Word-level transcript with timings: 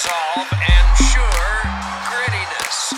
resolve 0.00 0.48
and 0.52 0.96
sure 1.12 1.60
grittiness. 2.08 2.92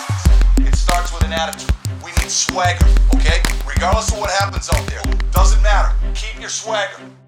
It 0.67 0.76
starts 0.76 1.12
with 1.12 1.25
an 1.25 1.32
attitude. 1.32 1.75
We 2.04 2.12
need 2.12 2.30
swagger, 2.30 2.86
okay? 3.17 3.42
Regardless 3.67 4.12
of 4.12 4.21
what 4.21 4.30
happens 4.30 4.71
out 4.71 4.86
there, 4.86 5.02
doesn't 5.33 5.62
matter. 5.62 5.92
Keep 6.15 6.41
your 6.41 6.50
swagger. 6.50 7.21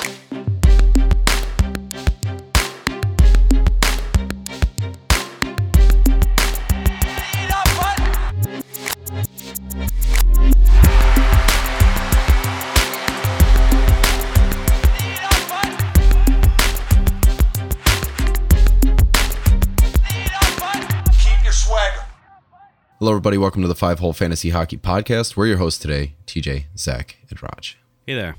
Hello, 23.05 23.13
everybody. 23.13 23.37
Welcome 23.37 23.61
to 23.61 23.69
the 23.69 23.75
Five 23.75 23.99
Hole 23.99 24.15
Fantasy 24.15 24.49
Hockey 24.49 24.79
Podcast. 24.79 25.37
We're 25.37 25.49
your 25.49 25.59
hosts 25.59 25.79
today, 25.79 26.15
TJ, 26.27 26.69
Zach, 26.79 27.19
and 27.29 27.43
Raj. 27.43 27.77
Hey 28.07 28.15
there. 28.15 28.37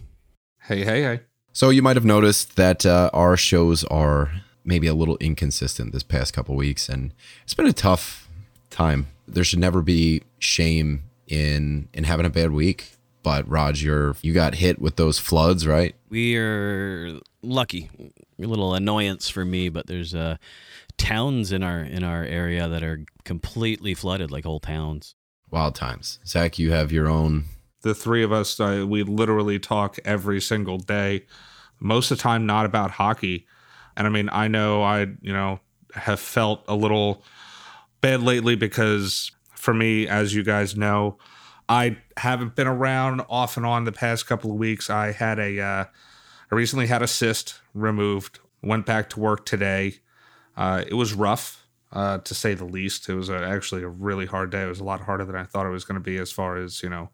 Hey, 0.63 0.83
hey, 0.83 1.03
hey. 1.03 1.19
So 1.53 1.69
you 1.69 1.83
might 1.83 1.95
have 1.95 2.03
noticed 2.03 2.55
that 2.55 2.83
uh, 2.83 3.11
our 3.13 3.37
shows 3.37 3.83
are 3.83 4.31
maybe 4.63 4.87
a 4.87 4.95
little 4.95 5.17
inconsistent 5.17 5.91
this 5.93 6.01
past 6.01 6.33
couple 6.33 6.55
weeks, 6.55 6.89
and 6.89 7.13
it's 7.43 7.53
been 7.53 7.67
a 7.67 7.73
tough 7.73 8.27
time. 8.71 9.05
There 9.27 9.43
should 9.43 9.59
never 9.59 9.83
be 9.83 10.23
shame 10.39 11.03
in 11.27 11.87
in 11.93 12.05
having 12.05 12.25
a 12.25 12.31
bad 12.31 12.49
week. 12.49 12.93
But 13.21 13.47
Raj, 13.47 13.83
you're 13.83 14.15
you 14.23 14.33
got 14.33 14.55
hit 14.55 14.81
with 14.81 14.95
those 14.95 15.19
floods, 15.19 15.67
right? 15.67 15.93
We 16.09 16.37
are 16.37 17.19
lucky. 17.43 17.91
A 18.39 18.47
little 18.47 18.73
annoyance 18.73 19.29
for 19.29 19.45
me, 19.45 19.69
but 19.69 19.85
there's 19.85 20.15
uh, 20.15 20.37
towns 20.97 21.51
in 21.51 21.63
our 21.63 21.79
in 21.79 22.03
our 22.03 22.23
area 22.23 22.67
that 22.67 22.83
are 22.83 23.05
completely 23.23 23.93
flooded, 23.93 24.31
like 24.31 24.45
whole 24.45 24.59
towns. 24.59 25.15
Wild 25.51 25.75
times. 25.75 26.19
Zach, 26.25 26.57
you 26.57 26.71
have 26.71 26.91
your 26.91 27.07
own. 27.07 27.45
The 27.81 27.93
three 27.93 28.23
of 28.23 28.31
us, 28.31 28.59
uh, 28.59 28.85
we 28.87 29.03
literally 29.03 29.59
talk 29.59 29.97
every 30.03 30.41
single 30.41 30.77
day. 30.77 31.25
Most 31.79 32.09
of 32.09 32.17
the 32.17 32.23
time, 32.23 32.45
not 32.45 32.65
about 32.65 32.91
hockey. 32.91 33.45
And 33.95 34.07
I 34.07 34.09
mean, 34.09 34.29
I 34.31 34.47
know 34.47 34.81
I, 34.81 35.01
you 35.21 35.31
know, 35.31 35.59
have 35.93 36.19
felt 36.19 36.63
a 36.67 36.75
little 36.75 37.23
bad 38.01 38.21
lately 38.21 38.55
because 38.55 39.31
for 39.53 39.73
me, 39.73 40.07
as 40.07 40.33
you 40.33 40.43
guys 40.43 40.75
know, 40.75 41.17
I 41.69 41.97
haven't 42.17 42.55
been 42.55 42.67
around 42.67 43.21
off 43.29 43.57
and 43.57 43.65
on 43.65 43.85
the 43.85 43.91
past 43.91 44.27
couple 44.27 44.51
of 44.51 44.57
weeks. 44.57 44.89
I 44.89 45.11
had 45.11 45.39
a, 45.39 45.59
uh, 45.59 45.85
I 46.51 46.55
recently 46.55 46.87
had 46.87 47.01
a 47.01 47.07
cyst 47.07 47.61
removed. 47.73 48.39
Went 48.61 48.85
back 48.85 49.09
to 49.11 49.19
work 49.19 49.45
today. 49.45 49.99
Uh, 50.57 50.83
it 50.87 50.93
was 50.93 51.13
rough, 51.13 51.65
uh, 51.91 52.19
to 52.19 52.33
say 52.33 52.53
the 52.53 52.65
least. 52.65 53.09
It 53.09 53.15
was 53.15 53.29
uh 53.29 53.35
actually 53.35 53.83
a 53.83 53.87
really 53.87 54.25
hard 54.25 54.49
day. 54.51 54.63
It 54.63 54.69
was 54.69 54.79
a 54.79 54.83
lot 54.85 55.01
harder 55.01 55.25
than 55.25 55.35
I 55.35 55.43
thought 55.43 55.65
it 55.65 55.69
was 55.69 55.85
going 55.85 55.95
to 55.95 56.03
be, 56.03 56.17
as 56.17 56.31
far 56.31 56.57
as 56.57 56.81
you 56.81 56.89
know, 56.89 57.09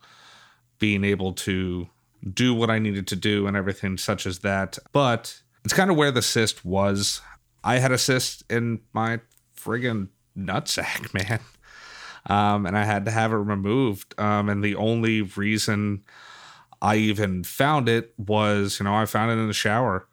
being 0.79 1.03
able 1.03 1.33
to 1.33 1.87
do 2.33 2.53
what 2.53 2.69
I 2.69 2.79
needed 2.79 3.07
to 3.07 3.15
do 3.15 3.47
and 3.47 3.57
everything 3.57 3.97
such 3.97 4.25
as 4.25 4.39
that. 4.39 4.77
But 4.91 5.41
it's 5.63 5.73
kind 5.73 5.89
of 5.89 5.97
where 5.97 6.11
the 6.11 6.21
cyst 6.21 6.63
was. 6.65 7.21
I 7.63 7.77
had 7.77 7.91
a 7.91 7.97
cyst 7.97 8.43
in 8.49 8.81
my 8.93 9.21
friggin' 9.57 10.09
nutsack, 10.37 11.13
man. 11.29 11.39
Um, 12.27 12.65
and 12.65 12.77
I 12.77 12.83
had 12.83 13.05
to 13.05 13.11
have 13.11 13.31
it 13.31 13.37
removed. 13.37 14.19
Um, 14.19 14.49
and 14.49 14.63
the 14.63 14.75
only 14.75 15.21
reason 15.21 16.03
I 16.81 16.95
even 16.97 17.43
found 17.43 17.89
it 17.89 18.13
was, 18.17 18.79
you 18.79 18.83
know, 18.83 18.95
I 18.95 19.05
found 19.05 19.31
it 19.31 19.41
in 19.41 19.47
the 19.47 19.53
shower. 19.53 20.07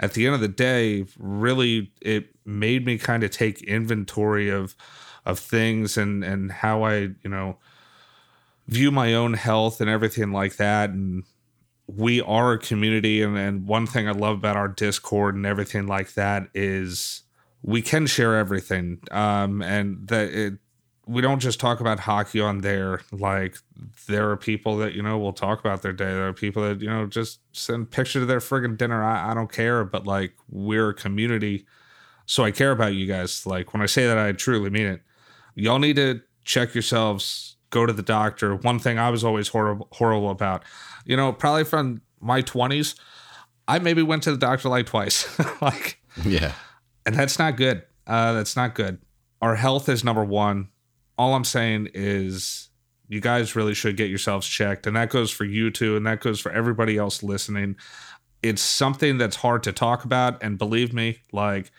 At 0.00 0.14
the 0.14 0.26
end 0.26 0.34
of 0.34 0.40
the 0.40 0.48
day, 0.48 1.04
really, 1.18 1.92
it 2.00 2.34
made 2.44 2.86
me 2.86 2.98
kind 2.98 3.22
of 3.22 3.30
take 3.30 3.62
inventory 3.62 4.48
of 4.48 4.74
of 5.26 5.38
things 5.38 5.96
and 5.98 6.24
and 6.24 6.50
how 6.50 6.82
I, 6.82 6.94
you 7.22 7.28
know, 7.28 7.58
view 8.66 8.90
my 8.90 9.14
own 9.14 9.34
health 9.34 9.80
and 9.80 9.90
everything 9.90 10.32
like 10.32 10.56
that. 10.56 10.90
And 10.90 11.24
we 11.86 12.20
are 12.22 12.52
a 12.52 12.58
community. 12.58 13.22
And, 13.22 13.36
and 13.36 13.66
one 13.66 13.86
thing 13.86 14.08
I 14.08 14.12
love 14.12 14.38
about 14.38 14.56
our 14.56 14.68
Discord 14.68 15.34
and 15.34 15.44
everything 15.44 15.86
like 15.86 16.14
that 16.14 16.48
is 16.54 17.22
we 17.62 17.82
can 17.82 18.06
share 18.06 18.36
everything. 18.36 19.00
Um, 19.10 19.60
and 19.60 20.08
that 20.08 20.30
it, 20.30 20.54
we 21.10 21.20
don't 21.22 21.40
just 21.40 21.58
talk 21.58 21.80
about 21.80 21.98
hockey 22.00 22.40
on 22.40 22.60
there. 22.60 23.00
Like 23.10 23.56
there 24.06 24.30
are 24.30 24.36
people 24.36 24.76
that, 24.78 24.94
you 24.94 25.02
know, 25.02 25.18
will 25.18 25.32
talk 25.32 25.58
about 25.58 25.82
their 25.82 25.92
day. 25.92 26.04
There 26.06 26.28
are 26.28 26.32
people 26.32 26.62
that, 26.62 26.80
you 26.80 26.88
know, 26.88 27.06
just 27.06 27.40
send 27.52 27.90
pictures 27.90 28.22
of 28.22 28.28
their 28.28 28.38
friggin' 28.38 28.76
dinner. 28.76 29.02
I, 29.02 29.30
I 29.32 29.34
don't 29.34 29.50
care. 29.50 29.84
But 29.84 30.06
like 30.06 30.34
we're 30.48 30.90
a 30.90 30.94
community. 30.94 31.66
So 32.26 32.44
I 32.44 32.52
care 32.52 32.70
about 32.70 32.94
you 32.94 33.06
guys. 33.06 33.44
Like 33.44 33.72
when 33.72 33.82
I 33.82 33.86
say 33.86 34.06
that, 34.06 34.18
I 34.18 34.30
truly 34.32 34.70
mean 34.70 34.86
it. 34.86 35.02
Y'all 35.56 35.80
need 35.80 35.96
to 35.96 36.20
check 36.44 36.74
yourselves, 36.74 37.56
go 37.70 37.86
to 37.86 37.92
the 37.92 38.02
doctor. 38.02 38.54
One 38.54 38.78
thing 38.78 38.98
I 38.98 39.10
was 39.10 39.24
always 39.24 39.48
horrible, 39.48 39.88
horrible 39.92 40.30
about, 40.30 40.62
you 41.04 41.16
know, 41.16 41.32
probably 41.32 41.64
from 41.64 42.02
my 42.20 42.40
20s, 42.40 42.94
I 43.66 43.80
maybe 43.80 44.02
went 44.02 44.22
to 44.24 44.30
the 44.30 44.36
doctor 44.38 44.68
like 44.68 44.86
twice. 44.86 45.26
like, 45.60 45.98
Yeah. 46.24 46.52
and 47.04 47.16
that's 47.16 47.38
not 47.38 47.56
good. 47.56 47.82
Uh, 48.06 48.32
that's 48.34 48.54
not 48.54 48.74
good. 48.76 48.98
Our 49.42 49.56
health 49.56 49.88
is 49.88 50.04
number 50.04 50.24
one. 50.24 50.68
All 51.20 51.34
I'm 51.34 51.44
saying 51.44 51.90
is 51.92 52.70
you 53.08 53.20
guys 53.20 53.54
really 53.54 53.74
should 53.74 53.98
get 53.98 54.08
yourselves 54.08 54.46
checked. 54.48 54.86
And 54.86 54.96
that 54.96 55.10
goes 55.10 55.30
for 55.30 55.44
you 55.44 55.70
too. 55.70 55.94
And 55.94 56.06
that 56.06 56.20
goes 56.20 56.40
for 56.40 56.50
everybody 56.50 56.96
else 56.96 57.22
listening. 57.22 57.76
It's 58.42 58.62
something 58.62 59.18
that's 59.18 59.36
hard 59.36 59.62
to 59.64 59.72
talk 59.72 60.06
about. 60.06 60.42
And 60.42 60.56
believe 60.56 60.94
me, 60.94 61.18
like, 61.30 61.72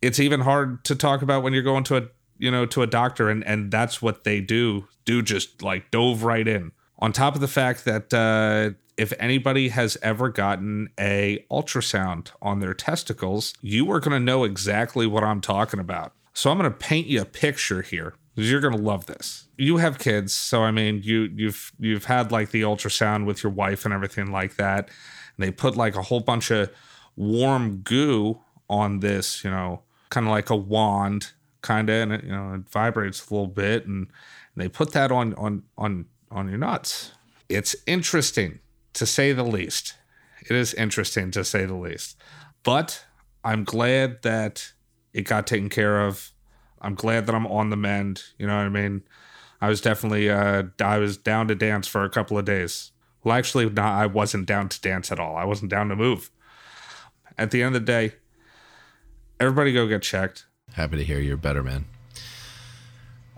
it's 0.00 0.18
even 0.18 0.40
hard 0.40 0.86
to 0.86 0.94
talk 0.96 1.20
about 1.20 1.42
when 1.42 1.52
you're 1.52 1.62
going 1.62 1.84
to 1.84 1.98
a 1.98 2.02
you 2.38 2.50
know 2.50 2.64
to 2.64 2.80
a 2.80 2.86
doctor 2.86 3.28
and 3.28 3.46
and 3.46 3.70
that's 3.70 4.00
what 4.00 4.24
they 4.24 4.40
do 4.40 4.88
do 5.04 5.20
just 5.20 5.62
like 5.62 5.90
dove 5.90 6.22
right 6.22 6.48
in 6.48 6.72
on 6.98 7.12
top 7.12 7.34
of 7.34 7.42
the 7.42 7.48
fact 7.48 7.84
that 7.84 8.12
uh 8.14 8.74
if 8.96 9.12
anybody 9.18 9.68
has 9.68 9.98
ever 10.02 10.28
gotten 10.28 10.88
a 10.98 11.44
ultrasound 11.50 12.30
on 12.42 12.60
their 12.60 12.74
testicles 12.74 13.54
you 13.62 13.90
are 13.90 14.00
going 14.00 14.12
to 14.12 14.20
know 14.20 14.44
exactly 14.44 15.06
what 15.06 15.24
i'm 15.24 15.40
talking 15.40 15.80
about 15.80 16.12
so 16.34 16.50
i'm 16.50 16.58
going 16.58 16.70
to 16.70 16.76
paint 16.76 17.06
you 17.06 17.22
a 17.22 17.24
picture 17.24 17.80
here 17.80 18.14
you're 18.36 18.60
to 18.60 18.76
love 18.76 19.06
this. 19.06 19.48
You 19.56 19.78
have 19.78 19.98
kids 19.98 20.32
so 20.32 20.62
i 20.62 20.70
mean 20.70 21.00
you 21.02 21.30
you've 21.34 21.72
you've 21.78 22.04
had 22.04 22.30
like 22.30 22.50
the 22.50 22.62
ultrasound 22.62 23.24
with 23.24 23.42
your 23.42 23.52
wife 23.52 23.84
and 23.84 23.94
everything 23.94 24.30
like 24.30 24.56
that 24.56 24.90
and 25.36 25.46
they 25.46 25.50
put 25.50 25.76
like 25.76 25.96
a 25.96 26.02
whole 26.02 26.20
bunch 26.20 26.50
of 26.50 26.70
warm 27.16 27.78
goo 27.78 28.40
on 28.68 29.00
this 29.00 29.42
you 29.42 29.50
know 29.50 29.82
kind 30.10 30.26
of 30.26 30.30
like 30.30 30.50
a 30.50 30.56
wand 30.56 31.32
kind 31.62 31.88
of 31.88 32.02
and 32.02 32.12
it, 32.12 32.24
you 32.24 32.30
know 32.30 32.54
it 32.54 32.68
vibrates 32.68 33.28
a 33.28 33.34
little 33.34 33.48
bit 33.48 33.86
and 33.86 34.08
they 34.56 34.68
put 34.68 34.92
that 34.92 35.12
on 35.12 35.34
on 35.34 35.62
on 35.76 36.06
on 36.30 36.48
your 36.48 36.58
nuts. 36.58 37.12
It's 37.48 37.76
interesting 37.86 38.60
to 38.94 39.06
say 39.06 39.32
the 39.32 39.44
least. 39.44 39.94
It 40.48 40.56
is 40.56 40.74
interesting 40.74 41.30
to 41.32 41.44
say 41.44 41.64
the 41.64 41.74
least. 41.74 42.16
But 42.62 43.04
i'm 43.44 43.62
glad 43.62 44.22
that 44.22 44.72
it 45.12 45.22
got 45.22 45.46
taken 45.46 45.68
care 45.68 46.04
of 46.04 46.32
i'm 46.86 46.94
glad 46.94 47.26
that 47.26 47.34
i'm 47.34 47.46
on 47.46 47.70
the 47.70 47.76
mend 47.76 48.22
you 48.38 48.46
know 48.46 48.56
what 48.56 48.66
i 48.66 48.68
mean? 48.68 49.02
I 49.60 49.68
was 49.68 49.80
definitely 49.80 50.30
uh 50.30 50.64
i 50.80 50.98
was 50.98 51.16
down 51.16 51.48
to 51.48 51.54
dance 51.54 51.86
for 51.86 52.04
a 52.04 52.10
couple 52.10 52.38
of 52.38 52.44
days. 52.44 52.92
Well 53.24 53.36
actually 53.36 53.68
no, 53.68 53.82
i 53.82 54.06
wasn't 54.06 54.46
down 54.46 54.68
to 54.68 54.80
dance 54.80 55.10
at 55.10 55.18
all. 55.18 55.36
I 55.36 55.44
wasn't 55.44 55.70
down 55.70 55.88
to 55.88 55.96
move. 55.96 56.30
At 57.36 57.50
the 57.50 57.62
end 57.62 57.74
of 57.74 57.82
the 57.82 57.92
day 57.92 58.14
everybody 59.40 59.72
go 59.72 59.86
get 59.86 60.02
checked. 60.02 60.46
Happy 60.72 60.96
to 60.96 61.04
hear 61.04 61.18
you're 61.18 61.36
better, 61.36 61.62
man. 61.62 61.86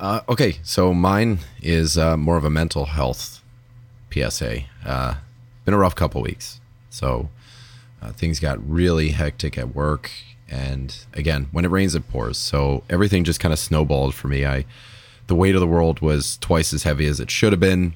Uh, 0.00 0.20
okay, 0.28 0.58
so 0.62 0.94
mine 0.94 1.40
is 1.60 1.98
uh, 1.98 2.16
more 2.16 2.36
of 2.36 2.44
a 2.44 2.50
mental 2.50 2.84
health 2.86 3.42
PSA. 4.12 4.60
Uh, 4.84 5.14
been 5.64 5.74
a 5.74 5.78
rough 5.78 5.94
couple 5.96 6.22
weeks, 6.22 6.60
so 6.88 7.30
uh, 8.00 8.12
things 8.12 8.38
got 8.38 8.58
really 8.68 9.10
hectic 9.10 9.58
at 9.58 9.74
work, 9.74 10.10
and 10.48 10.96
again, 11.14 11.48
when 11.52 11.64
it 11.64 11.70
rains, 11.70 11.94
it 11.94 12.08
pours. 12.08 12.38
So 12.38 12.82
everything 12.88 13.24
just 13.24 13.40
kind 13.40 13.52
of 13.52 13.58
snowballed 13.58 14.14
for 14.14 14.28
me. 14.28 14.46
I, 14.46 14.64
the 15.26 15.34
weight 15.34 15.54
of 15.54 15.60
the 15.60 15.66
world 15.66 16.00
was 16.00 16.38
twice 16.38 16.72
as 16.72 16.84
heavy 16.84 17.06
as 17.06 17.20
it 17.20 17.30
should 17.30 17.52
have 17.52 17.60
been. 17.60 17.94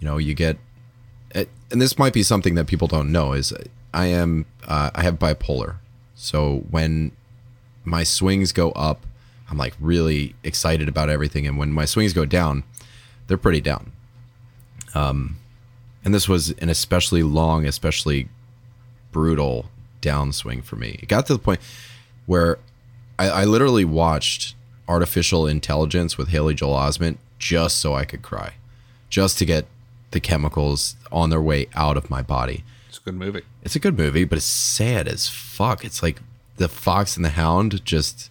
You 0.00 0.06
know, 0.06 0.18
you 0.18 0.34
get, 0.34 0.58
and 1.34 1.80
this 1.80 1.98
might 1.98 2.12
be 2.12 2.22
something 2.22 2.54
that 2.54 2.66
people 2.66 2.88
don't 2.88 3.12
know 3.12 3.32
is 3.32 3.52
I 3.92 4.06
am 4.06 4.46
uh, 4.66 4.90
I 4.94 5.02
have 5.02 5.18
bipolar. 5.18 5.76
So 6.14 6.64
when 6.70 7.12
my 7.84 8.04
swings 8.04 8.52
go 8.52 8.72
up, 8.72 9.04
I'm 9.50 9.56
like 9.56 9.74
really 9.80 10.34
excited 10.42 10.88
about 10.88 11.08
everything, 11.08 11.46
and 11.46 11.58
when 11.58 11.72
my 11.72 11.84
swings 11.84 12.12
go 12.12 12.24
down, 12.24 12.64
they're 13.26 13.38
pretty 13.38 13.60
down. 13.60 13.92
Um, 14.94 15.38
and 16.04 16.14
this 16.14 16.28
was 16.28 16.50
an 16.58 16.68
especially 16.68 17.22
long, 17.22 17.66
especially 17.66 18.28
brutal 19.12 19.66
downswing 20.00 20.64
for 20.64 20.76
me. 20.76 20.98
It 21.02 21.08
got 21.08 21.26
to 21.26 21.32
the 21.32 21.38
point 21.38 21.60
where 22.26 22.58
I, 23.18 23.28
I 23.28 23.44
literally 23.44 23.84
watched 23.84 24.54
artificial 24.86 25.46
intelligence 25.46 26.16
with 26.16 26.28
Haley 26.28 26.54
Joel 26.54 26.76
Osment 26.76 27.18
just 27.38 27.78
so 27.78 27.94
I 27.94 28.04
could 28.04 28.22
cry, 28.22 28.54
just 29.10 29.38
to 29.38 29.44
get 29.44 29.66
the 30.10 30.20
chemicals 30.20 30.96
on 31.12 31.30
their 31.30 31.40
way 31.40 31.66
out 31.74 31.96
of 31.96 32.10
my 32.10 32.22
body. 32.22 32.64
it's 32.88 32.98
a 32.98 33.02
good 33.02 33.14
movie 33.14 33.42
It's 33.62 33.76
a 33.76 33.80
good 33.80 33.98
movie, 33.98 34.24
but 34.24 34.38
it's 34.38 34.46
sad 34.46 35.06
as 35.06 35.28
fuck. 35.28 35.84
It's 35.84 36.02
like 36.02 36.20
the 36.56 36.68
Fox 36.68 37.16
and 37.16 37.24
the 37.24 37.30
Hound 37.30 37.84
just 37.84 38.30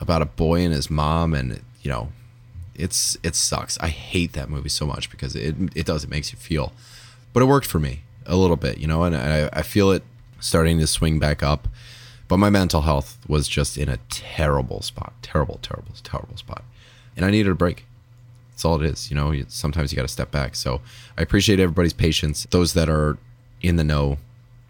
about 0.00 0.22
a 0.22 0.26
boy 0.26 0.62
and 0.62 0.72
his 0.72 0.90
mom, 0.90 1.34
and 1.34 1.60
you 1.82 1.90
know, 1.90 2.10
it's 2.74 3.16
it 3.22 3.34
sucks. 3.34 3.78
I 3.80 3.88
hate 3.88 4.32
that 4.32 4.48
movie 4.48 4.70
so 4.70 4.86
much 4.86 5.10
because 5.10 5.36
it 5.36 5.54
it 5.74 5.86
does 5.86 6.04
it 6.04 6.10
makes 6.10 6.32
you 6.32 6.38
feel, 6.38 6.72
but 7.32 7.42
it 7.42 7.46
worked 7.46 7.66
for 7.66 7.78
me 7.78 8.02
a 8.26 8.36
little 8.36 8.56
bit, 8.56 8.78
you 8.78 8.86
know, 8.86 9.02
and 9.04 9.14
I, 9.14 9.50
I 9.52 9.62
feel 9.62 9.90
it 9.90 10.02
starting 10.40 10.78
to 10.78 10.86
swing 10.86 11.18
back 11.18 11.42
up. 11.42 11.68
But 12.28 12.38
my 12.38 12.50
mental 12.50 12.82
health 12.82 13.18
was 13.28 13.48
just 13.48 13.76
in 13.76 13.88
a 13.88 13.98
terrible 14.08 14.82
spot, 14.82 15.12
terrible, 15.22 15.58
terrible, 15.62 15.92
terrible 16.02 16.36
spot, 16.36 16.64
and 17.16 17.24
I 17.24 17.30
needed 17.30 17.50
a 17.50 17.54
break. 17.56 17.86
That's 18.50 18.64
all 18.64 18.80
it 18.80 18.86
is, 18.86 19.10
you 19.10 19.16
know. 19.16 19.34
Sometimes 19.48 19.90
you 19.90 19.96
got 19.96 20.02
to 20.02 20.08
step 20.08 20.30
back. 20.30 20.54
So 20.54 20.80
I 21.18 21.22
appreciate 21.22 21.58
everybody's 21.58 21.92
patience. 21.92 22.46
Those 22.50 22.74
that 22.74 22.88
are 22.88 23.18
in 23.62 23.76
the 23.76 23.84
know, 23.84 24.18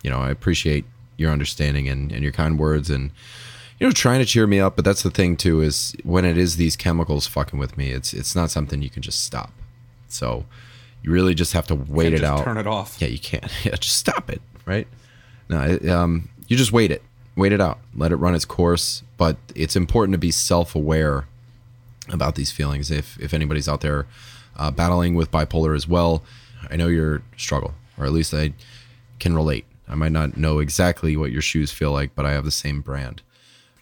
you 0.02 0.10
know, 0.10 0.20
I 0.20 0.30
appreciate 0.30 0.84
your 1.18 1.30
understanding 1.30 1.86
and, 1.88 2.10
and 2.10 2.22
your 2.22 2.32
kind 2.32 2.58
words 2.58 2.88
and 2.88 3.10
you 3.78 3.86
know 3.86 3.92
trying 3.92 4.20
to 4.20 4.24
cheer 4.24 4.46
me 4.46 4.58
up 4.58 4.74
but 4.74 4.84
that's 4.86 5.02
the 5.02 5.10
thing 5.10 5.36
too 5.36 5.60
is 5.60 5.94
when 6.02 6.24
it 6.24 6.38
is 6.38 6.56
these 6.56 6.76
chemicals 6.76 7.26
fucking 7.26 7.58
with 7.58 7.76
me 7.76 7.90
it's 7.90 8.14
it's 8.14 8.34
not 8.34 8.50
something 8.50 8.80
you 8.80 8.88
can 8.88 9.02
just 9.02 9.22
stop 9.22 9.52
so 10.08 10.46
you 11.02 11.10
really 11.10 11.34
just 11.34 11.52
have 11.52 11.66
to 11.66 11.74
wait 11.74 12.14
it 12.14 12.24
out 12.24 12.42
Turn 12.44 12.56
it 12.56 12.66
off. 12.66 12.96
yeah 13.00 13.08
you 13.08 13.18
can't 13.18 13.44
yeah 13.64 13.74
just 13.76 13.96
stop 13.96 14.30
it 14.30 14.40
right 14.64 14.88
no 15.50 15.78
um 15.92 16.28
you 16.48 16.56
just 16.56 16.72
wait 16.72 16.90
it. 16.90 17.02
Wait 17.36 17.52
it 17.52 17.60
out. 17.60 17.78
Let 17.94 18.10
it 18.10 18.16
run 18.16 18.34
its 18.34 18.44
course. 18.44 19.02
But 19.16 19.36
it's 19.54 19.76
important 19.76 20.14
to 20.14 20.18
be 20.18 20.32
self-aware 20.32 21.28
about 22.08 22.34
these 22.34 22.50
feelings 22.50 22.90
if 22.90 23.18
if 23.20 23.32
anybody's 23.32 23.68
out 23.68 23.82
there 23.82 24.06
uh, 24.56 24.70
battling 24.70 25.14
with 25.14 25.30
bipolar 25.30 25.76
as 25.76 25.86
well. 25.86 26.22
I 26.68 26.76
know 26.76 26.88
your 26.88 27.22
struggle 27.36 27.74
or 27.98 28.06
at 28.06 28.12
least 28.12 28.32
i 28.34 28.52
can 29.18 29.34
relate. 29.34 29.64
I 29.88 29.94
might 29.94 30.12
not 30.12 30.36
know 30.36 30.58
exactly 30.60 31.16
what 31.16 31.30
your 31.30 31.42
shoes 31.42 31.70
feel 31.70 31.92
like 31.92 32.14
but 32.14 32.24
i 32.24 32.32
have 32.32 32.44
the 32.44 32.50
same 32.50 32.80
brand 32.80 33.22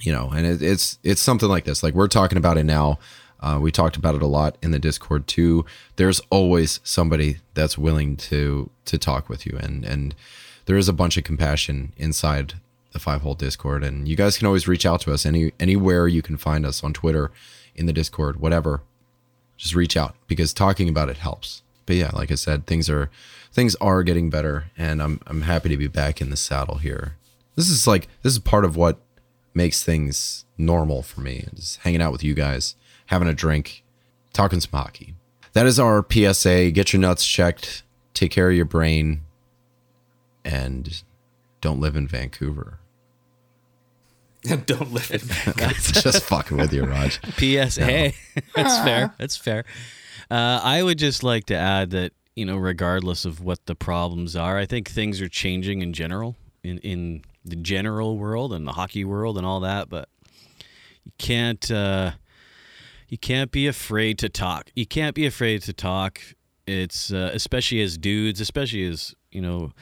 you 0.00 0.12
know 0.12 0.30
and 0.30 0.46
it, 0.46 0.62
it's 0.62 0.98
it's 1.02 1.20
something 1.20 1.48
like 1.48 1.64
this. 1.64 1.82
Like 1.82 1.94
we're 1.94 2.08
talking 2.08 2.38
about 2.38 2.58
it 2.58 2.64
now. 2.64 2.98
Uh, 3.40 3.58
we 3.60 3.70
talked 3.70 3.96
about 3.96 4.16
it 4.16 4.22
a 4.22 4.26
lot 4.26 4.56
in 4.62 4.72
the 4.72 4.80
discord 4.80 5.26
too. 5.28 5.64
There's 5.96 6.20
always 6.30 6.80
somebody 6.82 7.38
that's 7.54 7.78
willing 7.78 8.16
to 8.16 8.70
to 8.86 8.98
talk 8.98 9.28
with 9.28 9.46
you 9.46 9.56
and 9.60 9.84
and 9.84 10.14
there 10.68 10.76
is 10.76 10.88
a 10.88 10.92
bunch 10.92 11.16
of 11.16 11.24
compassion 11.24 11.94
inside 11.96 12.52
the 12.92 12.98
five 12.98 13.22
hole 13.22 13.34
discord 13.34 13.82
and 13.82 14.06
you 14.06 14.14
guys 14.14 14.36
can 14.36 14.46
always 14.46 14.68
reach 14.68 14.84
out 14.84 15.00
to 15.00 15.12
us 15.12 15.24
any 15.24 15.50
anywhere 15.58 16.06
you 16.06 16.20
can 16.20 16.36
find 16.36 16.66
us 16.66 16.84
on 16.84 16.92
twitter 16.92 17.32
in 17.74 17.86
the 17.86 17.92
discord 17.92 18.38
whatever. 18.38 18.82
Just 19.56 19.74
reach 19.74 19.96
out 19.96 20.14
because 20.26 20.52
talking 20.52 20.88
about 20.88 21.08
it 21.08 21.16
helps. 21.16 21.62
But 21.86 21.96
yeah 21.96 22.10
like 22.12 22.30
i 22.30 22.34
said 22.34 22.66
things 22.66 22.90
are 22.90 23.10
things 23.50 23.74
are 23.76 24.02
getting 24.02 24.28
better 24.28 24.70
and 24.76 25.02
i'm 25.02 25.20
i'm 25.26 25.42
happy 25.42 25.70
to 25.70 25.76
be 25.78 25.88
back 25.88 26.20
in 26.20 26.28
the 26.28 26.36
saddle 26.36 26.76
here. 26.76 27.16
This 27.56 27.70
is 27.70 27.86
like 27.86 28.06
this 28.22 28.34
is 28.34 28.38
part 28.38 28.66
of 28.66 28.76
what 28.76 29.00
makes 29.54 29.82
things 29.82 30.44
normal 30.58 31.00
for 31.02 31.22
me 31.22 31.46
just 31.54 31.78
hanging 31.78 32.02
out 32.02 32.12
with 32.12 32.22
you 32.22 32.34
guys 32.34 32.76
having 33.06 33.26
a 33.26 33.32
drink 33.32 33.84
talking 34.34 34.60
some 34.60 34.78
hockey. 34.78 35.14
That 35.54 35.64
is 35.64 35.80
our 35.80 36.04
psa 36.06 36.70
get 36.72 36.92
your 36.92 37.00
nuts 37.00 37.26
checked. 37.26 37.84
Take 38.12 38.32
care 38.32 38.50
of 38.50 38.56
your 38.56 38.66
brain 38.66 39.22
and 40.44 41.02
don't 41.60 41.80
live 41.80 41.96
in 41.96 42.06
vancouver 42.06 42.78
Don't 44.66 44.92
live 44.92 45.10
in 45.10 45.18
Vancouver. 45.18 45.74
just 46.00 46.22
fucking 46.24 46.56
with 46.56 46.72
you 46.72 46.84
raj 46.84 47.20
PSA. 47.36 48.12
That's 48.54 48.78
fair. 48.78 49.12
That's 49.18 49.36
fair. 49.36 49.64
Uh, 50.30 50.60
I 50.62 50.82
would 50.82 50.98
just 50.98 51.24
like 51.24 51.46
to 51.46 51.56
add 51.56 51.90
that 51.90 52.12
you 52.36 52.44
know, 52.44 52.56
regardless 52.56 53.24
of 53.24 53.40
what 53.40 53.66
the 53.66 53.74
problems 53.74 54.36
are, 54.36 54.56
I 54.56 54.64
think 54.64 54.88
things 54.88 55.20
are 55.20 55.28
changing 55.28 55.82
in 55.82 55.92
general 55.92 56.36
in 56.62 56.78
in 56.78 57.24
the 57.44 57.56
general 57.56 58.16
world 58.16 58.52
and 58.52 58.64
the 58.66 58.72
hockey 58.72 59.04
world 59.04 59.36
and 59.38 59.44
all 59.46 59.58
that. 59.60 59.88
But 59.88 60.08
you 61.04 61.10
can't 61.18 61.68
uh, 61.68 62.12
you 63.08 63.18
can't 63.18 63.50
be 63.50 63.66
afraid 63.66 64.18
to 64.20 64.28
talk. 64.28 64.70
You 64.76 64.86
can't 64.86 65.16
be 65.16 65.26
afraid 65.26 65.62
to 65.62 65.72
talk. 65.72 66.20
It's 66.64 67.12
uh, 67.12 67.32
especially 67.34 67.80
as 67.80 67.98
dudes, 67.98 68.40
especially 68.40 68.84
as 68.84 69.16
you 69.30 69.40
know, 69.40 69.72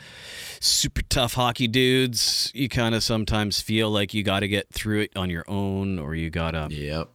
super 0.60 1.02
tough 1.02 1.34
hockey 1.34 1.69
dudes. 1.69 2.50
You 2.54 2.69
kind 2.69 2.94
of 2.94 3.02
sometimes 3.02 3.60
feel 3.60 3.90
like 3.90 4.14
you 4.14 4.22
got 4.22 4.40
to 4.40 4.48
get 4.48 4.72
through 4.72 5.02
it 5.02 5.16
on 5.16 5.31
your 5.31 5.44
own, 5.48 5.98
or 5.98 6.14
you 6.14 6.31
gotta 6.31 6.69
yep 6.70 7.08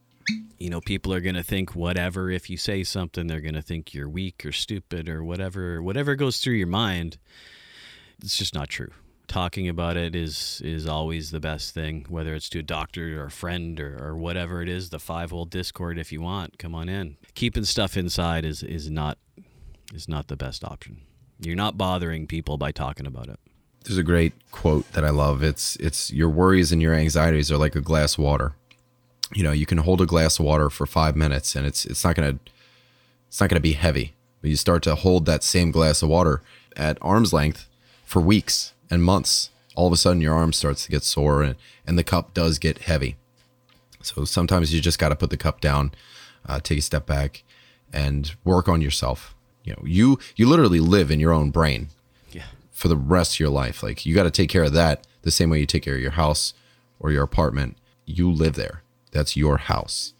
you 0.61 0.69
know, 0.69 0.79
people 0.79 1.11
are 1.13 1.21
going 1.21 1.35
to 1.35 1.43
think 1.43 1.75
whatever. 1.75 2.29
If 2.29 2.49
you 2.49 2.55
say 2.55 2.83
something, 2.83 3.27
they're 3.27 3.41
going 3.41 3.55
to 3.55 3.61
think 3.61 3.93
you're 3.93 4.07
weak 4.07 4.45
or 4.45 4.51
stupid 4.51 5.09
or 5.09 5.23
whatever. 5.23 5.81
Whatever 5.81 6.15
goes 6.15 6.37
through 6.37 6.53
your 6.53 6.67
mind, 6.67 7.17
it's 8.21 8.37
just 8.37 8.53
not 8.53 8.69
true. 8.69 8.91
Talking 9.27 9.67
about 9.69 9.97
it 9.97 10.13
is 10.13 10.61
is 10.63 10.85
always 10.85 11.31
the 11.31 11.39
best 11.39 11.73
thing, 11.73 12.05
whether 12.09 12.35
it's 12.35 12.49
to 12.49 12.59
a 12.59 12.63
doctor 12.63 13.21
or 13.21 13.25
a 13.25 13.31
friend 13.31 13.79
or, 13.79 13.97
or 14.03 14.17
whatever 14.17 14.61
it 14.61 14.67
is. 14.67 14.89
The 14.89 14.99
five 14.99 15.31
hole 15.31 15.45
Discord, 15.45 15.97
if 15.97 16.11
you 16.11 16.21
want, 16.21 16.59
come 16.59 16.75
on 16.75 16.89
in. 16.89 17.15
Keeping 17.33 17.63
stuff 17.63 17.95
inside 17.95 18.43
is 18.43 18.61
is 18.61 18.89
not 18.91 19.17
is 19.93 20.09
not 20.09 20.27
the 20.27 20.35
best 20.35 20.65
option. 20.65 21.01
You're 21.41 21.55
not 21.55 21.77
bothering 21.77 22.27
people 22.27 22.57
by 22.57 22.71
talking 22.71 23.07
about 23.07 23.27
it. 23.27 23.39
there's 23.83 23.97
a 23.97 24.03
great 24.03 24.33
quote 24.51 24.89
that 24.93 25.03
I 25.03 25.09
love. 25.09 25.41
It's 25.43 25.75
it's 25.77 26.11
your 26.13 26.29
worries 26.29 26.71
and 26.71 26.81
your 26.81 26.93
anxieties 26.93 27.51
are 27.51 27.57
like 27.57 27.75
a 27.75 27.81
glass 27.81 28.13
of 28.13 28.19
water. 28.23 28.53
You 29.33 29.43
know, 29.43 29.51
you 29.51 29.65
can 29.65 29.79
hold 29.79 30.01
a 30.01 30.05
glass 30.05 30.37
of 30.39 30.45
water 30.45 30.69
for 30.69 30.85
five 30.85 31.15
minutes 31.15 31.55
and 31.55 31.65
it's 31.65 31.85
it's 31.85 32.03
not 32.03 32.15
gonna 32.15 32.37
it's 33.27 33.41
not 33.41 33.49
gonna 33.49 33.59
be 33.59 33.73
heavy. 33.73 34.13
But 34.41 34.49
you 34.51 34.55
start 34.55 34.83
to 34.83 34.95
hold 34.95 35.25
that 35.25 35.43
same 35.43 35.71
glass 35.71 36.01
of 36.03 36.09
water 36.09 36.41
at 36.75 36.97
arm's 37.01 37.33
length 37.33 37.67
for 38.05 38.21
weeks 38.21 38.73
and 38.89 39.03
months. 39.03 39.49
All 39.75 39.87
of 39.87 39.93
a 39.93 39.97
sudden 39.97 40.21
your 40.21 40.35
arm 40.35 40.53
starts 40.53 40.85
to 40.85 40.91
get 40.91 41.03
sore 41.03 41.41
and, 41.41 41.55
and 41.87 41.97
the 41.97 42.03
cup 42.03 42.33
does 42.33 42.59
get 42.59 42.79
heavy. 42.79 43.15
So 44.03 44.25
sometimes 44.25 44.73
you 44.73 44.81
just 44.81 44.99
got 44.99 45.09
to 45.09 45.15
put 45.15 45.29
the 45.29 45.37
cup 45.37 45.61
down, 45.61 45.91
uh, 46.45 46.59
take 46.59 46.79
a 46.79 46.81
step 46.81 47.05
back, 47.05 47.43
and 47.93 48.33
work 48.43 48.67
on 48.67 48.81
yourself. 48.81 49.35
You 49.63 49.73
know, 49.73 49.83
you 49.85 50.19
you 50.35 50.47
literally 50.47 50.79
live 50.79 51.11
in 51.11 51.19
your 51.19 51.31
own 51.33 51.51
brain 51.51 51.89
Yeah. 52.31 52.45
for 52.71 52.87
the 52.87 52.97
rest 52.97 53.35
of 53.35 53.39
your 53.39 53.49
life. 53.49 53.83
Like 53.83 54.05
you 54.05 54.15
got 54.15 54.23
to 54.23 54.31
take 54.31 54.49
care 54.49 54.63
of 54.63 54.73
that 54.73 55.05
the 55.21 55.31
same 55.31 55.49
way 55.49 55.59
you 55.59 55.65
take 55.65 55.83
care 55.83 55.95
of 55.95 56.01
your 56.01 56.11
house 56.11 56.53
or 56.99 57.11
your 57.11 57.23
apartment. 57.23 57.77
You 58.05 58.31
live 58.31 58.55
there. 58.55 58.81
That's 59.11 59.35
your 59.37 59.57
house 59.57 60.13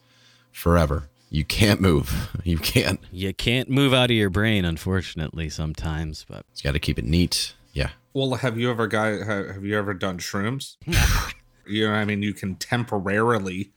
forever. 0.51 1.09
You 1.29 1.45
can't 1.45 1.79
move. 1.81 2.29
You 2.43 2.57
can't. 2.57 2.99
You 3.11 3.33
can't 3.33 3.69
move 3.69 3.93
out 3.93 4.09
of 4.11 4.17
your 4.17 4.29
brain, 4.31 4.65
unfortunately, 4.65 5.47
sometimes, 5.49 6.25
but 6.27 6.45
You 6.57 6.63
got 6.63 6.71
to 6.73 6.79
keep 6.79 6.97
it 6.99 7.05
neat. 7.05 7.53
Yeah. 7.73 7.91
Well, 8.13 8.33
have 8.35 8.57
you 8.59 8.69
ever 8.69 8.87
guy 8.87 9.23
have, 9.23 9.47
have 9.55 9.63
you 9.65 9.77
ever 9.77 9.93
done 9.93 10.17
shrooms? 10.17 10.75
you 11.67 11.87
know, 11.87 11.93
I 11.93 12.03
mean, 12.05 12.21
you 12.23 12.33
can 12.33 12.55
temporarily 12.55 13.71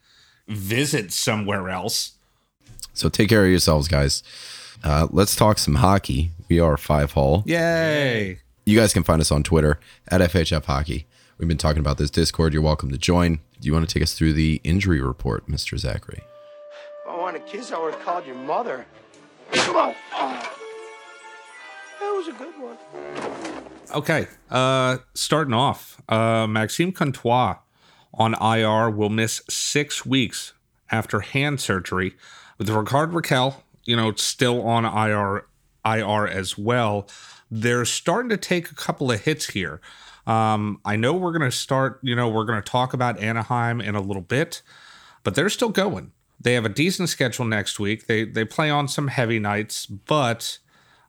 visit 0.49 1.13
somewhere 1.13 1.69
else. 1.69 2.13
So 2.95 3.09
take 3.09 3.29
care 3.29 3.45
of 3.45 3.51
yourselves, 3.51 3.87
guys. 3.87 4.23
Uh, 4.85 5.09
let's 5.11 5.35
talk 5.35 5.57
some 5.57 5.77
hockey. 5.77 6.31
We 6.51 6.61
are 6.61 6.77
Five 6.77 7.13
Hole. 7.13 7.43
Yay! 7.47 8.41
You 8.67 8.79
guys 8.79 8.93
can 8.93 9.03
find 9.03 9.19
us 9.19 9.33
on 9.33 9.43
Twitter 9.43 9.81
at 10.09 10.21
FHF 10.21 10.67
Hockey. 10.67 11.07
We've 11.39 11.49
been 11.49 11.57
talking 11.57 11.81
about 11.81 11.97
this 11.97 12.11
Discord. 12.11 12.53
You're 12.53 12.61
welcome 12.61 12.91
to 12.91 12.99
join. 12.99 13.41
Do 13.59 13.67
you 13.67 13.73
want 13.73 13.89
to 13.89 13.93
take 13.93 14.03
us 14.03 14.13
through 14.13 14.35
the 14.35 14.61
injury 14.63 15.01
report, 15.01 15.49
Mr. 15.49 15.79
Zachary? 15.79 16.21
If 16.21 17.11
I 17.11 17.17
want 17.17 17.35
to 17.35 17.43
kiss, 17.51 17.73
I 17.73 17.83
would 17.83 17.95
have 17.95 18.03
called 18.05 18.27
your 18.27 18.35
mother. 18.35 18.85
Come 19.53 19.77
on. 19.77 19.95
Oh. 20.13 20.51
That 22.01 22.11
was 22.11 22.29
a 22.29 22.33
good 22.33 22.55
one. 22.61 22.77
Okay, 23.95 24.27
uh, 24.51 24.99
starting 25.15 25.55
off, 25.55 25.99
uh, 26.11 26.47
Maxime 26.47 26.93
Comtois 26.93 27.57
on 28.13 28.35
IR 28.35 28.91
will 28.91 29.09
miss 29.09 29.41
six 29.49 30.05
weeks 30.05 30.53
after 30.91 31.21
hand 31.21 31.59
surgery. 31.63 32.17
With 32.59 32.69
Rickard 32.69 33.13
Rakell, 33.13 33.63
you 33.85 33.97
know, 33.97 34.13
still 34.15 34.63
on 34.63 34.85
IR, 34.85 35.47
IR 35.85 36.27
as 36.27 36.57
well. 36.59 37.09
They're 37.51 37.85
starting 37.85 38.31
to 38.31 38.37
take 38.37 38.71
a 38.71 38.75
couple 38.75 39.11
of 39.11 39.21
hits 39.21 39.51
here. 39.51 39.81
Um, 40.27 40.81
I 40.85 40.97
know 40.97 41.13
we're 41.13 41.37
going 41.37 41.51
to 41.51 41.57
start, 41.57 42.01
you 42.03 42.17
know, 42.17 42.29
we're 42.29 42.45
going 42.45 42.61
to 42.61 42.71
talk 42.71 42.95
about 42.95 43.19
Anaheim 43.19 43.81
in 43.81 43.95
a 43.95 44.01
little 44.01 44.23
bit, 44.23 44.63
but 45.23 45.35
they're 45.35 45.51
still 45.51 45.69
going. 45.69 46.13
They 46.41 46.55
have 46.55 46.65
a 46.65 46.71
decent 46.71 47.09
schedule 47.09 47.45
next 47.45 47.79
week. 47.81 48.07
They 48.07 48.25
they 48.25 48.45
play 48.45 48.69
on 48.71 48.87
some 48.89 49.09
heavy 49.09 49.39
nights, 49.39 49.87
but 49.87 50.59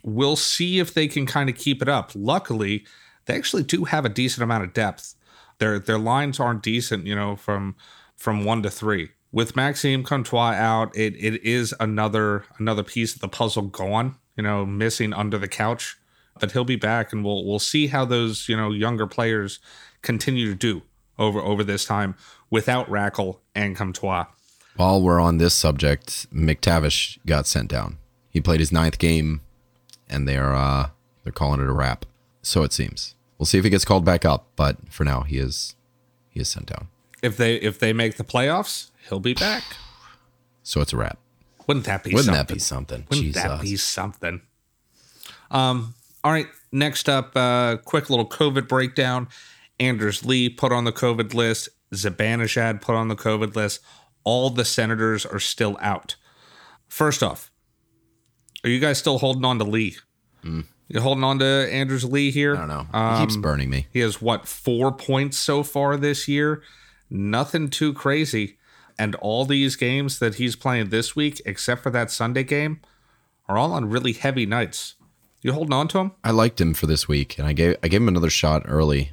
we'll 0.04 0.38
see 0.38 0.80
if 0.80 0.94
they 0.94 1.08
can 1.08 1.26
kind 1.26 1.50
of 1.50 1.58
keep 1.58 1.82
it 1.82 1.90
up. 1.90 2.12
Luckily, 2.16 2.86
they 3.26 3.36
actually 3.36 3.64
do 3.64 3.86
have 3.86 4.06
a 4.06 4.10
decent 4.10 4.44
amount 4.44 4.64
of 4.64 4.74
depth. 4.74 5.16
Their 5.58 5.80
their 5.80 5.98
lines 5.98 6.40
aren't 6.40 6.64
decent, 6.64 7.06
you 7.06 7.16
know, 7.16 7.36
from 7.36 7.76
from 8.16 8.46
one 8.46 8.64
to 8.64 8.70
three. 8.70 9.10
With 9.36 9.54
Maxime 9.54 10.04
Comtois 10.04 10.54
out, 10.54 10.96
it 10.96 11.14
it 11.18 11.44
is 11.44 11.76
another 11.78 12.46
another 12.58 12.84
piece 12.84 13.16
of 13.16 13.20
the 13.20 13.28
puzzle 13.28 13.64
gone, 13.64 14.16
you 14.38 14.44
know, 14.44 14.66
missing 14.66 15.12
under 15.12 15.38
the 15.38 15.50
couch. 15.50 15.98
But 16.40 16.54
he'll 16.54 16.64
be 16.64 16.78
back, 16.78 17.12
and 17.12 17.22
we'll 17.22 17.46
we'll 17.46 17.60
see 17.60 17.88
how 17.88 18.06
those 18.06 18.48
you 18.48 18.56
know 18.56 18.72
younger 18.72 19.06
players 19.06 19.60
continue 20.02 20.48
to 20.48 20.56
do 20.56 20.84
over 21.20 21.42
over 21.42 21.66
this 21.66 21.84
time 21.84 22.16
without 22.50 22.90
Rakell 22.90 23.40
and 23.54 23.76
Comtois. 23.76 24.28
While 24.78 25.02
we're 25.02 25.20
on 25.20 25.38
this 25.38 25.54
subject, 25.54 26.34
McTavish 26.34 27.18
got 27.26 27.46
sent 27.46 27.70
down. 27.70 27.98
He 28.30 28.40
played 28.40 28.62
his 28.62 28.72
ninth 28.72 29.00
game, 29.00 29.42
and 30.08 30.30
they're 30.30 30.56
uh, 30.56 30.92
they're 31.26 31.34
calling 31.34 31.60
it 31.60 31.68
a 31.68 31.74
wrap. 31.74 32.06
So 32.42 32.64
it 32.64 32.72
seems. 32.72 33.16
We'll 33.38 33.48
see 33.48 33.58
if 33.58 33.66
he 33.66 33.70
gets 33.70 33.84
called 33.84 34.06
back 34.06 34.24
up, 34.24 34.48
but 34.56 34.78
for 34.90 35.04
now, 35.04 35.24
he 35.24 35.40
is 35.40 35.76
he 36.30 36.40
is 36.40 36.48
sent 36.48 36.68
down. 36.68 36.88
If 37.22 37.36
they 37.36 37.56
if 37.56 37.80
they 37.80 37.92
make 37.92 38.16
the 38.16 38.24
playoffs, 38.24 38.92
he'll 39.10 39.20
be 39.20 39.34
back. 39.34 39.64
So 40.64 40.82
it's 40.82 40.94
a 40.94 40.98
wrap. 40.98 41.20
Wouldn't 41.68 41.86
that 41.86 42.04
be 42.04 42.12
something? 42.12 42.16
Wouldn't 42.16 42.36
something? 42.36 42.48
that 42.48 42.54
be 42.54 42.60
something? 42.60 43.06
Wouldn't 43.10 43.26
Jesus. 43.26 43.44
that 43.44 43.62
be 43.62 43.76
something? 43.76 44.42
Um, 45.52 45.94
all 46.24 46.32
right. 46.32 46.48
Next 46.72 47.08
up, 47.08 47.36
uh, 47.36 47.78
quick 47.78 48.10
little 48.10 48.28
COVID 48.28 48.68
breakdown. 48.68 49.28
Anders 49.80 50.26
Lee 50.26 50.50
put 50.50 50.72
on 50.72 50.84
the 50.84 50.92
COVID 50.92 51.34
list. 51.34 51.70
Zibanejad 51.94 52.82
put 52.82 52.96
on 52.96 53.08
the 53.08 53.16
COVID 53.16 53.56
list. 53.56 53.80
All 54.24 54.50
the 54.50 54.66
senators 54.66 55.26
are 55.26 55.40
still 55.40 55.78
out. 55.82 56.16
First 56.88 57.24
off, 57.24 57.52
are 58.64 58.70
you 58.70 58.80
guys 58.80 58.98
still 58.98 59.20
holding 59.20 59.46
on 59.46 59.60
to 59.60 59.66
Lee? 59.66 59.98
You 60.44 61.00
holding 61.00 61.24
on 61.24 61.40
to 61.40 61.46
Anders 61.72 62.06
Lee 62.06 62.30
here? 62.32 62.56
I 62.56 62.60
don't 62.60 62.68
know. 62.68 63.16
he 63.18 63.26
keeps 63.26 63.38
burning 63.38 63.70
me. 63.70 63.88
He 63.92 64.00
has 64.00 64.22
what 64.22 64.48
four 64.48 64.92
points 64.92 65.38
so 65.38 65.64
far 65.64 65.98
this 65.98 66.28
year. 66.28 66.62
Nothing 67.10 67.70
too 67.70 67.94
crazy. 67.94 68.55
And 68.98 69.16
all 69.16 69.46
these 69.46 69.76
games 69.76 70.20
that 70.20 70.36
he's 70.36 70.56
playing 70.56 70.90
this 70.90 71.16
week, 71.16 71.42
except 71.46 71.84
for 71.84 71.90
that 71.90 72.12
Sunday 72.12 72.44
game, 72.44 72.80
are 73.48 73.58
all 73.58 73.74
on 73.74 73.90
really 73.90 74.14
heavy 74.14 74.46
nights. 74.46 74.96
You 75.42 75.54
holding 75.54 75.74
on 75.74 75.88
to 75.90 76.00
him? 76.00 76.12
I 76.24 76.32
liked 76.32 76.60
him 76.60 76.74
for 76.74 76.88
this 76.88 77.08
week, 77.08 77.38
and 77.38 77.48
I 77.48 77.54
gave 77.54 77.76
I 77.84 77.88
gave 77.88 78.02
him 78.02 78.08
another 78.08 78.32
shot 78.32 78.64
early. 78.66 79.12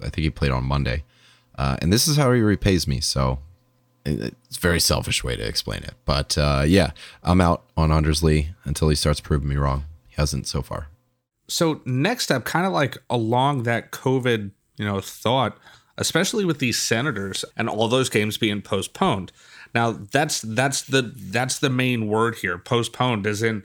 I 0.00 0.04
think 0.04 0.24
he 0.24 0.30
played 0.30 0.50
on 0.50 0.64
Monday, 0.64 1.04
uh, 1.56 1.76
and 1.80 1.92
this 1.92 2.08
is 2.08 2.16
how 2.16 2.32
he 2.32 2.40
repays 2.40 2.88
me. 2.88 3.00
So 3.00 3.38
it's 4.04 4.56
a 4.56 4.60
very 4.60 4.80
selfish 4.80 5.22
way 5.22 5.36
to 5.36 5.46
explain 5.46 5.84
it, 5.84 5.94
but 6.04 6.36
uh, 6.36 6.64
yeah, 6.66 6.90
I'm 7.22 7.40
out 7.40 7.62
on 7.76 7.92
Anders 7.92 8.22
Lee 8.24 8.50
until 8.64 8.88
he 8.88 8.96
starts 8.96 9.20
proving 9.20 9.48
me 9.48 9.56
wrong. 9.56 9.84
He 10.08 10.16
hasn't 10.16 10.48
so 10.48 10.62
far. 10.62 10.88
So 11.46 11.80
next 11.84 12.32
up, 12.32 12.44
kind 12.44 12.66
of 12.66 12.72
like 12.72 12.98
along 13.08 13.62
that 13.62 13.92
COVID, 13.92 14.50
you 14.78 14.84
know, 14.84 15.00
thought, 15.00 15.56
especially 16.02 16.44
with 16.44 16.58
these 16.58 16.78
senators 16.78 17.44
and 17.56 17.68
all 17.68 17.88
those 17.88 18.10
games 18.10 18.36
being 18.36 18.60
postponed. 18.60 19.32
Now 19.74 19.92
that's 19.92 20.40
that's 20.40 20.82
the 20.82 21.12
that's 21.14 21.58
the 21.58 21.70
main 21.70 22.08
word 22.08 22.36
here. 22.36 22.58
Postponed 22.58 23.26
as 23.26 23.42
in 23.42 23.62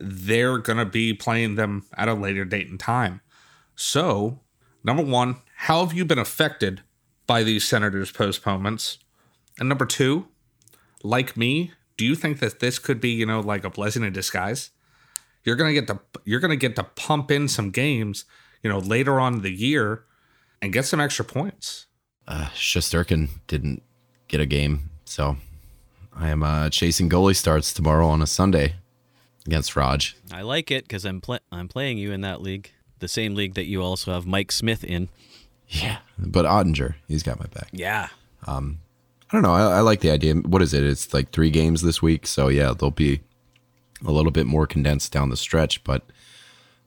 they're 0.00 0.58
gonna 0.58 0.86
be 0.86 1.12
playing 1.12 1.54
them 1.54 1.84
at 1.96 2.08
a 2.08 2.14
later 2.14 2.44
date 2.44 2.68
and 2.68 2.80
time. 2.80 3.20
So, 3.74 4.40
number 4.82 5.04
one, 5.04 5.36
how 5.56 5.84
have 5.84 5.94
you 5.94 6.04
been 6.04 6.18
affected 6.18 6.80
by 7.26 7.42
these 7.42 7.64
senators' 7.66 8.10
postponements? 8.10 8.98
And 9.58 9.68
number 9.68 9.86
two, 9.86 10.28
like 11.02 11.36
me, 11.36 11.72
do 11.96 12.04
you 12.04 12.14
think 12.14 12.40
that 12.40 12.60
this 12.60 12.78
could 12.78 13.00
be, 13.00 13.10
you 13.10 13.26
know, 13.26 13.40
like 13.40 13.64
a 13.64 13.70
blessing 13.70 14.02
in 14.02 14.12
disguise? 14.12 14.70
you're 15.46 15.56
gonna 15.56 15.72
get 15.72 15.86
to 15.86 16.00
you're 16.24 16.40
gonna 16.40 16.56
get 16.56 16.76
to 16.76 16.82
pump 16.82 17.30
in 17.30 17.48
some 17.48 17.70
games, 17.70 18.26
you 18.62 18.68
know, 18.68 18.80
later 18.80 19.18
on 19.18 19.34
in 19.34 19.42
the 19.42 19.52
year 19.52 20.04
and 20.62 20.72
get 20.72 20.84
some 20.84 21.00
extra 21.00 21.24
points. 21.24 21.86
Uh, 22.26 22.46
Shesterkin 22.54 23.28
didn't 23.46 23.82
get 24.28 24.40
a 24.40 24.46
game, 24.46 24.90
so 25.04 25.36
I 26.14 26.28
am 26.30 26.42
uh, 26.42 26.70
chasing 26.70 27.08
goalie 27.08 27.36
starts 27.36 27.72
tomorrow 27.72 28.08
on 28.08 28.22
a 28.22 28.26
Sunday 28.26 28.74
against 29.46 29.76
Raj. 29.76 30.16
I 30.32 30.42
like 30.42 30.70
it 30.70 30.84
because 30.84 31.04
I'm 31.04 31.20
pl- 31.20 31.38
I'm 31.52 31.68
playing 31.68 31.98
you 31.98 32.12
in 32.12 32.22
that 32.22 32.42
league, 32.42 32.70
the 32.98 33.08
same 33.08 33.34
league 33.34 33.54
that 33.54 33.66
you 33.66 33.82
also 33.82 34.12
have 34.12 34.26
Mike 34.26 34.50
Smith 34.50 34.82
in. 34.82 35.08
Yeah, 35.68 35.98
but 36.18 36.44
Oettinger, 36.44 36.94
he's 37.08 37.22
got 37.22 37.38
my 37.38 37.46
back. 37.46 37.68
Yeah. 37.72 38.08
Um, 38.46 38.78
I 39.30 39.36
don't 39.36 39.42
know. 39.42 39.54
I, 39.54 39.78
I 39.78 39.80
like 39.80 40.00
the 40.00 40.10
idea. 40.10 40.34
What 40.34 40.62
is 40.62 40.72
it? 40.72 40.84
It's 40.84 41.12
like 41.12 41.30
three 41.30 41.50
games 41.50 41.82
this 41.82 42.00
week, 42.00 42.26
so 42.26 42.48
yeah, 42.48 42.72
they'll 42.78 42.90
be 42.90 43.20
a 44.04 44.12
little 44.12 44.30
bit 44.30 44.46
more 44.46 44.66
condensed 44.66 45.12
down 45.12 45.30
the 45.30 45.36
stretch, 45.36 45.82
but 45.82 46.02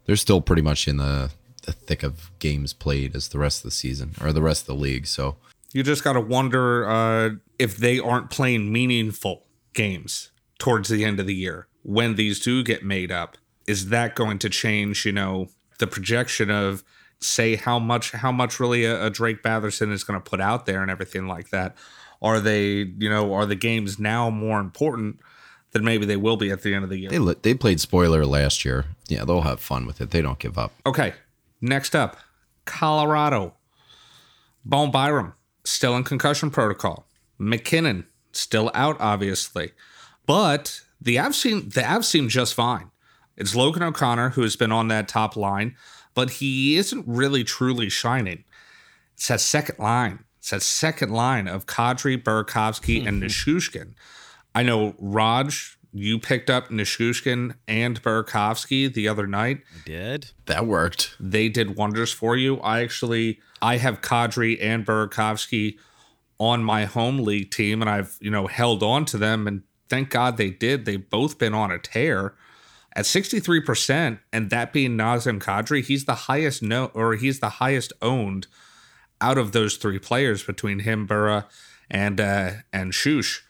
they're 0.05 0.15
still 0.15 0.41
pretty 0.41 0.61
much 0.61 0.87
in 0.87 0.97
the, 0.97 1.31
the 1.69 1.85
thick 1.85 2.03
of 2.03 2.31
games 2.39 2.73
played 2.73 3.15
as 3.15 3.27
the 3.29 3.37
rest 3.37 3.59
of 3.59 3.63
the 3.63 3.71
season 3.71 4.15
or 4.21 4.33
the 4.33 4.41
rest 4.41 4.61
of 4.63 4.67
the 4.67 4.81
league. 4.81 5.05
So 5.05 5.37
You 5.71 5.83
just 5.83 6.03
gotta 6.03 6.21
wonder 6.21 6.89
uh, 6.89 7.29
if 7.59 7.77
they 7.77 7.99
aren't 7.99 8.31
playing 8.31 8.71
meaningful 8.71 9.45
games 9.73 10.31
towards 10.57 10.89
the 10.89 11.05
end 11.05 11.19
of 11.19 11.27
the 11.27 11.35
year 11.35 11.67
when 11.83 12.15
these 12.15 12.39
do 12.39 12.63
get 12.63 12.83
made 12.83 13.11
up. 13.11 13.37
Is 13.67 13.89
that 13.89 14.15
going 14.15 14.39
to 14.39 14.49
change, 14.49 15.05
you 15.05 15.11
know, 15.11 15.49
the 15.77 15.85
projection 15.85 16.49
of 16.49 16.83
say 17.19 17.55
how 17.55 17.77
much 17.77 18.11
how 18.11 18.31
much 18.31 18.59
really 18.59 18.85
a, 18.85 19.05
a 19.05 19.09
Drake 19.09 19.43
Batherson 19.43 19.91
is 19.91 20.03
going 20.03 20.19
to 20.19 20.29
put 20.29 20.41
out 20.41 20.65
there 20.65 20.81
and 20.81 20.89
everything 20.89 21.27
like 21.27 21.49
that? 21.51 21.75
Are 22.21 22.39
they, 22.39 22.91
you 22.97 23.09
know, 23.09 23.33
are 23.33 23.45
the 23.45 23.55
games 23.55 23.99
now 23.99 24.29
more 24.29 24.59
important 24.59 25.19
than 25.71 25.85
maybe 25.85 26.05
they 26.05 26.17
will 26.17 26.35
be 26.35 26.49
at 26.51 26.63
the 26.63 26.73
end 26.73 26.83
of 26.83 26.89
the 26.89 26.97
year? 26.97 27.09
they 27.11 27.33
they 27.41 27.53
played 27.53 27.79
spoiler 27.79 28.25
last 28.25 28.65
year. 28.65 28.85
Yeah, 29.07 29.23
they'll 29.23 29.41
have 29.41 29.59
fun 29.59 29.85
with 29.85 30.01
it. 30.01 30.11
They 30.11 30.21
don't 30.21 30.39
give 30.39 30.57
up. 30.57 30.71
Okay, 30.85 31.13
next 31.61 31.95
up, 31.95 32.17
Colorado. 32.65 33.55
Bowen 34.65 34.91
Byram 34.91 35.33
still 35.63 35.95
in 35.95 36.03
concussion 36.03 36.49
protocol. 36.49 37.07
MacKinnon 37.37 38.05
still 38.31 38.69
out, 38.73 38.97
obviously, 38.99 39.71
but 40.25 40.81
the 41.01 41.15
Avs 41.15 41.35
seem 41.35 41.69
the 41.69 41.81
Avs 41.81 42.05
seem 42.05 42.29
just 42.29 42.53
fine. 42.53 42.91
It's 43.37 43.55
Logan 43.55 43.83
O'Connor 43.83 44.31
who 44.31 44.41
has 44.41 44.55
been 44.55 44.71
on 44.71 44.89
that 44.89 45.07
top 45.07 45.37
line, 45.37 45.75
but 46.13 46.31
he 46.31 46.75
isn't 46.75 47.05
really 47.07 47.43
truly 47.43 47.89
shining. 47.89 48.43
It's 49.15 49.29
that 49.29 49.39
second 49.39 49.79
line. 49.79 50.25
It's 50.39 50.49
that 50.51 50.61
second 50.61 51.11
line 51.11 51.47
of 51.47 51.65
Kadri, 51.65 52.21
Burakovsky, 52.21 53.05
and 53.05 53.21
hmm. 53.21 53.27
Nichushkin. 53.27 53.93
I 54.53 54.63
know 54.63 54.95
Raj, 54.99 55.77
you 55.91 56.19
picked 56.19 56.49
up 56.49 56.69
Nichushkin 56.69 57.55
and 57.67 58.01
Burakovsky 58.01 58.93
the 58.93 59.07
other 59.07 59.25
night 59.25 59.61
Did 59.85 60.31
That 60.45 60.67
worked. 60.67 61.15
they 61.19 61.49
did 61.49 61.75
wonders 61.75 62.11
for 62.11 62.35
you. 62.35 62.59
I 62.59 62.81
actually 62.81 63.39
I 63.61 63.77
have 63.77 64.01
Kadri 64.01 64.57
and 64.61 64.85
Burakovsky 64.85 65.77
on 66.39 66.63
my 66.63 66.85
home 66.85 67.17
league 67.19 67.51
team, 67.51 67.81
and 67.81 67.89
I've 67.89 68.17
you 68.21 68.31
know 68.31 68.47
held 68.47 68.83
on 68.83 69.05
to 69.05 69.17
them, 69.17 69.47
and 69.47 69.63
thank 69.89 70.09
God 70.09 70.37
they 70.37 70.49
did. 70.49 70.85
They've 70.85 71.09
both 71.09 71.37
been 71.37 71.53
on 71.53 71.71
a 71.71 71.79
tear 71.79 72.35
at 72.95 73.05
sixty 73.05 73.39
three 73.39 73.59
percent, 73.59 74.19
and 74.31 74.49
that 74.49 74.71
being 74.71 74.97
Nazem 74.97 75.39
Kadri, 75.39 75.83
he's 75.83 76.05
the 76.05 76.15
highest 76.15 76.61
no 76.63 76.85
or 76.93 77.15
he's 77.15 77.39
the 77.39 77.49
highest 77.49 77.91
owned 78.01 78.47
out 79.21 79.37
of 79.37 79.51
those 79.51 79.75
three 79.75 79.99
players 79.99 80.43
between 80.43 80.79
him, 80.79 81.05
Burra, 81.05 81.47
and 81.91 82.21
uh, 82.21 82.51
and 82.71 82.93
Shush. 82.93 83.43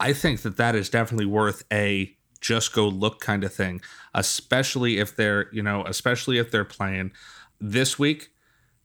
I 0.00 0.12
think 0.12 0.42
that 0.42 0.56
that 0.56 0.74
is 0.74 0.88
definitely 0.88 1.26
worth 1.26 1.64
a 1.72 2.16
just 2.40 2.74
go 2.74 2.86
look 2.86 3.20
kind 3.20 3.42
of 3.42 3.52
thing, 3.54 3.80
especially 4.12 4.98
if 4.98 5.16
they're, 5.16 5.48
you 5.52 5.62
know, 5.62 5.84
especially 5.86 6.38
if 6.38 6.50
they're 6.50 6.64
playing 6.64 7.12
this 7.60 7.98
week. 7.98 8.30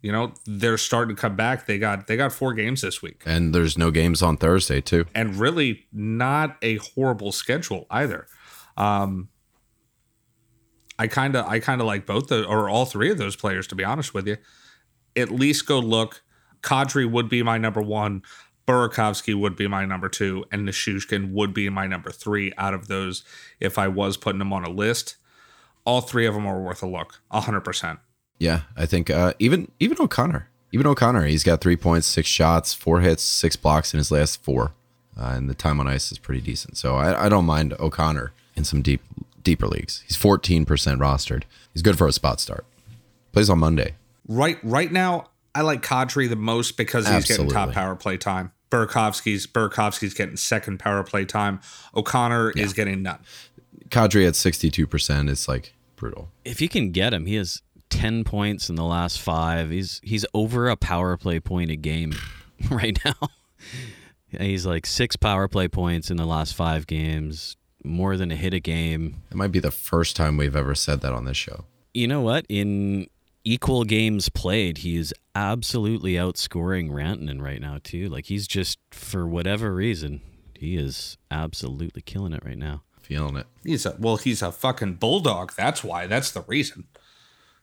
You 0.01 0.13
know, 0.13 0.33
they're 0.45 0.77
starting 0.77 1.13
to 1.13 1.21
come 1.21 1.35
back. 1.35 1.65
They 1.65 1.77
got 1.77 2.07
they 2.07 2.15
got 2.15 2.31
four 2.31 2.53
games 2.53 2.81
this 2.81 3.01
week. 3.01 3.21
And 3.25 3.53
there's 3.53 3.77
no 3.77 3.91
games 3.91 4.21
on 4.21 4.37
Thursday 4.37 4.79
too. 4.79 5.05
And 5.13 5.35
really 5.35 5.87
not 5.91 6.55
a 6.61 6.77
horrible 6.77 7.33
schedule 7.33 7.85
either. 7.91 8.27
Um 8.77 9.27
I 10.97 11.07
kind 11.07 11.35
of 11.35 11.45
I 11.47 11.59
kind 11.59 11.81
of 11.81 11.87
like 11.87 12.05
both 12.05 12.27
the 12.27 12.45
or 12.45 12.69
all 12.69 12.85
three 12.85 13.11
of 13.11 13.17
those 13.17 13.35
players 13.35 13.67
to 13.67 13.75
be 13.75 13.83
honest 13.83 14.13
with 14.13 14.25
you. 14.25 14.37
At 15.17 15.31
least 15.31 15.65
go 15.65 15.79
look. 15.79 16.23
Kadri 16.61 17.09
would 17.09 17.29
be 17.29 17.41
my 17.43 17.57
number 17.57 17.81
1. 17.81 18.21
Burakovsky 18.69 19.33
would 19.33 19.55
be 19.55 19.67
my 19.67 19.83
number 19.83 20.07
two, 20.09 20.45
and 20.51 20.67
Nichushkin 20.67 21.31
would 21.31 21.55
be 21.55 21.69
my 21.69 21.87
number 21.87 22.11
three 22.11 22.53
out 22.55 22.75
of 22.75 22.87
those 22.87 23.23
if 23.59 23.79
I 23.79 23.87
was 23.87 24.15
putting 24.15 24.37
them 24.37 24.53
on 24.53 24.63
a 24.63 24.69
list. 24.69 25.15
All 25.85 26.01
three 26.01 26.27
of 26.27 26.35
them 26.35 26.45
are 26.45 26.61
worth 26.61 26.83
a 26.83 26.85
look, 26.85 27.19
100%. 27.33 27.97
Yeah, 28.37 28.61
I 28.77 28.85
think 28.85 29.09
uh, 29.09 29.33
even 29.39 29.71
even 29.79 29.97
O'Connor, 29.99 30.49
even 30.71 30.85
O'Connor, 30.85 31.25
he's 31.25 31.43
got 31.43 31.61
three 31.61 31.75
points, 31.75 32.05
six 32.05 32.29
shots, 32.29 32.75
four 32.75 33.01
hits, 33.01 33.23
six 33.23 33.55
blocks 33.55 33.91
in 33.91 33.97
his 33.97 34.11
last 34.11 34.43
four, 34.43 34.73
uh, 35.19 35.33
and 35.35 35.49
the 35.49 35.55
time 35.55 35.79
on 35.79 35.87
ice 35.87 36.11
is 36.11 36.19
pretty 36.19 36.39
decent. 36.39 36.77
So 36.77 36.95
I, 36.95 37.25
I 37.25 37.27
don't 37.27 37.45
mind 37.45 37.73
O'Connor 37.79 38.31
in 38.55 38.65
some 38.65 38.83
deep 38.83 39.01
deeper 39.41 39.67
leagues. 39.67 40.03
He's 40.05 40.15
fourteen 40.15 40.63
percent 40.63 41.01
rostered. 41.01 41.43
He's 41.73 41.81
good 41.81 41.97
for 41.97 42.07
a 42.07 42.13
spot 42.13 42.39
start. 42.39 42.65
Plays 43.33 43.49
on 43.49 43.57
Monday. 43.57 43.95
Right 44.27 44.59
right 44.63 44.91
now, 44.91 45.31
I 45.53 45.61
like 45.61 45.81
Kadri 45.81 46.29
the 46.29 46.37
most 46.37 46.77
because 46.77 47.09
he's 47.09 47.25
getting 47.25 47.49
top 47.49 47.71
power 47.71 47.95
play 47.95 48.15
time. 48.15 48.53
Burakovsky's 48.69 49.47
Burakovsky's 49.47 50.13
getting 50.13 50.37
second 50.37 50.79
power 50.79 51.03
play 51.03 51.25
time. 51.25 51.59
O'Connor 51.95 52.51
is 52.51 52.73
getting 52.73 53.01
none. 53.03 53.19
Kadri 53.89 54.27
at 54.27 54.35
sixty 54.35 54.69
two 54.69 54.85
percent 54.87 55.29
is 55.29 55.47
like 55.47 55.73
brutal. 55.95 56.29
if 56.45 56.61
you 56.61 56.69
can 56.69 56.91
get 56.91 57.13
him, 57.13 57.25
he 57.25 57.35
has 57.35 57.61
ten 57.89 58.23
points 58.23 58.69
in 58.69 58.75
the 58.75 58.83
last 58.85 59.19
five. 59.19 59.71
He's 59.71 59.99
he's 60.03 60.25
over 60.33 60.69
a 60.69 60.75
power 60.75 61.17
play 61.17 61.39
point 61.39 61.71
a 61.71 61.75
game 61.75 62.13
right 62.69 62.97
now. 63.03 63.29
he's 64.39 64.65
like 64.65 64.85
six 64.85 65.15
power 65.15 65.47
play 65.47 65.67
points 65.67 66.11
in 66.11 66.17
the 66.17 66.25
last 66.25 66.53
five 66.55 66.85
games, 66.87 67.57
more 67.83 68.17
than 68.17 68.31
a 68.31 68.35
hit 68.35 68.53
a 68.53 68.59
game. 68.59 69.23
It 69.31 69.35
might 69.37 69.51
be 69.51 69.59
the 69.59 69.71
first 69.71 70.15
time 70.15 70.37
we've 70.37 70.55
ever 70.55 70.75
said 70.75 71.01
that 71.01 71.13
on 71.13 71.25
this 71.25 71.37
show. 71.37 71.65
You 71.93 72.07
know 72.07 72.21
what? 72.21 72.45
In 72.49 73.07
equal 73.49 73.83
games 73.83 74.29
played, 74.29 74.79
he 74.79 74.95
is 74.95 75.11
absolutely 75.33 76.13
outscoring 76.13 76.89
Rantanen 76.91 77.41
right 77.41 77.59
now 77.59 77.79
too. 77.83 78.07
Like 78.07 78.25
he's 78.25 78.47
just 78.47 78.77
for 78.91 79.27
whatever 79.27 79.73
reason, 79.73 80.21
he 80.53 80.77
is 80.77 81.17
absolutely 81.31 82.03
killing 82.03 82.33
it 82.33 82.43
right 82.45 82.57
now. 82.57 82.83
Feeling 83.01 83.37
it. 83.37 83.47
He's 83.63 83.87
a 83.87 83.95
well, 83.99 84.17
he's 84.17 84.43
a 84.43 84.51
fucking 84.51 84.95
bulldog. 84.95 85.53
That's 85.57 85.83
why. 85.83 86.05
That's 86.05 86.31
the 86.31 86.43
reason. 86.43 86.85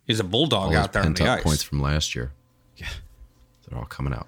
He's 0.05 0.19
a 0.19 0.25
bulldog 0.25 0.73
All 0.73 0.76
out 0.76 0.93
there 0.93 1.02
on 1.02 1.14
pent 1.14 1.19
the 1.19 1.25
up 1.31 1.38
ice. 1.38 1.45
points 1.45 1.62
from 1.62 1.81
last 1.81 2.14
year. 2.16 2.33
Yeah, 2.76 2.88
they're 3.69 3.78
all 3.78 3.85
coming 3.87 4.12
out. 4.12 4.26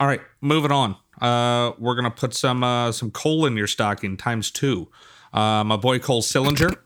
All 0.00 0.06
right, 0.06 0.20
moving 0.40 0.70
on. 0.70 0.96
Uh, 1.20 1.72
we're 1.78 1.94
gonna 1.94 2.10
put 2.10 2.34
some 2.34 2.62
uh, 2.62 2.92
some 2.92 3.10
coal 3.10 3.46
in 3.46 3.56
your 3.56 3.66
stocking 3.66 4.18
times 4.18 4.50
two. 4.50 4.88
Uh, 5.32 5.64
my 5.64 5.76
boy 5.76 5.98
Cole 5.98 6.22
Sillinger, 6.22 6.76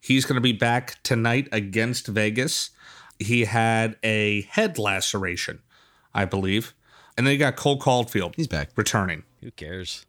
he's 0.00 0.24
gonna 0.24 0.40
be 0.40 0.52
back 0.52 1.02
tonight 1.02 1.48
against 1.52 2.06
Vegas. 2.06 2.70
He 3.18 3.44
had 3.44 3.96
a 4.02 4.42
head 4.42 4.78
laceration, 4.78 5.60
I 6.14 6.24
believe, 6.24 6.74
and 7.16 7.26
then 7.26 7.32
you 7.32 7.38
got 7.38 7.56
Cole 7.56 7.78
Caulfield. 7.78 8.34
He's 8.36 8.46
back. 8.46 8.70
returning. 8.76 9.24
Who 9.42 9.50
cares? 9.52 10.04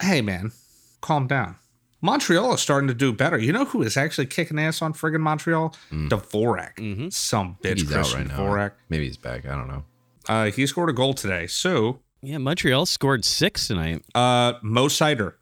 Hey 0.00 0.20
man, 0.22 0.52
calm 1.00 1.26
down. 1.26 1.56
Montreal 2.00 2.54
is 2.54 2.60
starting 2.60 2.88
to 2.88 2.94
do 2.94 3.12
better. 3.12 3.38
You 3.38 3.52
know 3.52 3.64
who 3.64 3.82
is 3.82 3.96
actually 3.96 4.26
kicking 4.26 4.58
ass 4.58 4.82
on 4.82 4.92
friggin' 4.92 5.20
Montreal? 5.20 5.72
Dvorak. 5.92 7.12
Some 7.12 7.56
bitch, 7.62 7.78
He's 7.78 7.92
out 7.92 7.94
Christian 7.94 8.18
right 8.22 8.28
now. 8.28 8.38
Dvorak. 8.38 8.72
Maybe 8.88 9.06
he's 9.06 9.16
back. 9.16 9.46
I 9.46 9.50
don't 9.54 9.68
know. 9.68 9.84
Uh, 10.28 10.50
he 10.50 10.66
scored 10.66 10.90
a 10.90 10.92
goal 10.92 11.14
today. 11.14 11.46
So 11.46 12.00
Yeah, 12.20 12.38
Montreal 12.38 12.86
scored 12.86 13.24
six 13.24 13.68
tonight. 13.68 14.04
Uh, 14.14 14.54
Mo 14.62 14.88
Seider. 14.88 15.34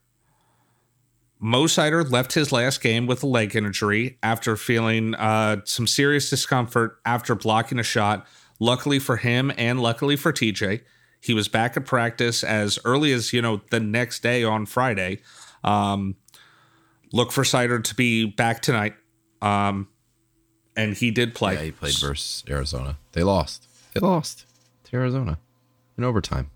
Mo 1.42 1.64
Seider 1.64 2.08
left 2.08 2.34
his 2.34 2.52
last 2.52 2.82
game 2.82 3.06
with 3.06 3.22
a 3.22 3.26
leg 3.26 3.56
injury 3.56 4.18
after 4.22 4.56
feeling 4.56 5.14
uh, 5.14 5.62
some 5.64 5.86
serious 5.86 6.28
discomfort 6.28 7.00
after 7.06 7.34
blocking 7.34 7.78
a 7.78 7.82
shot. 7.82 8.26
Luckily 8.58 8.98
for 8.98 9.16
him 9.16 9.50
and 9.56 9.80
luckily 9.80 10.16
for 10.16 10.34
TJ, 10.34 10.82
he 11.18 11.32
was 11.32 11.48
back 11.48 11.78
at 11.78 11.86
practice 11.86 12.44
as 12.44 12.78
early 12.84 13.12
as, 13.12 13.32
you 13.32 13.40
know, 13.40 13.62
the 13.70 13.80
next 13.80 14.22
day 14.22 14.44
on 14.44 14.66
Friday. 14.66 15.22
Um, 15.64 16.16
look 17.10 17.32
for 17.32 17.42
Seider 17.42 17.82
to 17.82 17.94
be 17.94 18.26
back 18.26 18.60
tonight. 18.60 18.94
Um, 19.40 19.88
and 20.76 20.94
he 20.94 21.10
did 21.10 21.34
play. 21.34 21.54
Yeah, 21.54 21.62
he 21.62 21.72
played 21.72 21.98
versus 21.98 22.44
Arizona. 22.50 22.98
They 23.12 23.22
lost. 23.22 23.66
They 23.94 24.00
lost 24.00 24.44
to 24.84 24.96
Arizona 24.96 25.38
in 25.96 26.04
overtime. 26.04 26.50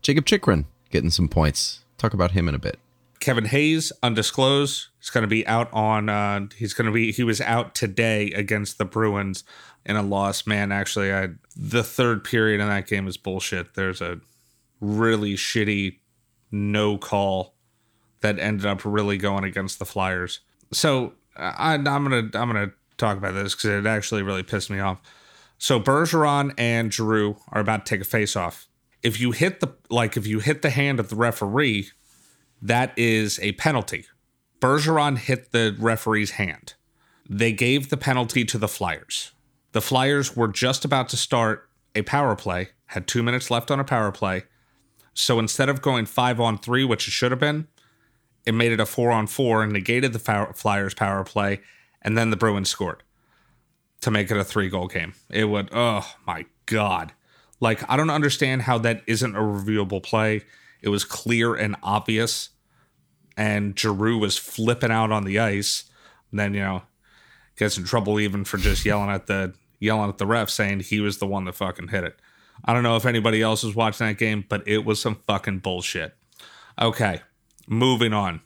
Jakob 0.00 0.24
Chychrun 0.24 0.64
getting 0.88 1.10
some 1.10 1.28
points. 1.28 1.80
Talk 1.98 2.14
about 2.14 2.30
him 2.30 2.48
in 2.48 2.54
a 2.54 2.58
bit. 2.58 2.78
Kevin 3.20 3.44
Hayes, 3.44 3.92
undisclosed. 4.02 4.88
He's 4.98 5.10
going 5.10 5.22
to 5.22 5.28
be 5.28 5.46
out 5.46 5.72
on. 5.72 6.08
Uh, 6.08 6.46
he's 6.56 6.74
going 6.74 6.86
to 6.86 6.92
be. 6.92 7.12
He 7.12 7.22
was 7.22 7.40
out 7.40 7.74
today 7.74 8.32
against 8.32 8.78
the 8.78 8.84
Bruins 8.84 9.44
in 9.84 9.96
a 9.96 10.02
loss. 10.02 10.46
Man, 10.46 10.72
actually, 10.72 11.12
I 11.12 11.28
the 11.54 11.84
third 11.84 12.24
period 12.24 12.60
in 12.60 12.68
that 12.68 12.86
game 12.86 13.06
is 13.06 13.16
bullshit. 13.16 13.74
There's 13.74 14.00
a 14.00 14.20
really 14.80 15.34
shitty 15.34 15.98
no 16.50 16.98
call 16.98 17.54
that 18.20 18.38
ended 18.38 18.66
up 18.66 18.84
really 18.84 19.18
going 19.18 19.44
against 19.44 19.78
the 19.78 19.84
Flyers. 19.84 20.40
So 20.72 21.12
I, 21.36 21.74
I'm 21.74 21.84
gonna 21.84 22.16
I'm 22.16 22.30
gonna 22.30 22.72
talk 22.96 23.16
about 23.16 23.34
this 23.34 23.54
because 23.54 23.70
it 23.70 23.86
actually 23.86 24.22
really 24.22 24.42
pissed 24.42 24.70
me 24.70 24.80
off. 24.80 25.00
So 25.58 25.78
Bergeron 25.78 26.54
and 26.56 26.92
Giroux 26.92 27.36
are 27.50 27.60
about 27.60 27.84
to 27.84 27.90
take 27.90 28.00
a 28.00 28.08
face 28.08 28.34
off. 28.34 28.66
If 29.02 29.20
you 29.20 29.32
hit 29.32 29.60
the 29.60 29.74
like, 29.88 30.16
if 30.16 30.26
you 30.26 30.40
hit 30.40 30.62
the 30.62 30.70
hand 30.70 31.00
of 31.00 31.08
the 31.08 31.16
referee, 31.16 31.90
that 32.62 32.92
is 32.96 33.38
a 33.40 33.52
penalty. 33.52 34.06
Bergeron 34.60 35.16
hit 35.16 35.52
the 35.52 35.76
referee's 35.78 36.32
hand. 36.32 36.74
They 37.28 37.52
gave 37.52 37.90
the 37.90 37.96
penalty 37.96 38.44
to 38.44 38.58
the 38.58 38.68
Flyers. 38.68 39.32
The 39.72 39.80
Flyers 39.80 40.36
were 40.36 40.48
just 40.48 40.84
about 40.84 41.08
to 41.10 41.16
start 41.16 41.68
a 41.94 42.02
power 42.02 42.36
play, 42.36 42.70
had 42.86 43.06
two 43.06 43.22
minutes 43.22 43.50
left 43.50 43.70
on 43.70 43.80
a 43.80 43.84
power 43.84 44.12
play. 44.12 44.44
So 45.14 45.38
instead 45.38 45.68
of 45.68 45.82
going 45.82 46.06
five 46.06 46.40
on 46.40 46.58
three, 46.58 46.84
which 46.84 47.06
it 47.08 47.12
should 47.12 47.30
have 47.30 47.40
been, 47.40 47.68
it 48.46 48.52
made 48.52 48.72
it 48.72 48.80
a 48.80 48.86
four 48.86 49.10
on 49.10 49.26
four 49.26 49.62
and 49.62 49.72
negated 49.72 50.12
the 50.12 50.18
Flyers 50.54 50.94
power 50.94 51.24
play. 51.24 51.60
And 52.02 52.16
then 52.16 52.30
the 52.30 52.36
Bruins 52.36 52.68
scored 52.68 53.02
to 54.00 54.10
make 54.10 54.30
it 54.30 54.36
a 54.36 54.44
three 54.44 54.68
goal 54.68 54.88
game. 54.88 55.14
It 55.28 55.44
would, 55.44 55.68
oh 55.72 56.14
my 56.26 56.46
God. 56.66 57.12
Like, 57.60 57.88
I 57.90 57.96
don't 57.96 58.10
understand 58.10 58.62
how 58.62 58.78
that 58.78 59.02
isn't 59.06 59.36
a 59.36 59.40
reviewable 59.40 60.02
play. 60.02 60.42
It 60.82 60.88
was 60.88 61.04
clear 61.04 61.54
and 61.54 61.76
obvious. 61.82 62.50
And 63.36 63.78
Giroux 63.78 64.18
was 64.18 64.36
flipping 64.36 64.90
out 64.90 65.12
on 65.12 65.24
the 65.24 65.38
ice. 65.38 65.84
And 66.30 66.38
then, 66.38 66.54
you 66.54 66.60
know, 66.60 66.82
gets 67.56 67.78
in 67.78 67.84
trouble 67.84 68.18
even 68.18 68.44
for 68.44 68.56
just 68.56 68.84
yelling 68.84 69.10
at 69.10 69.26
the 69.26 69.54
yelling 69.78 70.08
at 70.08 70.18
the 70.18 70.26
ref 70.26 70.50
saying 70.50 70.80
he 70.80 71.00
was 71.00 71.18
the 71.18 71.26
one 71.26 71.44
that 71.44 71.54
fucking 71.54 71.88
hit 71.88 72.04
it. 72.04 72.18
I 72.64 72.74
don't 72.74 72.82
know 72.82 72.96
if 72.96 73.06
anybody 73.06 73.40
else 73.40 73.62
was 73.62 73.74
watching 73.74 74.06
that 74.06 74.18
game, 74.18 74.44
but 74.48 74.66
it 74.66 74.84
was 74.84 75.00
some 75.00 75.16
fucking 75.26 75.60
bullshit. 75.60 76.14
Okay, 76.80 77.22
moving 77.66 78.12
on. 78.12 78.40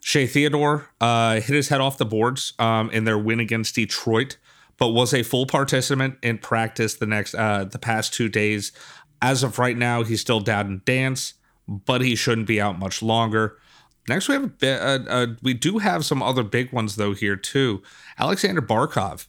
Shea 0.00 0.26
Theodore 0.26 0.88
uh, 1.00 1.34
hit 1.34 1.54
his 1.54 1.68
head 1.68 1.80
off 1.80 1.98
the 1.98 2.06
boards 2.06 2.54
um, 2.58 2.90
in 2.90 3.04
their 3.04 3.18
win 3.18 3.40
against 3.40 3.74
Detroit, 3.74 4.38
but 4.78 4.88
was 4.88 5.12
a 5.12 5.22
full 5.22 5.44
participant 5.44 6.16
in 6.22 6.38
practice 6.38 6.94
the 6.94 7.06
next 7.06 7.34
uh, 7.34 7.64
the 7.64 7.78
past 7.78 8.14
two 8.14 8.28
days. 8.28 8.72
As 9.20 9.42
of 9.42 9.58
right 9.58 9.76
now, 9.76 10.04
he's 10.04 10.20
still 10.20 10.40
down 10.40 10.66
in 10.66 10.82
dance, 10.84 11.34
but 11.68 12.00
he 12.00 12.16
shouldn't 12.16 12.46
be 12.46 12.60
out 12.60 12.78
much 12.78 13.02
longer. 13.02 13.58
Next, 14.08 14.28
we 14.28 14.34
have 14.34 14.44
a 14.44 14.48
bit. 14.48 14.80
Uh, 14.80 14.98
uh, 15.08 15.26
we 15.42 15.52
do 15.52 15.78
have 15.78 16.04
some 16.04 16.22
other 16.22 16.42
big 16.42 16.72
ones 16.72 16.96
though 16.96 17.12
here 17.12 17.36
too. 17.36 17.82
Alexander 18.18 18.62
Barkov 18.62 19.26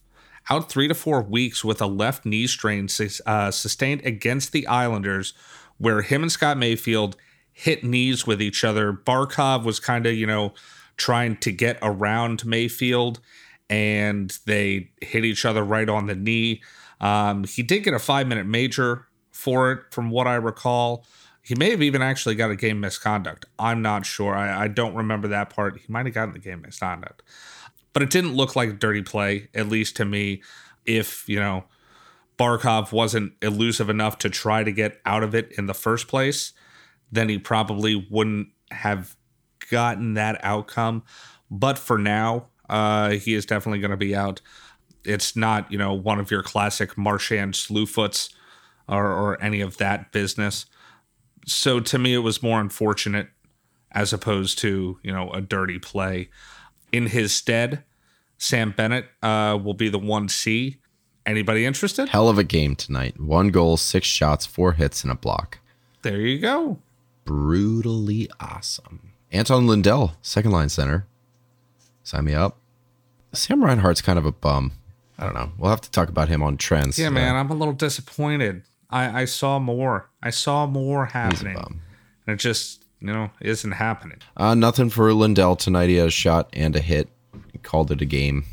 out 0.48 0.70
three 0.70 0.88
to 0.88 0.94
four 0.94 1.20
weeks 1.20 1.62
with 1.62 1.82
a 1.82 1.86
left 1.86 2.24
knee 2.24 2.46
strain 2.46 2.88
uh, 3.26 3.50
sustained 3.50 4.04
against 4.06 4.52
the 4.52 4.66
Islanders, 4.66 5.34
where 5.76 6.00
him 6.00 6.22
and 6.22 6.32
Scott 6.32 6.56
Mayfield 6.56 7.16
hit 7.52 7.84
knees 7.84 8.26
with 8.26 8.40
each 8.40 8.64
other. 8.64 8.92
Barkov 8.92 9.64
was 9.64 9.78
kind 9.78 10.06
of 10.06 10.14
you 10.14 10.26
know 10.26 10.54
trying 10.96 11.36
to 11.36 11.52
get 11.52 11.78
around 11.82 12.46
Mayfield, 12.46 13.20
and 13.68 14.36
they 14.46 14.90
hit 15.02 15.26
each 15.26 15.44
other 15.44 15.62
right 15.62 15.88
on 15.88 16.06
the 16.06 16.14
knee. 16.14 16.62
Um, 17.02 17.44
he 17.44 17.62
did 17.62 17.80
get 17.80 17.92
a 17.92 17.98
five 17.98 18.26
minute 18.26 18.46
major 18.46 19.06
for 19.30 19.72
it, 19.72 19.80
from 19.90 20.10
what 20.10 20.26
I 20.26 20.36
recall. 20.36 21.04
He 21.50 21.56
may 21.56 21.70
have 21.70 21.82
even 21.82 22.00
actually 22.00 22.36
got 22.36 22.52
a 22.52 22.54
game 22.54 22.78
misconduct. 22.78 23.44
I'm 23.58 23.82
not 23.82 24.06
sure. 24.06 24.36
I, 24.36 24.66
I 24.66 24.68
don't 24.68 24.94
remember 24.94 25.26
that 25.26 25.50
part. 25.50 25.80
He 25.80 25.92
might 25.92 26.06
have 26.06 26.14
gotten 26.14 26.32
the 26.32 26.38
game 26.38 26.60
misconduct. 26.60 27.24
But 27.92 28.04
it 28.04 28.10
didn't 28.10 28.36
look 28.36 28.54
like 28.54 28.68
a 28.68 28.72
dirty 28.72 29.02
play, 29.02 29.48
at 29.52 29.68
least 29.68 29.96
to 29.96 30.04
me. 30.04 30.42
If, 30.86 31.28
you 31.28 31.40
know, 31.40 31.64
Barkov 32.38 32.92
wasn't 32.92 33.32
elusive 33.42 33.90
enough 33.90 34.16
to 34.18 34.30
try 34.30 34.62
to 34.62 34.70
get 34.70 35.00
out 35.04 35.24
of 35.24 35.34
it 35.34 35.50
in 35.58 35.66
the 35.66 35.74
first 35.74 36.06
place, 36.06 36.52
then 37.10 37.28
he 37.28 37.36
probably 37.36 37.96
wouldn't 38.08 38.50
have 38.70 39.16
gotten 39.72 40.14
that 40.14 40.38
outcome. 40.44 41.02
But 41.50 41.78
for 41.78 41.98
now, 41.98 42.46
uh, 42.68 43.10
he 43.10 43.34
is 43.34 43.44
definitely 43.44 43.80
going 43.80 43.90
to 43.90 43.96
be 43.96 44.14
out. 44.14 44.40
It's 45.04 45.34
not, 45.34 45.72
you 45.72 45.78
know, 45.78 45.94
one 45.94 46.20
of 46.20 46.30
your 46.30 46.44
classic 46.44 46.96
Marchand 46.96 47.54
Slewfoots 47.54 48.32
or, 48.88 49.04
or 49.04 49.42
any 49.42 49.60
of 49.60 49.78
that 49.78 50.12
business. 50.12 50.66
So 51.46 51.80
to 51.80 51.98
me, 51.98 52.14
it 52.14 52.18
was 52.18 52.42
more 52.42 52.60
unfortunate 52.60 53.28
as 53.92 54.12
opposed 54.12 54.58
to, 54.60 54.98
you 55.02 55.12
know, 55.12 55.30
a 55.32 55.40
dirty 55.40 55.78
play. 55.78 56.28
In 56.92 57.06
his 57.06 57.32
stead, 57.32 57.82
Sam 58.38 58.72
Bennett 58.76 59.06
uh, 59.22 59.58
will 59.62 59.74
be 59.74 59.88
the 59.88 59.98
1C. 59.98 60.76
Anybody 61.26 61.64
interested? 61.66 62.08
Hell 62.08 62.28
of 62.28 62.38
a 62.38 62.44
game 62.44 62.74
tonight. 62.74 63.20
One 63.20 63.48
goal, 63.48 63.76
six 63.76 64.06
shots, 64.06 64.46
four 64.46 64.72
hits, 64.72 65.02
and 65.02 65.10
a 65.12 65.14
block. 65.14 65.58
There 66.02 66.20
you 66.20 66.38
go. 66.38 66.78
Brutally 67.24 68.28
awesome. 68.40 69.12
Anton 69.32 69.66
Lundell, 69.66 70.16
second 70.22 70.50
line 70.50 70.68
center. 70.68 71.06
Sign 72.02 72.24
me 72.24 72.34
up. 72.34 72.56
Sam 73.32 73.62
Reinhart's 73.62 74.02
kind 74.02 74.18
of 74.18 74.26
a 74.26 74.32
bum. 74.32 74.72
I 75.18 75.24
don't 75.24 75.34
know. 75.34 75.52
We'll 75.58 75.70
have 75.70 75.80
to 75.82 75.90
talk 75.90 76.08
about 76.08 76.28
him 76.28 76.42
on 76.42 76.56
trends. 76.56 76.98
Yeah, 76.98 77.08
Uh, 77.08 77.12
man, 77.12 77.36
I'm 77.36 77.50
a 77.50 77.54
little 77.54 77.74
disappointed. 77.74 78.62
I, 78.90 79.22
I 79.22 79.24
saw 79.24 79.58
more. 79.58 80.10
I 80.22 80.30
saw 80.30 80.66
more 80.66 81.06
happening. 81.06 81.56
And 81.56 82.34
it 82.34 82.36
just, 82.36 82.84
you 83.00 83.12
know, 83.12 83.30
isn't 83.40 83.72
happening. 83.72 84.18
Uh, 84.36 84.54
nothing 84.54 84.90
for 84.90 85.12
Lundell 85.12 85.56
tonight. 85.56 85.88
He 85.88 85.96
had 85.96 86.08
a 86.08 86.10
shot 86.10 86.50
and 86.52 86.74
a 86.76 86.80
hit. 86.80 87.08
He 87.52 87.58
called 87.58 87.90
it 87.90 88.02
a 88.02 88.04
game. 88.04 88.44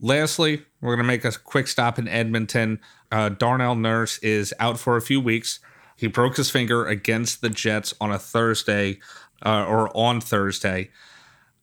Lastly, 0.00 0.64
we're 0.80 0.96
going 0.96 1.04
to 1.04 1.12
make 1.12 1.24
a 1.24 1.32
quick 1.32 1.68
stop 1.68 1.98
in 1.98 2.08
Edmonton. 2.08 2.80
Uh, 3.12 3.28
Darnell 3.28 3.74
Nurse 3.74 4.18
is 4.18 4.54
out 4.58 4.78
for 4.78 4.96
a 4.96 5.02
few 5.02 5.20
weeks. 5.20 5.60
He 5.96 6.06
broke 6.06 6.36
his 6.36 6.50
finger 6.50 6.86
against 6.86 7.42
the 7.42 7.50
Jets 7.50 7.92
on 8.00 8.10
a 8.10 8.18
Thursday 8.18 9.00
uh, 9.44 9.66
or 9.66 9.94
on 9.94 10.20
Thursday. 10.20 10.90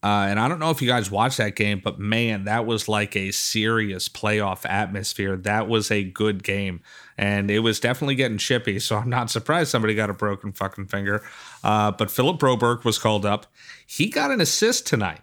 Uh, 0.03 0.27
and 0.29 0.39
I 0.39 0.47
don't 0.47 0.59
know 0.59 0.69
if 0.69 0.81
you 0.81 0.87
guys 0.87 1.09
watched 1.09 1.37
that 1.37 1.55
game, 1.55 1.81
but 1.83 1.99
man, 1.99 2.43
that 2.43 2.67
was 2.67 2.87
like 2.87 3.15
a 3.15 3.31
serious 3.31 4.07
playoff 4.07 4.63
atmosphere. 4.69 5.35
That 5.35 5.67
was 5.67 5.89
a 5.89 6.03
good 6.03 6.43
game. 6.43 6.81
And 7.17 7.49
it 7.49 7.59
was 7.59 7.79
definitely 7.79 8.15
getting 8.15 8.37
chippy. 8.37 8.79
So 8.79 8.97
I'm 8.97 9.09
not 9.09 9.31
surprised 9.31 9.71
somebody 9.71 9.95
got 9.95 10.09
a 10.09 10.13
broken 10.13 10.51
fucking 10.51 10.87
finger. 10.87 11.23
Uh, 11.63 11.91
but 11.91 12.11
Philip 12.11 12.39
Broberg 12.39 12.83
was 12.83 12.99
called 12.99 13.25
up. 13.25 13.47
He 13.87 14.09
got 14.09 14.29
an 14.29 14.39
assist 14.39 14.85
tonight 14.85 15.21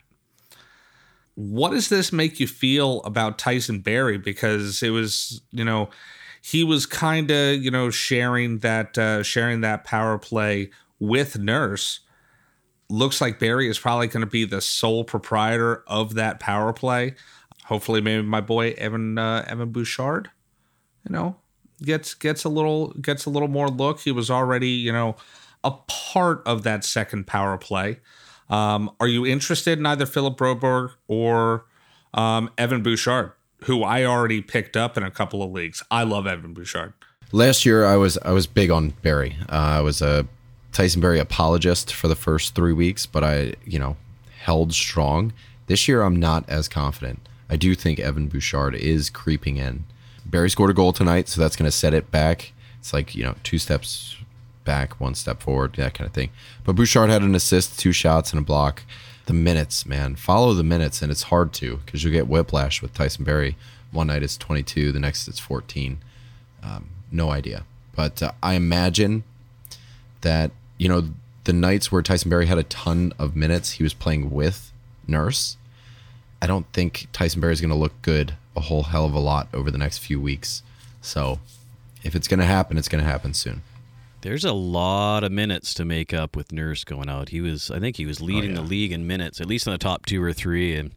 what 1.34 1.70
does 1.70 1.88
this 1.88 2.12
make 2.12 2.38
you 2.38 2.46
feel 2.46 3.02
about 3.02 3.38
Tyson 3.38 3.80
Barrie? 3.80 4.18
Because 4.18 4.82
it 4.82 4.90
was, 4.90 5.42
you 5.50 5.64
know, 5.64 5.90
he 6.40 6.62
was 6.62 6.86
kind 6.86 7.30
of, 7.30 7.62
you 7.62 7.70
know, 7.70 7.90
sharing 7.90 8.58
that 8.58 8.96
uh, 8.96 9.22
sharing 9.22 9.60
that 9.62 9.84
power 9.84 10.18
play 10.18 10.70
with 10.98 11.38
Nurse. 11.38 12.00
Looks 12.88 13.20
like 13.20 13.38
Barrie 13.38 13.68
is 13.68 13.78
probably 13.78 14.08
going 14.08 14.24
to 14.24 14.30
be 14.30 14.44
the 14.44 14.60
sole 14.60 15.04
proprietor 15.04 15.82
of 15.86 16.14
that 16.14 16.38
power 16.38 16.72
play. 16.72 17.14
Hopefully, 17.64 18.00
maybe 18.00 18.22
my 18.22 18.40
boy 18.40 18.74
Evan 18.76 19.18
uh, 19.18 19.44
Evan 19.48 19.70
Bouchard, 19.70 20.30
you 21.08 21.12
know, 21.12 21.36
gets 21.84 22.14
gets 22.14 22.44
a 22.44 22.48
little 22.48 22.88
gets 22.94 23.26
a 23.26 23.30
little 23.30 23.48
more 23.48 23.68
look. 23.68 24.00
He 24.00 24.12
was 24.12 24.30
already 24.30 24.70
you 24.70 24.92
know 24.92 25.16
a 25.62 25.72
part 25.72 26.42
of 26.46 26.62
that 26.62 26.84
second 26.84 27.26
power 27.26 27.56
play. 27.56 27.98
Um, 28.48 28.90
are 29.00 29.08
you 29.08 29.24
interested 29.24 29.78
in 29.78 29.86
either 29.86 30.06
Philip 30.06 30.36
Broberg 30.36 30.92
or 31.08 31.64
um, 32.12 32.50
Evan 32.58 32.82
Bouchard, 32.82 33.32
who 33.64 33.82
I 33.82 34.04
already 34.04 34.42
picked 34.42 34.76
up 34.76 34.96
in 34.96 35.02
a 35.02 35.10
couple 35.10 35.42
of 35.42 35.50
leagues? 35.50 35.82
I 35.90 36.02
love 36.02 36.26
Evan 36.26 36.52
Bouchard. 36.52 36.92
Last 37.32 37.64
year, 37.64 37.84
I 37.84 37.96
was 37.96 38.18
I 38.18 38.32
was 38.32 38.46
big 38.46 38.70
on 38.70 38.90
Barrie. 39.02 39.36
Uh, 39.48 39.52
I 39.52 39.80
was 39.80 40.02
a 40.02 40.26
Tyson 40.72 41.00
Barrie 41.00 41.18
apologist 41.18 41.92
for 41.92 42.08
the 42.08 42.16
first 42.16 42.54
three 42.54 42.72
weeks, 42.72 43.06
but 43.06 43.24
I 43.24 43.54
you 43.64 43.78
know 43.78 43.96
held 44.42 44.72
strong. 44.72 45.32
This 45.66 45.88
year, 45.88 46.02
I'm 46.02 46.16
not 46.16 46.48
as 46.48 46.68
confident. 46.68 47.26
I 47.48 47.56
do 47.56 47.74
think 47.74 47.98
Evan 47.98 48.28
Bouchard 48.28 48.74
is 48.74 49.10
creeping 49.10 49.56
in. 49.56 49.84
Barrie 50.34 50.50
scored 50.50 50.70
a 50.70 50.74
goal 50.74 50.92
tonight, 50.92 51.28
so 51.28 51.40
that's 51.40 51.54
going 51.54 51.70
to 51.70 51.76
set 51.76 51.94
it 51.94 52.10
back. 52.10 52.54
It's 52.80 52.92
like 52.92 53.14
you 53.14 53.22
know 53.22 53.36
two 53.44 53.56
steps 53.56 54.16
back, 54.64 54.98
one 54.98 55.14
step 55.14 55.40
forward, 55.40 55.74
that 55.74 55.94
kind 55.94 56.08
of 56.08 56.12
thing. 56.12 56.30
But 56.64 56.74
Bouchard 56.74 57.08
had 57.08 57.22
an 57.22 57.36
assist, 57.36 57.78
two 57.78 57.92
shots, 57.92 58.32
and 58.32 58.42
a 58.42 58.44
block. 58.44 58.82
The 59.26 59.32
minutes, 59.32 59.86
man, 59.86 60.16
follow 60.16 60.52
the 60.52 60.64
minutes, 60.64 61.02
and 61.02 61.12
it's 61.12 61.22
hard 61.24 61.52
to 61.52 61.76
because 61.76 62.02
you'll 62.02 62.12
get 62.12 62.26
whiplash 62.26 62.82
with 62.82 62.92
Tyson 62.94 63.24
Barrie. 63.24 63.56
One 63.92 64.08
night 64.08 64.24
it's 64.24 64.36
22, 64.36 64.90
the 64.90 64.98
next 64.98 65.28
it's 65.28 65.38
14. 65.38 65.98
Um, 66.64 66.88
no 67.12 67.30
idea, 67.30 67.62
but 67.94 68.20
uh, 68.20 68.32
I 68.42 68.54
imagine 68.54 69.22
that 70.22 70.50
you 70.78 70.88
know 70.88 71.10
the 71.44 71.52
nights 71.52 71.92
where 71.92 72.02
Tyson 72.02 72.28
Barrie 72.28 72.46
had 72.46 72.58
a 72.58 72.64
ton 72.64 73.12
of 73.20 73.36
minutes, 73.36 73.72
he 73.72 73.84
was 73.84 73.94
playing 73.94 74.32
with 74.32 74.72
Nurse. 75.06 75.58
I 76.42 76.48
don't 76.48 76.66
think 76.72 77.06
Tyson 77.12 77.40
Barrie 77.40 77.52
is 77.52 77.60
going 77.60 77.70
to 77.70 77.76
look 77.76 78.02
good 78.02 78.34
a 78.56 78.60
whole 78.60 78.84
hell 78.84 79.04
of 79.04 79.14
a 79.14 79.18
lot 79.20 79.48
over 79.52 79.70
the 79.70 79.78
next 79.78 79.98
few 79.98 80.20
weeks. 80.20 80.62
So, 81.00 81.40
if 82.02 82.14
it's 82.14 82.28
going 82.28 82.40
to 82.40 82.46
happen, 82.46 82.78
it's 82.78 82.88
going 82.88 83.02
to 83.02 83.10
happen 83.10 83.34
soon. 83.34 83.62
There's 84.20 84.44
a 84.44 84.52
lot 84.52 85.22
of 85.22 85.32
minutes 85.32 85.74
to 85.74 85.84
make 85.84 86.14
up 86.14 86.34
with 86.34 86.50
Nurse 86.50 86.82
going 86.84 87.10
out. 87.10 87.28
He 87.28 87.42
was, 87.42 87.70
I 87.70 87.78
think, 87.78 87.96
he 87.96 88.06
was 88.06 88.22
leading 88.22 88.52
oh, 88.52 88.54
yeah. 88.54 88.60
the 88.60 88.66
league 88.66 88.92
in 88.92 89.06
minutes, 89.06 89.40
at 89.40 89.46
least 89.46 89.66
in 89.66 89.72
the 89.72 89.78
top 89.78 90.06
two 90.06 90.22
or 90.22 90.32
three, 90.32 90.74
and 90.76 90.92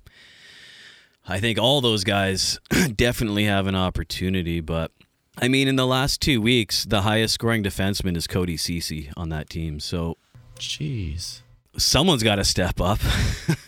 I 1.27 1.39
think 1.39 1.59
all 1.59 1.81
those 1.81 2.03
guys 2.03 2.57
definitely 2.95 3.43
have 3.43 3.67
an 3.67 3.75
opportunity. 3.75 4.61
But 4.61 4.91
I 5.37 5.49
mean, 5.49 5.67
in 5.67 5.75
the 5.75 5.85
last 5.85 6.21
two 6.21 6.41
weeks, 6.41 6.85
the 6.85 7.01
highest 7.01 7.33
scoring 7.33 7.63
defenseman 7.63 8.15
is 8.15 8.27
Cody 8.27 8.57
Cece 8.57 9.11
on 9.17 9.29
that 9.29 9.49
team. 9.49 9.79
So 9.79 10.17
Jeez. 10.57 11.41
someone's 11.77 12.23
got 12.23 12.35
to 12.35 12.45
step 12.45 12.79
up. 12.79 12.99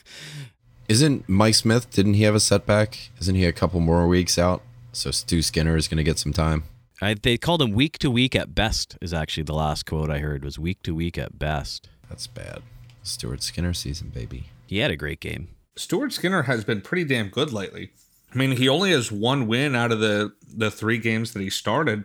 Isn't 0.89 1.29
Mike 1.29 1.53
Smith? 1.53 1.91
Didn't 1.91 2.15
he 2.15 2.23
have 2.23 2.33
a 2.33 2.39
setback? 2.39 3.11
Isn't 3.21 3.35
he 3.35 3.45
a 3.45 3.51
couple 3.51 3.79
more 3.79 4.07
weeks 4.07 4.39
out? 4.39 4.63
So 4.91 5.11
Stu 5.11 5.43
Skinner 5.43 5.77
is 5.77 5.87
going 5.87 5.99
to 5.99 6.03
get 6.03 6.17
some 6.17 6.33
time. 6.33 6.63
I, 6.99 7.13
they 7.13 7.37
called 7.37 7.61
him 7.61 7.73
week 7.73 7.99
to 7.99 8.09
week 8.09 8.35
at 8.35 8.55
best. 8.55 8.97
Is 8.99 9.13
actually 9.13 9.43
the 9.43 9.53
last 9.53 9.85
quote 9.85 10.09
I 10.09 10.17
heard 10.17 10.43
was 10.43 10.57
week 10.57 10.81
to 10.81 10.95
week 10.95 11.15
at 11.19 11.37
best. 11.37 11.87
That's 12.09 12.25
bad. 12.25 12.63
Stuart 13.03 13.43
Skinner 13.43 13.71
season, 13.71 14.09
baby. 14.09 14.45
He 14.65 14.79
had 14.79 14.89
a 14.89 14.95
great 14.95 15.19
game. 15.19 15.49
Stuart 15.75 16.11
Skinner 16.11 16.43
has 16.43 16.63
been 16.63 16.81
pretty 16.81 17.03
damn 17.03 17.29
good 17.29 17.53
lately. 17.53 17.91
I 18.33 18.37
mean, 18.39 18.53
he 18.53 18.67
only 18.67 18.89
has 18.89 19.11
one 19.11 19.45
win 19.45 19.75
out 19.75 19.91
of 19.91 19.99
the 19.99 20.33
the 20.51 20.71
three 20.71 20.97
games 20.97 21.33
that 21.33 21.41
he 21.41 21.51
started. 21.51 22.03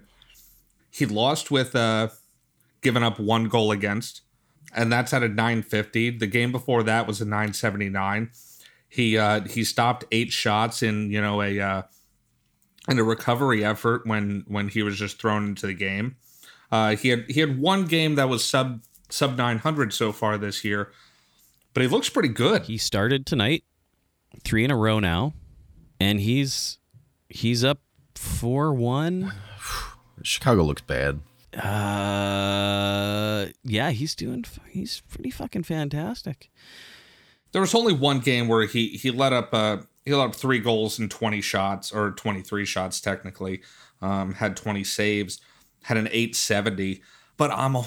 He 0.90 1.06
lost 1.06 1.50
with 1.50 1.74
uh 1.74 2.08
giving 2.82 3.02
up 3.02 3.18
one 3.18 3.48
goal 3.48 3.70
against, 3.72 4.20
and 4.76 4.92
that's 4.92 5.14
at 5.14 5.22
a 5.22 5.28
950. 5.28 6.18
The 6.18 6.26
game 6.26 6.52
before 6.52 6.82
that 6.82 7.06
was 7.06 7.22
a 7.22 7.24
979. 7.24 8.30
He 8.94 9.18
uh 9.18 9.40
he 9.40 9.64
stopped 9.64 10.04
eight 10.12 10.30
shots 10.30 10.80
in, 10.80 11.10
you 11.10 11.20
know, 11.20 11.42
a 11.42 11.58
uh 11.58 11.82
in 12.88 12.96
a 12.96 13.02
recovery 13.02 13.64
effort 13.64 14.06
when 14.06 14.44
when 14.46 14.68
he 14.68 14.84
was 14.84 14.96
just 14.96 15.20
thrown 15.20 15.46
into 15.46 15.66
the 15.66 15.74
game. 15.74 16.14
Uh 16.70 16.94
he 16.94 17.08
had 17.08 17.24
he 17.28 17.40
had 17.40 17.58
one 17.58 17.86
game 17.86 18.14
that 18.14 18.28
was 18.28 18.44
sub 18.44 18.84
sub 19.10 19.36
900 19.36 19.92
so 19.92 20.12
far 20.12 20.38
this 20.38 20.64
year, 20.64 20.92
but 21.72 21.82
he 21.82 21.88
looks 21.88 22.08
pretty 22.08 22.28
good. 22.28 22.62
He 22.62 22.78
started 22.78 23.26
tonight, 23.26 23.64
three 24.44 24.64
in 24.64 24.70
a 24.70 24.76
row 24.76 25.00
now, 25.00 25.34
and 25.98 26.20
he's 26.20 26.78
he's 27.28 27.64
up 27.64 27.80
four 28.14 28.72
one. 28.72 29.32
Chicago 30.22 30.62
looks 30.62 30.82
bad. 30.82 31.20
Uh, 31.52 33.46
yeah, 33.64 33.90
he's 33.90 34.14
doing. 34.14 34.44
He's 34.68 35.02
pretty 35.08 35.30
fucking 35.30 35.64
fantastic. 35.64 36.52
There 37.54 37.60
was 37.60 37.74
only 37.74 37.94
one 37.94 38.18
game 38.18 38.48
where 38.48 38.66
he 38.66 38.88
he 38.88 39.10
let 39.10 39.32
up 39.32 39.54
uh 39.54 39.78
he 40.04 40.12
let 40.12 40.24
up 40.28 40.34
three 40.34 40.58
goals 40.58 40.98
and 40.98 41.10
20 41.10 41.40
shots 41.40 41.92
or 41.92 42.10
23 42.10 42.66
shots 42.66 43.00
technically 43.00 43.62
um 44.02 44.34
had 44.34 44.56
20 44.56 44.82
saves 44.82 45.40
had 45.84 45.96
an 45.96 46.08
870 46.08 47.00
but 47.36 47.52
i'm 47.52 47.76
a, 47.76 47.86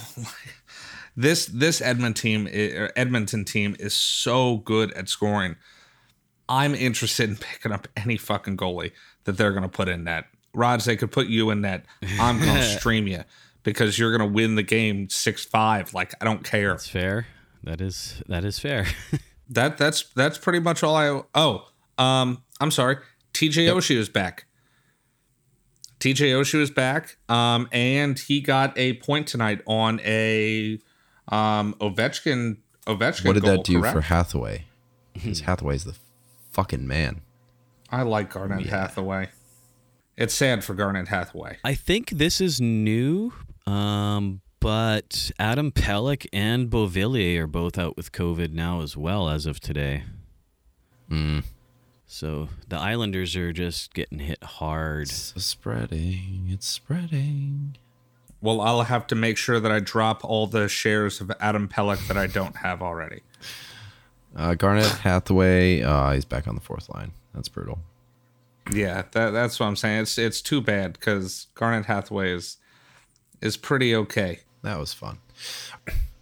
this 1.17 1.47
this 1.47 1.81
edmonton 1.81 2.13
team 2.13 2.89
edmonton 2.95 3.43
team 3.43 3.75
is 3.79 3.93
so 3.93 4.57
good 4.57 4.91
at 4.93 5.09
scoring. 5.09 5.57
I'm 6.49 6.73
interested 6.73 7.29
in 7.29 7.35
picking 7.41 7.73
up 7.73 7.89
any 7.97 8.15
fucking 8.15 8.55
goalie 8.55 8.93
that 9.25 9.33
they're 9.33 9.51
going 9.51 9.63
to 9.63 9.69
put 9.69 9.89
in 9.89 10.05
net. 10.05 10.25
Rods 10.53 10.85
they 10.85 10.95
could 10.95 11.11
put 11.11 11.27
you 11.27 11.49
in 11.49 11.61
net. 11.61 11.85
I'm 12.19 12.39
going 12.39 12.55
to 12.55 12.63
stream 12.63 13.05
you 13.05 13.23
because 13.63 13.99
you're 13.99 14.17
going 14.17 14.27
to 14.27 14.33
win 14.33 14.55
the 14.55 14.63
game 14.63 15.07
6-5 15.07 15.93
like 15.93 16.13
i 16.21 16.25
don't 16.25 16.45
care. 16.45 16.69
That's 16.69 16.87
fair. 16.87 17.27
That 17.63 17.81
is 17.81 18.21
that 18.27 18.45
is 18.45 18.59
fair. 18.59 18.85
That 19.49 19.77
that's 19.77 20.03
that's 20.15 20.37
pretty 20.37 20.59
much 20.59 20.83
all 20.83 20.95
I. 20.95 21.21
Oh, 21.35 21.67
um, 21.97 22.43
I'm 22.59 22.71
sorry. 22.71 22.97
TJ 23.33 23.67
Oshie 23.67 23.95
is 23.95 24.09
back. 24.09 24.45
TJ 25.99 26.31
Oshie 26.33 26.59
is 26.61 26.71
back. 26.71 27.17
Um, 27.29 27.67
and 27.71 28.17
he 28.17 28.41
got 28.41 28.77
a 28.77 28.93
point 28.93 29.27
tonight 29.27 29.61
on 29.65 29.99
a 30.01 30.79
um 31.29 31.75
Ovechkin 31.79 32.57
Ovechkin. 32.85 33.25
What 33.25 33.33
did 33.33 33.43
goal, 33.43 33.57
that 33.57 33.65
do 33.65 33.79
correct? 33.79 33.95
for 33.95 34.01
Hathaway? 34.01 34.65
Because 35.13 35.41
Hathaway's 35.41 35.83
the 35.83 35.95
fucking 36.51 36.87
man. 36.87 37.21
I 37.89 38.03
like 38.03 38.31
Garnett 38.31 38.65
Hathaway. 38.65 39.29
It's 40.17 40.33
sad 40.33 40.63
for 40.63 40.73
Garnett 40.73 41.07
Hathaway. 41.07 41.57
I 41.63 41.75
think 41.75 42.09
this 42.09 42.41
is 42.41 42.59
new, 42.59 43.31
um, 43.65 44.41
but 44.67 45.31
Adam 45.39 45.71
Pelech 45.71 46.27
and 46.33 46.69
Beauvillier 46.69 47.43
are 47.43 47.47
both 47.47 47.77
out 47.77 47.95
with 47.95 48.11
COVID 48.11 48.51
now 48.51 48.81
as 48.81 48.97
well 48.97 49.29
as 49.29 49.45
of 49.45 49.61
today. 49.61 50.03
So 52.05 52.49
the 52.67 52.75
Islanders 52.77 53.33
are 53.37 53.53
just 53.53 53.93
getting 53.93 54.19
hit 54.19 54.43
hard. 54.43 55.03
It's 55.03 55.41
spreading. 55.41 56.49
It's 56.49 56.67
spreading. 56.67 57.77
Well, 58.41 58.59
I'll 58.59 58.81
have 58.81 59.07
to 59.07 59.15
make 59.15 59.37
sure 59.37 59.61
that 59.61 59.71
I 59.71 59.79
drop 59.79 60.25
all 60.25 60.47
the 60.47 60.67
shares 60.67 61.21
of 61.21 61.31
Adam 61.39 61.69
Pelech 61.69 62.05
that 62.09 62.17
I 62.17 62.27
don't 62.27 62.57
have 62.57 62.81
already. 62.81 63.21
Uh, 64.35 64.53
Garnett 64.53 64.85
Hathaway. 64.85 65.81
Uh, 65.81 66.11
he's 66.11 66.25
back 66.25 66.47
on 66.47 66.53
the 66.53 66.61
fourth 66.61 66.89
line. 66.89 67.11
That's 67.33 67.49
brutal. 67.49 67.79
Yeah, 68.71 69.03
that, 69.13 69.31
that's 69.31 69.59
what 69.59 69.65
I'm 69.65 69.75
saying. 69.75 70.01
It's 70.01 70.19
it's 70.19 70.41
too 70.41 70.61
bad 70.61 70.93
because 70.93 71.47
Garnett 71.55 71.87
Hathaway 71.87 72.33
is 72.33 72.57
is 73.41 73.57
pretty 73.57 73.95
okay. 73.95 74.41
That 74.63 74.79
was 74.79 74.93
fun. 74.93 75.19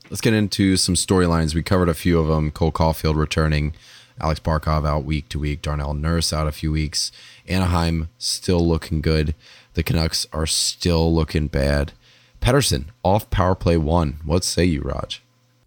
Let's 0.10 0.22
get 0.22 0.34
into 0.34 0.78
some 0.78 0.96
storylines. 0.96 1.56
We 1.56 1.64
covered 1.64 1.90
a 1.90 1.94
few 1.94 2.20
of 2.20 2.28
them. 2.28 2.52
Cole 2.52 2.72
Caulfield 2.72 3.18
returning, 3.18 3.74
Alex 4.20 4.40
Barkov 4.40 4.88
out 4.88 5.04
week 5.04 5.30
to 5.30 5.40
week, 5.40 5.62
Darnell 5.62 5.94
Nurse 5.94 6.32
out 6.32 6.48
a 6.48 6.52
few 6.52 6.72
weeks. 6.72 7.12
Anaheim 7.48 8.10
still 8.18 8.66
looking 8.66 9.02
good. 9.02 9.34
The 9.74 9.84
Canucks 9.84 10.28
are 10.32 10.46
still 10.46 11.14
looking 11.14 11.48
bad. 11.48 11.94
Pettersson 12.40 12.86
off 13.04 13.30
power 13.32 13.56
play 13.56 13.78
one. 13.78 14.20
What 14.24 14.44
say 14.44 14.66
you, 14.66 14.82
Raj? 14.82 15.24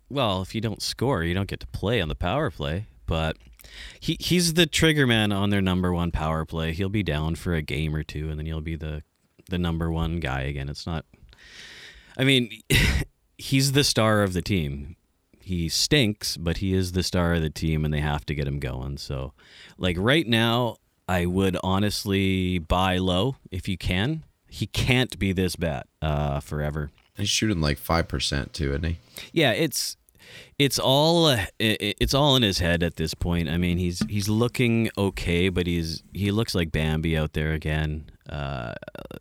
Well, 0.08 0.40
if 0.42 0.54
you 0.54 0.60
don't 0.60 0.80
score, 0.80 1.22
you 1.24 1.34
don't 1.34 1.48
get 1.48 1.60
to 1.60 1.66
play 1.66 2.00
on 2.00 2.08
the 2.08 2.14
power 2.14 2.50
play. 2.50 2.86
But 3.06 3.36
he 3.98 4.16
he's 4.20 4.54
the 4.54 4.66
trigger 4.66 5.06
man 5.06 5.32
on 5.32 5.50
their 5.50 5.60
number 5.60 5.92
one 5.92 6.10
power 6.10 6.44
play. 6.44 6.72
He'll 6.72 6.88
be 6.88 7.02
down 7.02 7.34
for 7.34 7.54
a 7.54 7.62
game 7.62 7.94
or 7.94 8.02
two, 8.02 8.30
and 8.30 8.38
then 8.38 8.46
he'll 8.46 8.60
be 8.60 8.76
the 8.76 9.02
the 9.50 9.58
number 9.58 9.90
one 9.90 10.20
guy 10.20 10.42
again. 10.42 10.68
It's 10.68 10.86
not. 10.86 11.04
I 12.18 12.24
mean, 12.24 12.60
he's 13.38 13.72
the 13.72 13.84
star 13.84 14.22
of 14.22 14.32
the 14.32 14.42
team. 14.42 14.96
He 15.40 15.68
stinks, 15.68 16.36
but 16.36 16.58
he 16.58 16.74
is 16.74 16.92
the 16.92 17.02
star 17.02 17.34
of 17.34 17.40
the 17.40 17.48
team, 17.48 17.84
and 17.84 17.94
they 17.94 18.00
have 18.00 18.26
to 18.26 18.34
get 18.34 18.46
him 18.46 18.58
going. 18.58 18.98
So, 18.98 19.32
like 19.78 19.96
right 19.98 20.26
now, 20.26 20.76
I 21.08 21.24
would 21.24 21.56
honestly 21.62 22.58
buy 22.58 22.98
low 22.98 23.36
if 23.50 23.66
you 23.66 23.78
can. 23.78 24.24
He 24.50 24.66
can't 24.66 25.18
be 25.18 25.32
this 25.32 25.56
bad 25.56 25.84
uh, 26.02 26.40
forever. 26.40 26.90
He's 27.16 27.30
shooting 27.30 27.60
like 27.60 27.78
5% 27.78 28.52
too, 28.52 28.70
isn't 28.70 28.84
he? 28.84 28.98
Yeah, 29.32 29.52
it's 29.52 29.96
it's 30.58 30.78
all 30.78 31.26
uh, 31.26 31.46
it's 31.58 32.14
all 32.14 32.36
in 32.36 32.42
his 32.42 32.58
head 32.58 32.82
at 32.82 32.96
this 32.96 33.14
point. 33.14 33.48
I 33.48 33.56
mean, 33.56 33.78
he's 33.78 34.02
he's 34.08 34.28
looking 34.28 34.90
okay, 34.98 35.48
but 35.48 35.66
he's 35.66 36.02
he 36.12 36.30
looks 36.30 36.54
like 36.54 36.72
Bambi 36.72 37.16
out 37.16 37.32
there 37.32 37.52
again. 37.52 38.10
Uh, 38.28 38.74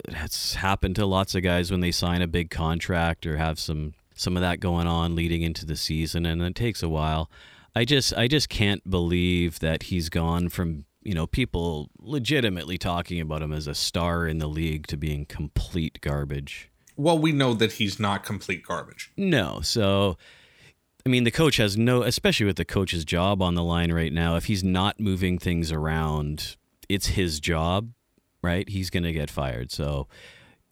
it's 0.07 0.55
happened 0.55 0.95
to 0.97 1.05
lots 1.05 1.35
of 1.35 1.43
guys 1.43 1.71
when 1.71 1.79
they 1.79 1.91
sign 1.91 2.21
a 2.21 2.27
big 2.27 2.49
contract 2.49 3.25
or 3.25 3.37
have 3.37 3.59
some 3.59 3.93
some 4.15 4.35
of 4.35 4.41
that 4.41 4.59
going 4.59 4.87
on 4.87 5.15
leading 5.15 5.43
into 5.43 5.65
the 5.65 5.75
season, 5.75 6.25
and 6.25 6.41
it 6.41 6.55
takes 6.55 6.81
a 6.81 6.89
while. 6.89 7.29
I 7.75 7.85
just 7.85 8.13
I 8.15 8.27
just 8.27 8.49
can't 8.49 8.89
believe 8.89 9.59
that 9.59 9.83
he's 9.83 10.09
gone 10.09 10.49
from 10.49 10.85
you 11.07 11.13
know, 11.13 11.25
people 11.25 11.89
legitimately 11.99 12.77
talking 12.77 13.21
about 13.21 13.41
him 13.41 13.53
as 13.53 13.65
a 13.65 13.73
star 13.73 14.27
in 14.27 14.39
the 14.39 14.47
league 14.47 14.87
to 14.87 14.97
being 14.97 15.25
complete 15.25 16.01
garbage. 16.01 16.69
Well, 16.97 17.17
we 17.17 17.31
know 17.31 17.53
that 17.53 17.73
he's 17.73 17.97
not 17.97 18.25
complete 18.25 18.61
garbage. 18.67 19.13
No. 19.15 19.61
So, 19.61 20.17
I 21.05 21.09
mean, 21.09 21.23
the 21.23 21.31
coach 21.31 21.55
has 21.57 21.77
no, 21.77 22.01
especially 22.01 22.45
with 22.45 22.57
the 22.57 22.65
coach's 22.65 23.05
job 23.05 23.41
on 23.41 23.55
the 23.55 23.63
line 23.63 23.93
right 23.93 24.11
now, 24.11 24.35
if 24.35 24.45
he's 24.45 24.65
not 24.65 24.99
moving 24.99 25.39
things 25.39 25.71
around, 25.71 26.57
it's 26.89 27.07
his 27.07 27.39
job, 27.39 27.91
right? 28.41 28.67
He's 28.67 28.89
going 28.89 29.03
to 29.03 29.13
get 29.13 29.29
fired. 29.29 29.71
So, 29.71 30.07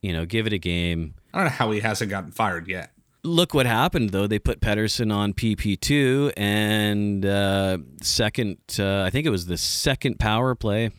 you 0.02 0.14
know, 0.14 0.26
give 0.26 0.48
it 0.48 0.54
a 0.54 0.58
game. 0.58 1.16
I 1.34 1.40
don't 1.40 1.46
know 1.46 1.52
how 1.52 1.72
he 1.72 1.80
hasn't 1.80 2.10
gotten 2.10 2.32
fired 2.32 2.68
yet. 2.68 2.92
Look 3.24 3.56
what 3.56 3.66
happened, 3.66 4.12
though. 4.12 4.28
They 4.28 4.38
put 4.38 4.62
Pettersson 4.62 5.12
on 5.12 5.34
PP2, 5.34 6.34
and 6.38 7.26
uh, 7.26 7.80
second, 8.02 8.58
uh, 8.78 9.02
I 9.02 9.10
think 9.10 9.26
it 9.26 9.32
was 9.32 9.48
the 9.48 9.58
second 9.58 10.20
power 10.20 10.54
play 10.54 10.92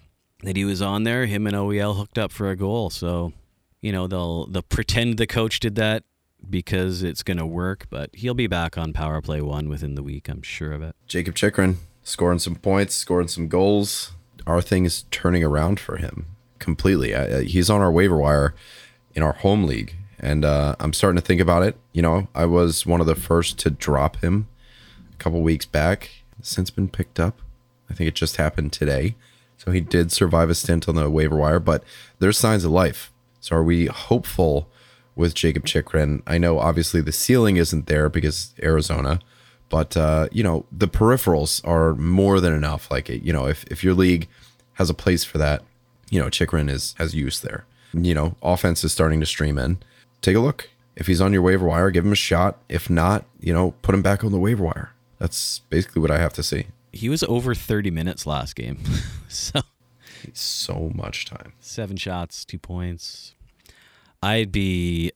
that 0.43 0.57
he 0.57 0.65
was 0.65 0.83
on 0.83 1.05
there. 1.05 1.27
Him 1.27 1.47
and 1.47 1.55
OEL 1.55 1.97
hooked 1.97 2.19
up 2.19 2.33
for 2.33 2.51
a 2.51 2.57
goal. 2.57 2.91
So, 2.91 3.33
you 3.81 3.93
know, 3.93 4.09
they'll 4.09 4.47
they'll 4.47 4.63
pretend 4.63 5.19
the 5.19 5.27
coach 5.29 5.61
did 5.61 5.77
that 5.77 6.03
because 6.51 7.05
it's 7.05 7.23
going 7.23 7.39
to 7.39 7.47
work, 7.47 7.87
but 7.91 8.11
he'll 8.13 8.35
be 8.35 8.49
back 8.49 8.77
on 8.77 8.93
power 8.93 9.21
play 9.21 9.41
one 9.41 9.69
within 9.69 9.95
the 9.95 10.03
week. 10.03 10.29
I'm 10.29 10.43
sure 10.43 10.73
of 10.73 10.83
it. 10.83 10.97
Jakob 11.07 11.37
Chychrun 11.37 11.79
scoring 12.03 12.41
some 12.41 12.57
points, 12.57 12.97
scoring 12.97 13.29
some 13.29 13.47
goals. 13.47 14.13
Our 14.49 14.61
thing 14.61 14.85
is 14.85 15.05
turning 15.13 15.45
around 15.45 15.79
for 15.79 15.97
him 15.97 16.27
completely. 16.59 17.15
I, 17.15 17.43
he's 17.43 17.71
on 17.71 17.81
our 17.81 17.91
waiver 17.91 18.17
wire 18.17 18.55
in 19.15 19.23
our 19.23 19.33
home 19.33 19.65
league, 19.65 19.95
and 20.19 20.45
uh, 20.45 20.77
I'm 20.81 20.93
starting 20.93 21.21
to 21.21 21.27
think 21.27 21.41
about 21.41 21.63
it. 21.63 21.77
You 21.93 22.03
know, 22.03 22.29
I 22.35 22.47
was 22.47 22.87
one 22.87 23.01
of 23.01 23.07
the 23.07 23.15
first 23.15 23.59
to 23.61 23.71
drop 23.71 24.17
him 24.17 24.49
a 25.13 25.17
couple 25.17 25.41
weeks 25.43 25.67
back. 25.67 26.11
Since 26.43 26.71
been 26.71 26.89
picked 26.89 27.19
up. 27.19 27.41
I 27.91 27.95
think 27.95 28.09
it 28.09 28.15
just 28.15 28.37
happened 28.37 28.73
today. 28.73 29.17
So 29.57 29.73
he 29.73 29.81
did 29.81 30.13
survive 30.13 30.51
a 30.51 30.55
stint 30.55 30.89
on 30.89 30.95
the 30.95 31.11
waiver 31.11 31.37
wire, 31.37 31.59
but 31.59 31.83
there's 32.19 32.39
signs 32.39 32.65
of 32.65 32.71
life. 32.71 33.11
So 33.41 33.57
are 33.57 33.65
we 33.65 33.87
hopeful 33.87 34.69
with 35.15 35.35
Jakob 35.35 35.65
Chychrun? 35.65 36.23
I 36.27 36.39
know 36.39 36.59
obviously 36.59 37.01
the 37.01 37.13
ceiling 37.13 37.57
isn't 37.57 37.87
there 37.87 38.09
because 38.09 38.55
Arizona, 38.63 39.21
but 39.69 39.97
uh, 39.97 40.29
you 40.31 40.43
know 40.43 40.67
the 40.71 40.89
peripherals 40.89 41.67
are 41.67 41.95
more 41.95 42.41
than 42.41 42.53
enough. 42.53 42.91
Like 42.91 43.09
you 43.09 43.33
know, 43.33 43.47
if 43.47 43.65
if 43.65 43.83
your 43.83 43.95
league 43.95 44.29
has 44.75 44.91
a 44.91 44.95
place 44.95 45.25
for 45.25 45.39
that, 45.39 45.63
you 46.11 46.21
know 46.21 46.29
Chychrun 46.31 46.69
is 46.69 46.95
has 46.99 47.15
use 47.15 47.41
there. 47.41 47.65
You 47.93 48.15
know, 48.15 48.37
offense 48.43 48.85
is 48.85 48.93
starting 48.93 49.21
to 49.21 49.27
stream 49.27 49.59
in. 49.59 49.79
Take 50.21 50.37
a 50.37 50.41
look. 50.41 50.69
If 50.97 51.07
he's 51.07 51.21
on 51.21 51.33
your 51.33 51.43
waiver 51.43 51.67
wire, 51.67 51.91
give 51.91 52.05
him 52.05 52.13
a 52.13 52.17
shot. 52.17 52.59
If 52.69 52.89
not, 52.91 53.25
you 53.41 53.53
know, 53.53 53.73
put 53.83 53.95
him 53.95 54.03
back 54.03 54.25
on 54.25 54.33
the 54.33 54.39
waiver 54.39 54.65
wire. 54.65 54.93
That's 55.19 55.61
basically 55.71 56.03
what 56.03 56.11
I 56.11 56.19
have 56.19 56.33
to 56.35 56.43
see. 56.43 56.67
He 56.93 57.09
was 57.09 57.23
over 57.25 57.55
30 57.55 57.91
minutes 57.91 58.27
last 58.27 58.55
game. 58.57 58.79
so, 59.29 59.61
So 60.33 60.91
much 60.95 61.27
time. 61.27 61.53
seven 61.61 61.97
shots, 61.97 62.45
two 62.45 62.59
points. 62.59 63.35
I'd 64.23 64.51
be, 64.51 65.13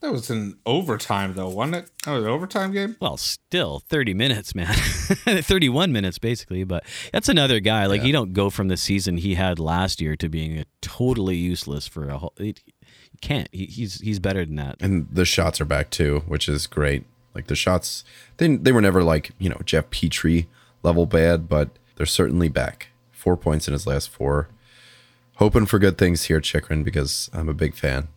That 0.00 0.12
was 0.12 0.30
an 0.30 0.58
overtime 0.64 1.34
though, 1.34 1.48
wasn't 1.48 1.76
it? 1.76 1.90
That 2.04 2.12
was 2.12 2.24
an 2.24 2.30
overtime 2.30 2.72
game. 2.72 2.96
well, 3.00 3.16
still 3.16 3.80
30 3.80 4.14
minutes, 4.14 4.54
man. 4.54 4.72
31 4.74 5.92
minutes, 5.92 6.18
basically. 6.18 6.62
But 6.64 6.84
that's 7.12 7.28
another 7.28 7.58
guy. 7.58 7.86
Like, 7.86 8.04
you 8.04 8.12
don't 8.12 8.32
go 8.32 8.48
from 8.48 8.68
the 8.68 8.76
season 8.76 9.16
he 9.16 9.34
had 9.34 9.58
last 9.58 10.00
year 10.00 10.14
to 10.16 10.28
being 10.28 10.56
a 10.58 10.64
totally 10.80 11.36
useless 11.36 11.88
for 11.88 12.08
a 12.08 12.18
whole. 12.18 12.32
It, 12.36 12.62
you 12.66 13.18
can't. 13.20 13.48
He, 13.50 13.66
he's 13.66 14.00
he's 14.00 14.20
better 14.20 14.44
than 14.44 14.54
that. 14.56 14.76
and 14.80 15.08
the 15.10 15.24
shots 15.24 15.60
are 15.60 15.64
back 15.64 15.90
too, 15.90 16.22
which 16.28 16.48
is 16.48 16.66
great. 16.68 17.04
Like 17.34 17.48
the 17.48 17.56
shots, 17.56 18.04
they 18.36 18.56
they 18.56 18.70
were 18.72 18.80
never 18.80 19.02
like 19.02 19.32
you 19.38 19.48
know 19.48 19.60
Jeff 19.64 19.90
Petry 19.90 20.46
level 20.84 21.06
bad, 21.06 21.48
but 21.48 21.70
they're 21.96 22.06
certainly 22.06 22.48
back. 22.48 22.88
Four 23.10 23.36
points 23.36 23.66
in 23.66 23.72
his 23.72 23.86
last 23.86 24.08
four. 24.10 24.48
Hoping 25.36 25.66
for 25.66 25.78
good 25.78 25.98
things 25.98 26.24
here, 26.24 26.40
Chychrun, 26.40 26.82
because 26.84 27.30
I'm 27.32 27.48
a 27.48 27.54
big 27.54 27.74
fan. 27.74 28.08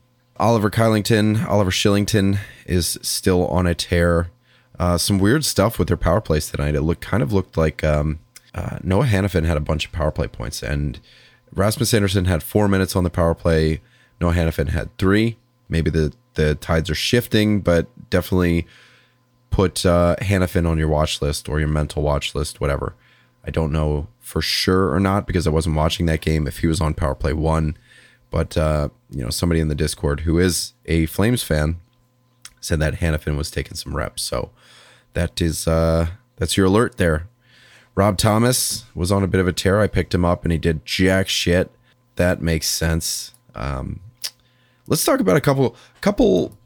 Oliver 0.42 0.72
Kylington, 0.72 1.48
Oliver 1.48 1.70
Kylington 1.70 2.40
is 2.66 2.98
still 3.04 3.46
on 3.48 3.68
a 3.68 3.76
tear. 3.76 4.32
Uh, 4.80 4.98
some 4.98 5.20
weird 5.20 5.46
stuff 5.46 5.78
with 5.78 5.88
their 5.88 5.96
power 5.96 6.20
plays 6.20 6.50
tonight. 6.50 6.74
It 6.74 6.82
looked 6.82 7.02
kind 7.02 7.22
of 7.22 7.32
looked 7.32 7.58
like 7.58 7.84
um, 7.84 8.18
uh, 8.56 8.80
Noah 8.82 9.06
Hanifin 9.06 9.46
had 9.46 9.56
a 9.56 9.62
bunch 9.62 9.86
of 9.86 9.92
power 9.92 10.10
play 10.10 10.28
points, 10.28 10.64
and 10.64 11.00
Rasmus 11.54 11.94
Andersson 11.94 12.26
had 12.26 12.42
four 12.42 12.68
minutes 12.68 12.96
on 12.96 13.04
the 13.04 13.12
power 13.12 13.36
play. 13.36 13.82
Noah 14.20 14.34
Hanifin 14.34 14.70
had 14.70 14.98
three. 14.98 15.38
Maybe 15.70 15.92
the 15.92 16.12
the 16.34 16.56
tides 16.56 16.90
are 16.90 16.96
shifting, 16.96 17.62
but 17.62 17.88
definitely 18.10 18.66
put 19.52 19.86
uh, 19.86 20.16
Hanifin 20.22 20.68
on 20.68 20.80
your 20.80 20.88
watch 20.88 21.22
list 21.22 21.50
or 21.50 21.60
your 21.60 21.70
mental 21.70 22.02
watch 22.02 22.34
list, 22.34 22.60
whatever. 22.60 22.96
I 23.46 23.52
don't 23.52 23.72
know 23.72 24.08
for 24.20 24.42
sure 24.42 24.92
or 24.92 25.00
not 25.00 25.28
because 25.28 25.46
I 25.46 25.52
wasn't 25.52 25.76
watching 25.76 26.08
that 26.08 26.22
game 26.22 26.48
if 26.48 26.60
he 26.60 26.68
was 26.68 26.82
on 26.82 26.96
power 26.96 27.14
play 27.14 27.34
one. 27.34 27.78
But 28.32 28.58
uh, 28.58 28.90
you 29.12 29.24
know, 29.24 29.30
somebody 29.30 29.60
in 29.60 29.68
the 29.68 29.76
Discord 29.76 30.22
who 30.22 30.40
is 30.40 30.74
a 30.86 31.06
Flames 31.06 31.44
fan 31.44 31.80
said 32.60 32.80
that 32.80 32.96
Hanifin 32.96 33.38
was 33.38 33.52
taking 33.52 33.76
some 33.76 33.96
reps. 33.96 34.24
So 34.24 34.50
that 35.14 35.40
is 35.42 35.68
uh, 35.68 36.08
that's 36.38 36.58
your 36.58 36.66
alert 36.66 36.98
there. 36.98 37.28
Rob 37.94 38.18
Thomas 38.18 38.86
was 38.96 39.12
on 39.12 39.22
a 39.22 39.28
bit 39.28 39.42
of 39.42 39.48
a 39.48 39.54
tear. 39.54 39.82
I 39.82 39.88
picked 39.88 40.16
him 40.16 40.24
up 40.24 40.44
and 40.44 40.52
he 40.52 40.58
did 40.58 40.86
jack 40.86 41.28
shit. 41.28 41.70
That 42.16 42.42
makes 42.42 42.68
sense. 42.68 43.34
Um, 43.54 44.00
let's 44.88 45.04
talk 45.04 45.20
about 45.20 45.36
a 45.36 45.42
couple 45.42 45.76
couple 46.00 46.58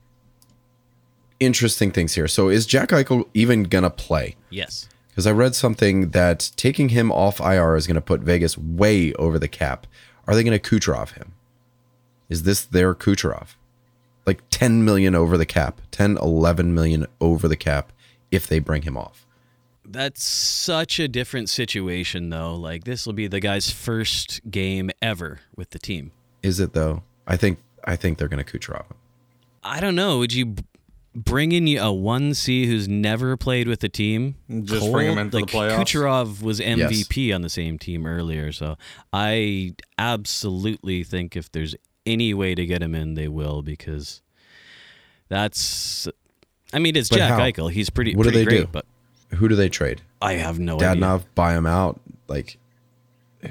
interesting 1.39 1.91
things 1.91 2.13
here. 2.13 2.27
So 2.27 2.47
is 2.49 2.65
Jack 2.65 2.89
Eichel 2.89 3.27
even 3.33 3.63
gonna 3.63 3.89
play? 3.89 4.35
Yes. 4.49 4.87
Because 5.09 5.25
I 5.27 5.31
read 5.31 5.55
something 5.55 6.09
that 6.09 6.51
taking 6.57 6.89
him 6.89 7.09
off 7.09 7.39
IR 7.39 7.77
is 7.77 7.87
going 7.87 7.95
to 7.95 8.01
put 8.01 8.19
Vegas 8.19 8.57
way 8.57 9.13
over 9.13 9.39
the 9.39 9.47
cap. 9.47 9.87
Are 10.27 10.35
they 10.35 10.43
going 10.43 10.59
to 10.59 10.69
Kucherov 10.69 11.13
him? 11.13 11.31
Is 12.29 12.43
this 12.43 12.65
their 12.65 12.93
Kucherov? 12.93 13.55
Like 14.25 14.41
10 14.49 14.83
million 14.83 15.13
over 15.13 15.37
the 15.37 15.45
cap, 15.45 15.81
10, 15.91 16.17
11 16.17 16.73
million 16.73 17.05
over 17.21 17.47
the 17.47 17.55
cap 17.55 17.91
if 18.31 18.47
they 18.47 18.59
bring 18.59 18.81
him 18.81 18.97
off. 18.97 19.25
That's 19.87 20.23
such 20.23 20.99
a 20.99 21.07
different 21.07 21.49
situation, 21.49 22.29
though. 22.31 22.55
Like, 22.55 22.85
this 22.85 23.05
will 23.05 23.13
be 23.13 23.27
the 23.27 23.39
guy's 23.39 23.69
first 23.69 24.41
game 24.49 24.89
ever 24.99 25.41
with 25.55 25.69
the 25.69 25.79
team. 25.79 26.11
Is 26.41 26.59
it 26.59 26.73
though? 26.73 27.01
I 27.27 27.37
think 27.37 27.59
I 27.83 27.95
think 27.95 28.17
they're 28.17 28.27
going 28.27 28.43
to 28.43 28.59
Kucherov 28.59 28.85
him. 28.87 28.97
I 29.63 29.79
don't 29.79 29.95
know. 29.95 30.19
Would 30.19 30.33
you 30.33 30.55
bring 31.15 31.53
in 31.53 31.77
a 31.77 31.91
one 31.91 32.33
C 32.33 32.67
who's 32.67 32.87
never 32.87 33.35
played 33.37 33.67
with 33.67 33.79
the 33.79 33.89
team? 33.89 34.35
Just 34.63 34.91
bring 34.91 35.11
him 35.11 35.17
into 35.17 35.31
the 35.31 35.39
like, 35.39 35.49
playoffs? 35.49 35.77
Kucherov 35.79 36.43
was 36.43 36.59
MVP 36.59 37.33
on 37.33 37.41
the 37.41 37.49
same 37.49 37.79
team 37.79 38.05
earlier, 38.05 38.51
so 38.51 38.77
I 39.11 39.73
absolutely 39.97 41.03
think 41.03 41.35
if 41.35 41.51
there's 41.51 41.75
any 42.05 42.33
way 42.33 42.55
to 42.55 42.65
get 42.65 42.81
him 42.81 42.93
in, 42.95 43.13
they 43.15 43.27
will 43.27 43.61
because 43.61 44.21
that's. 45.29 46.07
I 46.73 46.79
mean, 46.79 46.95
it's 46.95 47.09
But 47.09 47.17
Jack 47.17 47.31
how? 47.31 47.39
Eichel. 47.39 47.71
He's 47.71 47.89
pretty. 47.89 48.15
What 48.15 48.23
do 48.23 48.31
pretty 48.31 48.45
they 48.45 48.49
great, 48.49 48.61
do? 48.61 48.67
But 48.71 48.85
Who 49.35 49.47
do 49.47 49.55
they 49.55 49.69
trade? 49.69 50.01
I 50.21 50.33
have 50.33 50.59
no 50.59 50.75
idea. 50.75 50.89
Dadnov 50.95 51.23
buy 51.35 51.53
him 51.53 51.65
out? 51.65 51.99
Like 52.27 52.57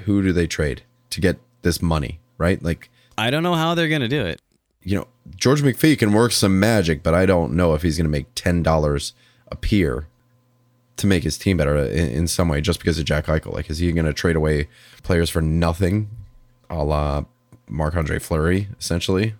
who 0.03 0.21
do 0.21 0.33
they 0.33 0.47
trade 0.47 0.83
to 1.11 1.21
get 1.21 1.37
this 1.61 1.81
money, 1.81 2.19
right? 2.37 2.61
Like 2.61 2.89
I 3.17 3.29
don't 3.29 3.43
know 3.43 3.55
how 3.55 3.73
they're 3.75 3.87
gonna 3.87 4.09
do 4.09 4.25
it. 4.25 4.41
you 4.83 4.97
know, 4.97 5.07
George 5.35 5.61
McPhee 5.61 5.97
can 5.97 6.11
work 6.13 6.31
some 6.33 6.59
magic, 6.59 7.01
but 7.01 7.13
I 7.13 7.25
don't 7.25 7.53
know 7.53 7.73
if 7.73 7.81
he's 7.81 7.97
going 7.97 8.05
to 8.05 8.11
make 8.11 8.27
ten 8.35 8.61
dollars 8.61 9.13
a 9.47 9.55
peer 9.55 10.07
to 10.97 11.07
make 11.07 11.23
his 11.23 11.37
team 11.37 11.57
better 11.57 11.77
in, 11.77 12.09
in 12.09 12.27
some 12.27 12.49
way, 12.49 12.61
just 12.61 12.79
because 12.79 12.99
of 12.99 13.05
Jack 13.05 13.25
Eichel. 13.25 13.53
Like, 13.53 13.69
is 13.69 13.79
he 13.79 13.91
going 13.91 14.05
to 14.05 14.13
trade 14.13 14.35
away 14.35 14.67
players 15.03 15.29
for 15.29 15.41
nothing, 15.41 16.09
a 16.69 16.83
la 16.83 17.25
Marc 17.67 17.95
Andre 17.95 18.19
Fleury, 18.19 18.69
essentially? 18.79 19.35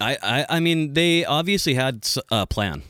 I, 0.00 0.16
I, 0.22 0.46
I 0.48 0.60
mean, 0.60 0.94
they 0.94 1.24
obviously 1.24 1.74
had 1.74 2.06
a 2.30 2.46
plan. 2.46 2.82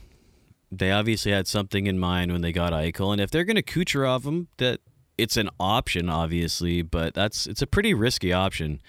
They 0.71 0.91
obviously 0.91 1.33
had 1.33 1.47
something 1.47 1.87
in 1.87 1.99
mind 1.99 2.33
when 2.33 2.43
they 2.43 2.53
got 2.53 2.73
Eichel, 2.73 3.13
and 3.13 3.21
if 3.21 3.31
they're 3.31 3.45
going 3.45 3.57
to 3.57 3.63
Kucherov 3.63 4.25
him, 4.25 4.49
that 4.59 4.81
it's 5.17 5.37
an 5.37 5.49
option, 5.59 6.11
obviously, 6.11 6.83
but 6.83 7.15
that's 7.15 7.47
it's 7.47 7.63
a 7.63 7.67
pretty 7.67 7.95
risky 7.95 8.33
option 8.33 8.81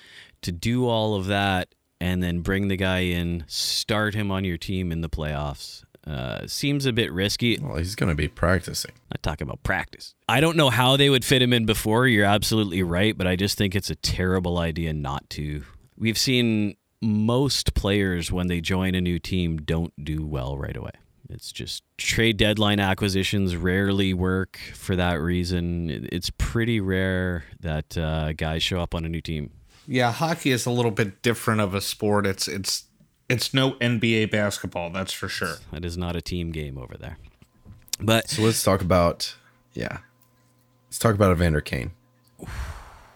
to 0.42 0.52
do 0.52 0.88
all 0.88 1.16
of 1.16 1.26
that 1.28 1.74
and 2.02 2.24
then 2.24 2.42
bring 2.42 2.68
the 2.68 2.78
guy 2.78 3.00
in, 3.00 3.44
start 3.48 4.14
him 4.14 4.32
on 4.32 4.44
your 4.46 4.58
team 4.58 4.92
in 4.92 5.02
the 5.02 5.10
playoffs. 5.10 5.84
Uh, 6.08 6.48
seems 6.48 6.86
a 6.86 6.94
bit 6.94 7.12
risky. 7.12 7.60
Well, 7.60 7.78
he's 7.78 7.96
going 7.96 8.10
to 8.10 8.16
be 8.16 8.30
practicing. 8.30 8.92
I 9.12 9.18
talk 9.22 9.42
about 9.42 9.62
practice. 9.64 10.16
I 10.28 10.40
don't 10.40 10.56
know 10.56 10.70
how 10.70 10.98
they 10.98 11.10
would 11.10 11.26
fit 11.26 11.42
him 11.42 11.52
in 11.52 11.66
before. 11.66 12.08
You're 12.08 12.26
absolutely 12.26 12.84
right, 12.84 13.18
but 13.18 13.28
I 13.28 13.36
just 13.36 13.58
think 13.58 13.76
it's 13.76 13.90
a 13.90 13.96
terrible 13.96 14.58
idea 14.58 14.94
not 14.94 15.30
to. 15.32 15.64
We've 16.00 16.18
seen 16.18 16.78
most 17.02 17.74
players 17.74 18.32
when 18.32 18.48
they 18.48 18.62
join 18.62 18.96
a 18.96 19.02
new 19.02 19.20
team 19.20 19.58
don't 19.58 19.94
do 20.04 20.26
well 20.26 20.58
right 20.58 20.76
away. 20.76 20.92
It's 21.30 21.52
just 21.52 21.84
trade 21.98 22.38
deadline 22.38 22.80
acquisitions 22.80 23.56
rarely 23.56 24.14
work 24.14 24.58
for 24.74 24.96
that 24.96 25.22
reason. 25.22 26.08
It's 26.12 26.32
pretty 26.32 26.80
rare 26.80 27.44
that 27.60 27.96
uh, 27.98 28.34
guys 28.34 28.64
show 28.64 28.80
up 28.80 28.96
on 28.96 29.06
a 29.06 29.10
new 29.10 29.22
team. 29.22 29.52
Yeah, 29.88 30.12
hockey 30.12 30.52
is 30.52 30.66
a 30.66 30.72
little 30.72 30.92
bit 30.92 31.22
different 31.22 31.62
of 31.62 31.76
a 31.76 31.82
sport. 31.82 32.26
It's 32.26 32.48
it's 32.48 32.86
it's 33.30 33.54
no 33.54 33.74
NBA 33.74 34.32
basketball, 34.32 34.90
that's 34.90 35.14
for 35.14 35.30
sure. 35.30 35.58
That 35.72 35.86
is 35.86 35.98
not 35.98 36.16
a 36.16 36.22
team 36.22 36.52
game 36.52 36.78
over 36.78 36.96
there. 36.98 37.18
But 38.00 38.30
So 38.30 38.42
let's 38.42 38.64
talk 38.64 38.82
about, 38.82 39.36
yeah, 39.74 40.00
let's 40.88 40.98
talk 40.98 41.14
about 41.14 41.32
Evander 41.32 41.62
Kane. 41.62 41.92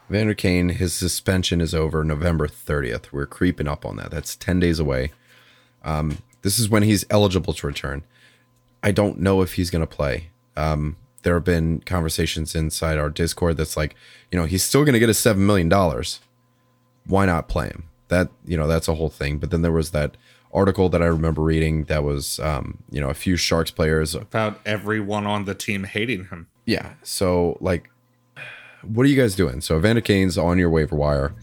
Vander 0.10 0.34
Kane, 0.34 0.70
his 0.70 0.94
suspension 0.94 1.62
is 1.62 1.74
over 1.74 2.04
November 2.04 2.48
30th. 2.48 3.12
We're 3.12 3.26
creeping 3.26 3.68
up 3.68 3.86
on 3.86 3.96
that. 3.98 4.12
That's 4.12 4.36
10 4.36 4.60
days 4.60 4.80
away. 4.80 5.12
Um, 5.84 6.20
this 6.42 6.60
is 6.60 6.70
when 6.70 6.84
he's 6.84 7.06
eligible 7.10 7.54
to 7.54 7.68
return. 7.68 8.04
I 8.84 8.92
don't 8.92 9.20
know 9.20 9.42
if 9.42 9.54
he's 9.54 9.70
going 9.70 9.86
to 9.86 9.88
play. 9.96 10.30
Um, 10.58 10.98
there 11.24 11.36
have 11.36 11.46
been 11.46 11.80
conversations 11.82 12.54
inside 12.54 12.98
our 12.98 13.10
Discord 13.10 13.58
that's 13.58 13.78
like, 13.78 13.96
you 14.32 14.38
know, 14.38 14.46
he's 14.46 14.64
still 14.64 14.84
going 14.84 14.94
to 14.94 15.00
get 15.00 15.10
a 15.10 15.14
$7 15.14 15.38
million. 15.38 15.72
Why 17.08 17.26
not 17.26 17.48
play 17.48 17.68
him? 17.68 17.86
That, 18.10 18.30
you 18.46 18.58
know, 18.58 18.68
that's 18.68 18.88
a 18.90 18.96
whole 18.96 19.10
thing. 19.10 19.38
But 19.38 19.52
then 19.52 19.62
there 19.62 19.72
was 19.72 19.92
that 19.92 20.18
article 20.54 20.90
that 20.90 21.02
I 21.02 21.06
remember 21.06 21.42
reading 21.42 21.86
that 21.86 22.04
was, 22.04 22.40
um, 22.40 22.84
you 22.92 23.00
know, 23.02 23.10
a 23.10 23.14
few 23.16 23.38
Sharks 23.38 23.72
players 23.72 24.14
About 24.14 24.60
everyone 24.66 25.26
on 25.26 25.46
the 25.46 25.56
team 25.56 25.86
hating 25.86 26.26
him. 26.26 26.48
yeah. 26.66 26.94
So 27.04 27.58
like, 27.62 27.90
what 28.84 29.06
are 29.06 29.10
you 29.10 29.20
guys 29.20 29.36
doing? 29.36 29.62
So 29.62 29.78
Evander 29.78 30.02
Kane's 30.02 30.38
on 30.38 30.58
your 30.58 30.70
waiver 30.70 30.96
wire. 30.96 31.34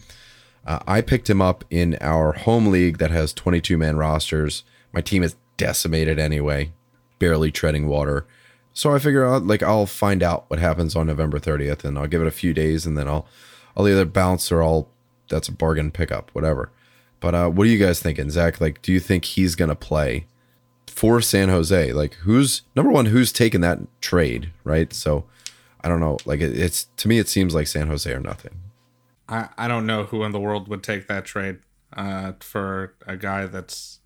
Uh, 0.65 0.79
I 0.87 1.01
picked 1.01 1.29
him 1.29 1.41
up 1.41 1.65
in 1.69 1.97
our 2.01 2.33
home 2.33 2.67
league 2.67 2.99
that 2.99 3.11
has 3.11 3.33
22 3.33 3.77
man 3.77 3.97
rosters. 3.97 4.63
My 4.93 5.01
team 5.01 5.23
is 5.23 5.35
decimated 5.57 6.19
anyway, 6.19 6.71
barely 7.19 7.51
treading 7.51 7.87
water. 7.87 8.25
So 8.73 8.93
I 8.93 8.99
figure 8.99 9.25
out 9.25 9.45
like 9.45 9.63
I'll 9.63 9.85
find 9.85 10.23
out 10.23 10.45
what 10.49 10.59
happens 10.59 10.95
on 10.95 11.07
November 11.07 11.39
30th, 11.39 11.83
and 11.83 11.97
I'll 11.97 12.07
give 12.07 12.21
it 12.21 12.27
a 12.27 12.31
few 12.31 12.53
days, 12.53 12.85
and 12.85 12.97
then 12.97 13.07
I'll 13.07 13.27
I'll 13.75 13.87
either 13.87 14.05
bounce 14.05 14.51
or 14.51 14.63
I'll 14.63 14.87
that's 15.29 15.47
a 15.47 15.53
bargain 15.53 15.91
pickup, 15.91 16.29
whatever. 16.33 16.71
But 17.19 17.35
uh, 17.35 17.49
what 17.49 17.67
are 17.67 17.69
you 17.69 17.77
guys 17.77 17.99
thinking, 17.99 18.29
Zach? 18.29 18.59
Like, 18.59 18.81
do 18.81 18.91
you 18.91 18.99
think 18.99 19.25
he's 19.25 19.55
gonna 19.55 19.75
play 19.75 20.25
for 20.87 21.21
San 21.21 21.49
Jose? 21.49 21.93
Like, 21.93 22.15
who's 22.15 22.61
number 22.75 22.91
one? 22.91 23.07
Who's 23.07 23.31
taking 23.31 23.61
that 23.61 23.79
trade, 23.99 24.51
right? 24.63 24.93
So 24.93 25.25
I 25.83 25.87
don't 25.87 25.99
know. 25.99 26.17
Like, 26.25 26.39
it, 26.41 26.57
it's 26.57 26.85
to 26.97 27.07
me, 27.07 27.19
it 27.19 27.27
seems 27.29 27.55
like 27.55 27.67
San 27.67 27.87
Jose 27.87 28.11
or 28.11 28.19
nothing. 28.19 28.61
I, 29.27 29.49
I 29.57 29.67
don't 29.67 29.85
know 29.85 30.03
who 30.03 30.23
in 30.23 30.31
the 30.31 30.39
world 30.39 30.67
would 30.67 30.83
take 30.83 31.07
that 31.07 31.25
trade 31.25 31.59
uh, 31.93 32.33
for 32.39 32.95
a 33.07 33.17
guy 33.17 33.45
that's 33.45 33.99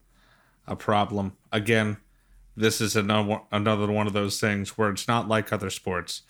a 0.68 0.76
problem. 0.76 1.36
Again, 1.52 1.98
this 2.56 2.80
is 2.80 2.96
another 2.96 3.42
another 3.52 3.92
one 3.92 4.08
of 4.08 4.14
those 4.14 4.40
things 4.40 4.78
where 4.78 4.90
it's 4.90 5.08
not 5.08 5.28
like 5.28 5.52
other 5.52 5.70
sports. 5.70 6.22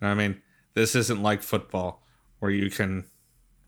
You 0.00 0.06
know 0.06 0.12
I 0.12 0.14
mean, 0.14 0.42
this 0.74 0.94
isn't 0.94 1.22
like 1.22 1.42
football 1.42 2.02
where 2.38 2.50
you 2.50 2.70
can. 2.70 3.04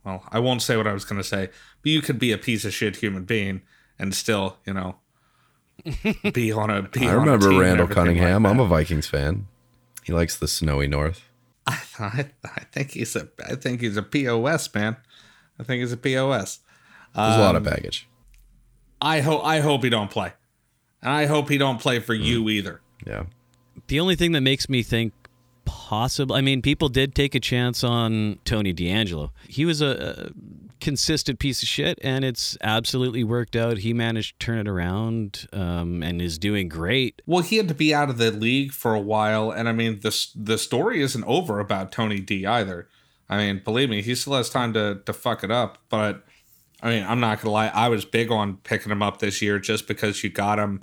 Well, 0.05 0.23
I 0.31 0.39
won't 0.39 0.61
say 0.61 0.77
what 0.77 0.87
I 0.87 0.93
was 0.93 1.05
going 1.05 1.21
to 1.21 1.27
say, 1.27 1.49
but 1.83 1.91
you 1.91 2.03
could 2.03 2.19
be 2.19 2.31
a 2.31 2.39
piece 2.39 2.65
of 2.67 2.75
shit 2.75 2.97
human 2.97 3.25
being 3.25 3.63
and 3.99 4.15
still, 4.15 4.59
you 4.67 4.75
know, 4.75 4.97
be 6.33 6.53
on 6.53 6.71
a. 6.71 6.83
Be 6.83 7.07
I 7.07 7.09
on 7.09 7.15
a 7.15 7.21
remember 7.21 7.49
Randall 7.49 7.65
everything 7.65 7.87
like 7.87 7.95
Cunningham. 7.95 8.47
I'm 8.47 8.61
a 8.61 8.67
Vikings 8.67 9.07
fan. 9.07 9.47
He 10.05 10.13
likes 10.13 10.37
the 10.37 10.47
snowy 10.47 10.87
north. 10.87 11.23
I, 11.67 12.27
I 12.45 12.61
think 12.71 12.93
he's 12.93 13.17
a 13.17 13.29
I 13.49 13.55
think 13.57 13.81
he's 13.81 13.97
a 13.97 14.03
pos 14.03 14.73
man. 14.75 14.97
I 15.59 15.63
think 15.65 15.81
he's 15.81 15.93
a 15.93 15.97
pos. 15.97 16.61
There's 17.15 17.37
a 17.37 17.41
lot 17.41 17.57
of 17.57 17.67
Um, 17.67 17.73
baggage. 17.73 18.07
I 19.01 19.21
hope 19.21 19.45
I 19.45 19.61
hope 19.61 19.83
he 19.83 19.91
don't 19.91 20.11
play, 20.11 20.33
and 21.03 21.11
I 21.13 21.27
hope 21.27 21.49
he 21.49 21.59
don't 21.59 21.81
play 21.81 21.99
for 22.01 22.15
you 22.15 22.49
either. 22.49 22.81
Yeah. 23.07 23.25
The 23.89 23.99
only 24.01 24.15
thing 24.17 24.33
that 24.33 24.41
makes 24.41 24.69
me 24.69 24.83
think 24.83 25.13
possible, 25.65 26.35
I 26.37 26.41
mean, 26.41 26.63
people 26.63 26.89
did 26.89 27.15
take 27.15 27.35
a 27.35 27.41
chance 27.41 27.83
on 27.85 28.39
Tony 28.45 28.73
DeAngelo. 28.73 29.31
He 29.49 29.65
was 29.65 29.81
a, 29.83 30.31
a 30.31 30.64
consistent 30.85 31.39
piece 31.39 31.63
of 31.63 31.69
shit, 31.69 31.99
and 32.03 32.27
it's 32.27 32.59
absolutely 32.63 33.25
worked 33.25 33.57
out. 33.57 33.79
He 33.79 33.95
managed 33.95 34.39
to 34.39 34.47
turn 34.47 34.59
it 34.59 34.69
around 34.69 35.49
um, 35.51 36.03
and 36.03 36.21
is 36.21 36.39
doing 36.39 36.69
great. 36.69 37.23
Well, 37.25 37.43
he 37.43 37.57
had 37.57 37.69
to 37.69 37.75
be 37.75 37.95
out 37.95 38.11
of 38.11 38.19
the 38.19 38.31
league 38.31 38.71
for 38.71 38.95
a 38.95 39.01
while, 39.01 39.51
and 39.51 39.67
I 39.67 39.73
mean 39.73 40.01
the 40.01 40.15
the 40.37 40.59
story 40.59 41.01
isn't 41.01 41.25
over 41.25 41.59
about 41.59 41.91
Tony 41.91 42.21
D 42.21 42.45
either. 42.45 42.87
I 43.31 43.39
mean, 43.39 43.63
believe 43.65 43.89
me, 43.89 44.03
he 44.03 44.15
still 44.15 44.35
has 44.35 44.51
time 44.51 44.75
to 44.75 45.01
to 45.07 45.13
fuck 45.15 45.43
it 45.43 45.51
up. 45.51 45.79
But 45.89 46.23
I 46.83 46.91
mean, 46.91 47.03
I'm 47.03 47.19
not 47.19 47.41
gonna 47.41 47.53
lie, 47.53 47.69
I 47.69 47.89
was 47.89 48.05
big 48.05 48.31
on 48.31 48.59
picking 48.59 48.93
him 48.93 49.03
up 49.03 49.21
this 49.21 49.41
year 49.41 49.59
just 49.59 49.89
because 49.89 50.23
you 50.23 50.29
got 50.29 50.59
him 50.59 50.83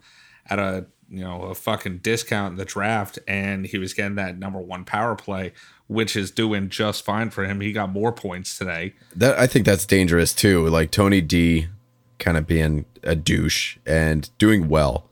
at 0.50 0.58
a 0.58 0.88
you 1.12 1.24
know 1.24 1.42
a 1.44 1.54
fucking 1.56 2.00
discount 2.00 2.54
in 2.54 2.58
the 2.58 2.66
draft, 2.66 3.20
and 3.28 3.66
he 3.66 3.78
was 3.78 3.94
getting 3.94 4.16
that 4.16 4.40
number 4.40 4.60
one 4.60 4.86
power 4.86 5.16
play, 5.16 5.52
which 5.88 6.16
is 6.16 6.32
doing 6.32 6.70
just 6.70 7.04
fine 7.04 7.30
for 7.30 7.46
him. 7.46 7.62
He 7.62 7.74
got 7.74 7.92
more 7.92 8.14
points 8.14 8.58
today. 8.58 8.94
That 9.16 9.38
I 9.38 9.46
think 9.46 9.66
that's 9.66 9.86
dangerous 9.86 10.34
too. 10.34 10.68
Like 10.68 10.90
Tony 10.90 11.22
D 11.22 11.68
kind 12.18 12.38
of 12.38 12.48
being 12.48 12.86
a 13.04 13.16
douche 13.16 13.78
and 13.86 14.30
doing 14.38 14.70
well. 14.70 15.10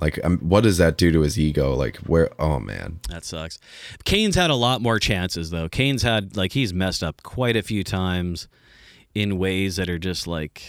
Like 0.00 0.18
um, 0.24 0.38
what 0.38 0.62
does 0.62 0.78
that 0.78 0.96
do 0.96 1.12
to 1.12 1.20
his 1.20 1.38
ego? 1.38 1.74
Like 1.74 1.98
where 1.98 2.30
oh 2.40 2.58
man. 2.58 3.00
That 3.10 3.24
sucks. 3.24 3.58
Kane's 4.04 4.34
had 4.34 4.50
a 4.50 4.54
lot 4.56 4.80
more 4.80 4.98
chances, 4.98 5.50
though. 5.50 5.68
Kane's 5.68 6.02
had, 6.02 6.36
like, 6.36 6.52
he's 6.52 6.72
messed 6.74 7.04
up 7.04 7.22
quite 7.22 7.56
a 7.56 7.62
few 7.62 7.84
times 7.84 8.48
in 9.14 9.38
ways 9.38 9.76
that 9.76 9.88
are 9.88 9.98
just 9.98 10.26
like. 10.26 10.62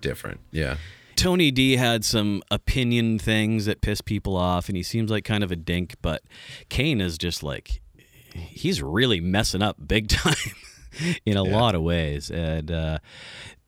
Different. 0.00 0.40
Yeah. 0.50 0.76
Tony 1.16 1.50
D 1.50 1.76
had 1.76 2.04
some 2.04 2.42
opinion 2.50 3.18
things 3.18 3.66
that 3.66 3.80
piss 3.80 4.00
people 4.00 4.36
off, 4.36 4.68
and 4.68 4.76
he 4.76 4.82
seems 4.82 5.10
like 5.10 5.24
kind 5.24 5.44
of 5.44 5.50
a 5.50 5.56
dink. 5.56 5.96
But 6.02 6.22
Kane 6.68 7.00
is 7.00 7.18
just 7.18 7.42
like 7.42 7.80
he's 8.32 8.82
really 8.82 9.20
messing 9.20 9.62
up 9.62 9.76
big 9.86 10.08
time 10.08 10.34
in 11.24 11.36
a 11.36 11.42
lot 11.42 11.74
of 11.74 11.82
ways, 11.82 12.30
and 12.30 12.70
uh, 12.70 12.98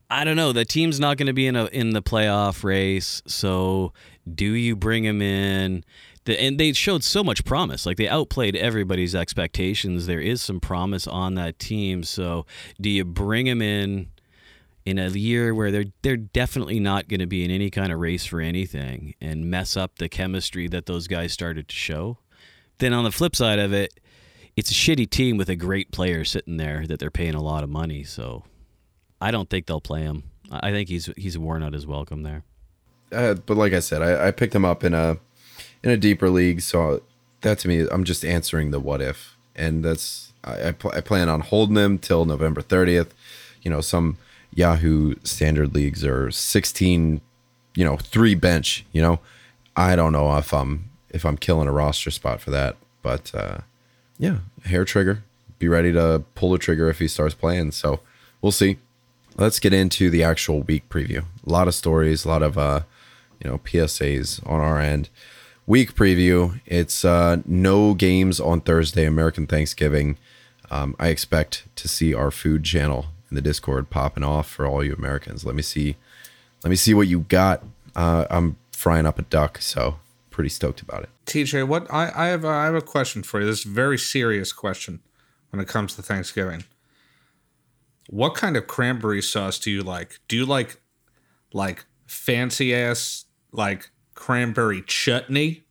I 0.09 0.23
don't 0.23 0.35
know. 0.35 0.51
The 0.51 0.65
team's 0.65 0.99
not 0.99 1.17
going 1.17 1.27
to 1.27 1.33
be 1.33 1.47
in 1.47 1.55
a 1.55 1.65
in 1.65 1.91
the 1.91 2.01
playoff 2.01 2.63
race, 2.63 3.21
so 3.27 3.93
do 4.31 4.45
you 4.45 4.75
bring 4.75 5.03
him 5.03 5.21
in? 5.21 5.83
The, 6.25 6.39
and 6.41 6.59
they 6.59 6.73
showed 6.73 7.03
so 7.03 7.23
much 7.23 7.45
promise. 7.45 7.85
Like 7.85 7.95
they 7.95 8.09
outplayed 8.09 8.55
everybody's 8.55 9.15
expectations. 9.15 10.07
There 10.07 10.19
is 10.19 10.41
some 10.41 10.59
promise 10.59 11.07
on 11.07 11.35
that 11.35 11.57
team. 11.57 12.03
So 12.03 12.45
do 12.81 12.89
you 12.89 13.05
bring 13.05 13.47
him 13.47 13.61
in? 13.61 14.09
In 14.87 14.97
a 14.97 15.09
year 15.09 15.53
where 15.53 15.69
they're 15.69 15.91
they're 16.01 16.15
definitely 16.15 16.79
not 16.79 17.09
going 17.09 17.19
to 17.19 17.27
be 17.27 17.43
in 17.43 17.51
any 17.51 17.69
kind 17.69 17.91
of 17.91 17.99
race 17.99 18.25
for 18.25 18.39
anything 18.39 19.13
and 19.19 19.51
mess 19.51 19.75
up 19.75 19.97
the 19.97 20.07
chemistry 20.07 20.65
that 20.69 20.85
those 20.85 21.09
guys 21.09 21.33
started 21.33 21.67
to 21.67 21.75
show. 21.75 22.19
Then 22.77 22.93
on 22.93 23.03
the 23.03 23.11
flip 23.11 23.35
side 23.35 23.59
of 23.59 23.73
it, 23.73 23.99
it's 24.55 24.71
a 24.71 24.73
shitty 24.73 25.09
team 25.09 25.35
with 25.35 25.49
a 25.49 25.57
great 25.57 25.91
player 25.91 26.23
sitting 26.23 26.55
there 26.55 26.87
that 26.87 26.99
they're 26.99 27.11
paying 27.11 27.35
a 27.35 27.41
lot 27.41 27.65
of 27.65 27.69
money. 27.69 28.05
So 28.05 28.45
I 29.19 29.29
don't 29.29 29.49
think 29.49 29.65
they'll 29.65 29.81
play 29.81 30.03
him. 30.03 30.23
I 30.49 30.71
think 30.71 30.87
he's 30.87 31.09
he's 31.17 31.37
worn 31.37 31.63
out 31.63 31.73
his 31.73 31.85
welcome 31.85 32.23
there. 32.23 32.45
Uh, 33.11 33.33
but 33.33 33.57
like 33.57 33.73
I 33.73 33.81
said, 33.81 34.01
I, 34.01 34.29
I 34.29 34.31
picked 34.31 34.55
him 34.55 34.63
up 34.63 34.85
in 34.85 34.93
a 34.93 35.17
in 35.83 35.91
a 35.91 35.97
deeper 35.97 36.29
league, 36.29 36.61
so 36.61 37.01
that 37.41 37.59
to 37.59 37.67
me, 37.67 37.85
I'm 37.91 38.05
just 38.05 38.23
answering 38.23 38.71
the 38.71 38.79
what 38.79 39.01
if, 39.01 39.35
and 39.53 39.83
that's 39.83 40.31
I 40.45 40.69
I, 40.69 40.71
pl- 40.71 40.93
I 40.95 41.01
plan 41.01 41.27
on 41.27 41.41
holding 41.41 41.75
him 41.75 41.99
till 41.99 42.23
November 42.23 42.61
30th. 42.61 43.09
You 43.61 43.71
know, 43.71 43.81
some 43.81 44.17
Yahoo 44.57 45.13
standard 45.23 45.75
leagues 45.75 46.03
are 46.03 46.31
16, 46.31 47.21
you 47.75 47.85
know, 47.85 47.95
three 47.95 48.33
bench. 48.33 48.83
You 48.91 49.03
know, 49.03 49.19
I 49.75 49.95
don't 49.95 50.11
know 50.11 50.35
if 50.35 50.51
I'm 50.51 50.89
if 51.11 51.25
I'm 51.25 51.37
killing 51.37 51.67
a 51.67 51.71
roster 51.71 52.09
spot 52.09 52.41
for 52.41 52.49
that, 52.49 52.75
but 53.03 53.33
uh, 53.35 53.59
yeah, 54.17 54.37
hair 54.65 54.83
trigger. 54.83 55.23
Be 55.59 55.67
ready 55.67 55.93
to 55.93 56.23
pull 56.33 56.51
the 56.51 56.57
trigger 56.57 56.89
if 56.89 56.97
he 56.97 57.07
starts 57.07 57.35
playing. 57.35 57.71
So 57.71 57.99
we'll 58.41 58.51
see. 58.51 58.79
Let's 59.35 59.59
get 59.59 59.73
into 59.73 60.09
the 60.09 60.23
actual 60.23 60.61
week 60.61 60.89
preview. 60.89 61.25
A 61.45 61.49
lot 61.49 61.67
of 61.67 61.75
stories, 61.75 62.25
a 62.25 62.27
lot 62.27 62.41
of 62.41 62.57
uh, 62.57 62.81
you 63.39 63.47
know, 63.47 63.59
PSAs 63.59 64.45
on 64.49 64.59
our 64.59 64.79
end. 64.79 65.09
Week 65.67 65.93
preview. 65.93 66.59
It's 66.65 67.05
uh, 67.05 67.43
no 67.45 67.93
games 67.93 68.39
on 68.39 68.61
Thursday, 68.61 69.05
American 69.05 69.45
Thanksgiving. 69.45 70.17
Um, 70.71 70.95
I 70.99 71.09
expect 71.09 71.67
to 71.75 71.87
see 71.87 72.15
our 72.15 72.31
food 72.31 72.63
channel 72.63 73.05
in 73.29 73.35
the 73.35 73.41
Discord 73.41 73.89
popping 73.89 74.23
off 74.23 74.47
for 74.49 74.65
all 74.65 74.83
you 74.83 74.93
Americans. 74.93 75.45
Let 75.45 75.55
me 75.55 75.61
see. 75.61 75.95
Let 76.63 76.69
me 76.69 76.75
see 76.75 76.93
what 76.93 77.07
you 77.07 77.21
got. 77.21 77.63
Uh, 77.95 78.25
I'm 78.29 78.57
frying 78.71 79.05
up 79.05 79.19
a 79.19 79.23
duck, 79.23 79.59
so 79.61 79.97
pretty 80.29 80.49
stoked 80.49 80.81
about 80.81 81.03
it. 81.03 81.09
TJ, 81.25 81.67
what 81.67 81.91
I, 81.91 82.11
I 82.15 82.27
have 82.27 82.43
a, 82.43 82.49
I 82.49 82.65
have 82.65 82.75
a 82.75 82.81
question 82.81 83.23
for 83.23 83.39
you. 83.39 83.45
This 83.45 83.61
is 83.61 83.65
a 83.65 83.69
very 83.69 83.97
serious 83.97 84.53
question 84.53 85.01
when 85.49 85.59
it 85.59 85.67
comes 85.67 85.95
to 85.95 86.01
Thanksgiving. 86.01 86.63
What 88.09 88.35
kind 88.35 88.55
of 88.55 88.67
cranberry 88.67 89.21
sauce 89.21 89.59
do 89.59 89.71
you 89.71 89.81
like? 89.81 90.19
Do 90.27 90.35
you 90.35 90.45
like 90.45 90.79
like 91.53 91.85
fancy 92.05 92.73
ass 92.73 93.25
like 93.51 93.89
cranberry 94.13 94.81
chutney? 94.81 95.63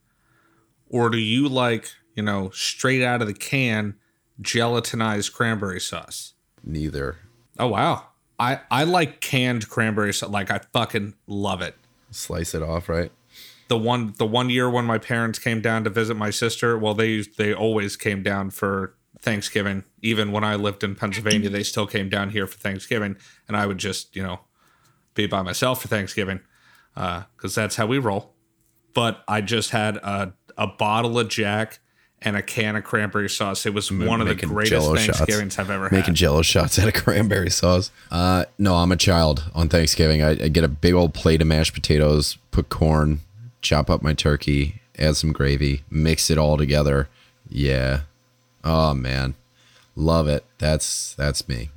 Or 0.89 1.11
do 1.11 1.19
you 1.19 1.49
like, 1.49 1.91
you 2.15 2.23
know, 2.23 2.51
straight 2.51 3.03
out 3.03 3.21
of 3.21 3.29
the 3.29 3.35
can 3.35 3.95
gelatinized 4.43 5.33
cranberry 5.33 5.81
sauce? 5.81 6.35
Neither. 6.63 7.19
Oh 7.59 7.69
wow. 7.69 8.09
I 8.39 8.61
I 8.71 8.85
like 8.85 9.21
canned 9.21 9.69
cranberry 9.69 10.13
sauce. 10.13 10.31
Like 10.31 10.51
I 10.51 10.59
fucking 10.73 11.15
love 11.27 11.63
it. 11.63 11.75
Slice 12.11 12.55
it 12.55 12.63
off, 12.63 12.89
right? 12.89 13.11
the 13.69 13.77
one 13.77 14.15
the 14.19 14.27
one 14.27 14.49
year 14.49 14.71
when 14.71 14.85
my 14.85 14.97
parents 14.99 15.41
came 15.41 15.61
down 15.61 15.83
to 15.83 15.91
visit 15.91 16.15
my 16.17 16.31
sister 16.31 16.79
well 16.79 16.95
they 16.95 17.23
they 17.37 17.53
always 17.53 17.97
came 17.97 18.23
down 18.23 18.49
for 18.49 18.95
thanksgiving 19.19 19.83
even 20.03 20.31
when 20.31 20.45
i 20.45 20.55
lived 20.55 20.85
in 20.85 20.95
pennsylvania 20.95 21.51
they 21.51 21.65
still 21.65 21.85
came 21.85 22.09
down 22.09 22.31
here 22.31 22.47
for 22.47 22.57
thanksgiving 22.59 23.17
and 23.49 23.57
i 23.57 23.67
would 23.67 23.79
just 23.79 24.15
you 24.15 24.23
know 24.23 24.39
be 25.15 25.27
by 25.27 25.43
myself 25.43 25.83
for 25.83 25.89
thanksgiving 25.89 26.39
Uh, 26.95 27.25
because 27.37 27.57
that's 27.57 27.75
how 27.75 27.87
we 27.87 27.99
roll 27.99 28.35
but 28.95 29.25
i 29.27 29.41
just 29.41 29.71
had 29.71 29.97
a, 29.97 30.33
a 30.57 30.69
bottle 30.69 31.19
of 31.19 31.29
jack 31.29 31.81
and 32.23 32.37
a 32.37 32.43
can 32.43 32.77
of 32.77 32.85
cranberry 32.85 33.29
sauce. 33.29 33.67
It 33.67 33.75
was 33.75 33.93
one 33.93 34.21
of 34.21 34.29
the 34.29 34.35
greatest 34.35 34.71
Jell-O 34.71 34.97
shots. 34.97 35.19
Thanksgivings 35.19 35.59
I've 35.59 35.71
ever 35.71 35.85
Making 35.85 35.97
had. 35.97 36.03
Making 36.03 36.15
jello 36.15 36.43
shots 36.43 36.79
out 36.79 36.89
of 36.89 36.95
cranberry 37.03 37.51
sauce. 37.51 37.91
Uh, 38.11 38.47
no, 38.59 38.77
I'm 38.77 38.93
a 38.93 38.97
child 38.97 39.45
on 39.55 39.69
Thanksgiving. 39.69 40.23
I, 40.23 40.31
I 40.31 40.49
get 40.49 40.65
a 40.65 40.69
big 40.69 40.95
old 40.95 41.15
plate 41.15 41.43
of 41.43 41.47
mashed 41.47 41.75
potatoes, 41.75 42.39
put 42.51 42.69
corn, 42.69 43.21
chop 43.61 43.91
up 43.91 44.03
my 44.03 44.15
turkey, 44.15 44.81
add 44.99 45.17
some 45.17 45.33
gravy, 45.33 45.83
mix 45.91 46.31
it 46.31 46.39
all 46.39 46.57
together. 46.57 47.09
Yeah. 47.49 48.01
Oh 48.65 48.95
man. 48.95 49.35
Love 49.95 50.29
it. 50.29 50.45
That's 50.59 51.15
that's 51.15 51.49
me. 51.49 51.71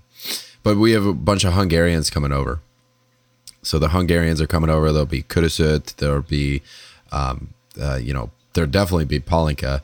But 0.64 0.78
we 0.78 0.92
have 0.92 1.06
a 1.06 1.14
bunch 1.14 1.44
of 1.44 1.54
Hungarians 1.54 2.10
coming 2.10 2.32
over. 2.32 2.60
So 3.62 3.80
the 3.80 3.90
Hungarians 3.90 4.42
are 4.42 4.48
coming 4.48 4.70
over. 4.70 4.92
There'll 4.92 5.06
be 5.06 5.24
Kudasut. 5.24 5.96
There'll 5.96 6.22
be, 6.22 6.62
um, 7.12 7.54
uh, 7.80 7.96
you 7.96 8.14
know, 8.14 8.32
there'll 8.54 8.70
definitely 8.70 9.06
be 9.06 9.20
Palinka, 9.20 9.82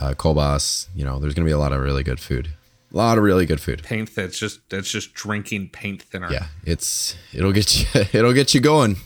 uh, 0.00 0.14
Kolbas. 0.14 0.88
You 0.94 1.04
know, 1.04 1.18
there's 1.18 1.34
going 1.34 1.44
to 1.44 1.48
be 1.48 1.52
a 1.52 1.58
lot 1.58 1.72
of 1.72 1.80
really 1.80 2.02
good 2.02 2.20
food. 2.20 2.50
A 2.92 2.96
lot 2.96 3.18
of 3.18 3.24
really 3.24 3.44
good 3.44 3.60
food. 3.60 3.82
paint 3.82 4.14
that's 4.14 4.38
just 4.38 4.60
that's 4.70 4.90
just 4.90 5.12
drinking 5.12 5.68
paint 5.68 6.02
thinner. 6.02 6.32
Yeah, 6.32 6.46
it's 6.64 7.16
it'll 7.34 7.52
get 7.52 7.78
you 7.78 8.00
it'll 8.12 8.32
get 8.32 8.54
you 8.54 8.60
going, 8.60 8.96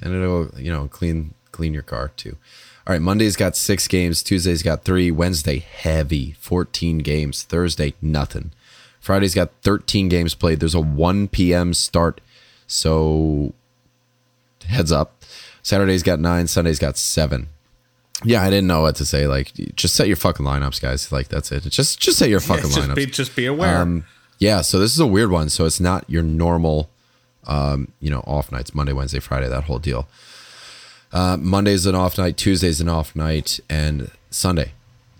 and 0.00 0.14
it'll 0.14 0.48
you 0.56 0.72
know 0.72 0.88
clean 0.88 1.34
clean 1.52 1.74
your 1.74 1.82
car 1.82 2.08
too. 2.16 2.36
All 2.86 2.92
right, 2.92 3.02
Monday's 3.02 3.36
got 3.36 3.56
six 3.56 3.88
games. 3.88 4.22
Tuesday's 4.22 4.62
got 4.62 4.84
three. 4.84 5.10
Wednesday 5.10 5.58
heavy, 5.58 6.32
fourteen 6.32 6.98
games. 6.98 7.42
Thursday 7.42 7.94
nothing. 8.00 8.52
Friday's 9.00 9.34
got 9.34 9.50
thirteen 9.60 10.08
games 10.08 10.34
played. 10.34 10.60
There's 10.60 10.74
a 10.74 10.80
one 10.80 11.28
p.m. 11.28 11.74
start, 11.74 12.22
so 12.66 13.52
heads 14.66 14.92
up. 14.92 15.22
Saturday's 15.62 16.02
got 16.02 16.20
nine. 16.20 16.46
Sunday's 16.46 16.78
got 16.78 16.96
seven. 16.96 17.48
Yeah, 18.22 18.42
I 18.42 18.50
didn't 18.50 18.66
know 18.68 18.82
what 18.82 18.96
to 18.96 19.04
say. 19.04 19.26
Like, 19.26 19.52
just 19.74 19.94
set 19.96 20.06
your 20.06 20.16
fucking 20.16 20.46
lineups, 20.46 20.80
guys. 20.80 21.10
Like, 21.10 21.28
that's 21.28 21.50
it. 21.50 21.64
Just 21.64 22.00
just 22.00 22.18
set 22.18 22.28
your 22.28 22.40
fucking 22.40 22.70
just 22.70 22.78
lineups. 22.78 22.94
be 22.94 23.06
just 23.06 23.34
be 23.34 23.46
aware. 23.46 23.78
Um, 23.78 24.04
yeah, 24.38 24.60
so 24.60 24.78
this 24.78 24.92
is 24.92 25.00
a 25.00 25.06
weird 25.06 25.30
one. 25.30 25.48
So 25.48 25.64
it's 25.64 25.80
not 25.80 26.08
your 26.08 26.22
normal, 26.22 26.90
um, 27.46 27.88
you 28.00 28.10
know, 28.10 28.20
off 28.20 28.52
nights 28.52 28.74
Monday, 28.74 28.92
Wednesday, 28.92 29.18
Friday, 29.20 29.48
that 29.48 29.64
whole 29.64 29.78
deal. 29.78 30.06
Uh, 31.12 31.36
Monday's 31.36 31.86
an 31.86 31.94
off 31.94 32.18
night, 32.18 32.36
Tuesday's 32.36 32.80
an 32.80 32.88
off 32.88 33.14
night, 33.14 33.60
and 33.68 34.10
Sunday. 34.30 34.72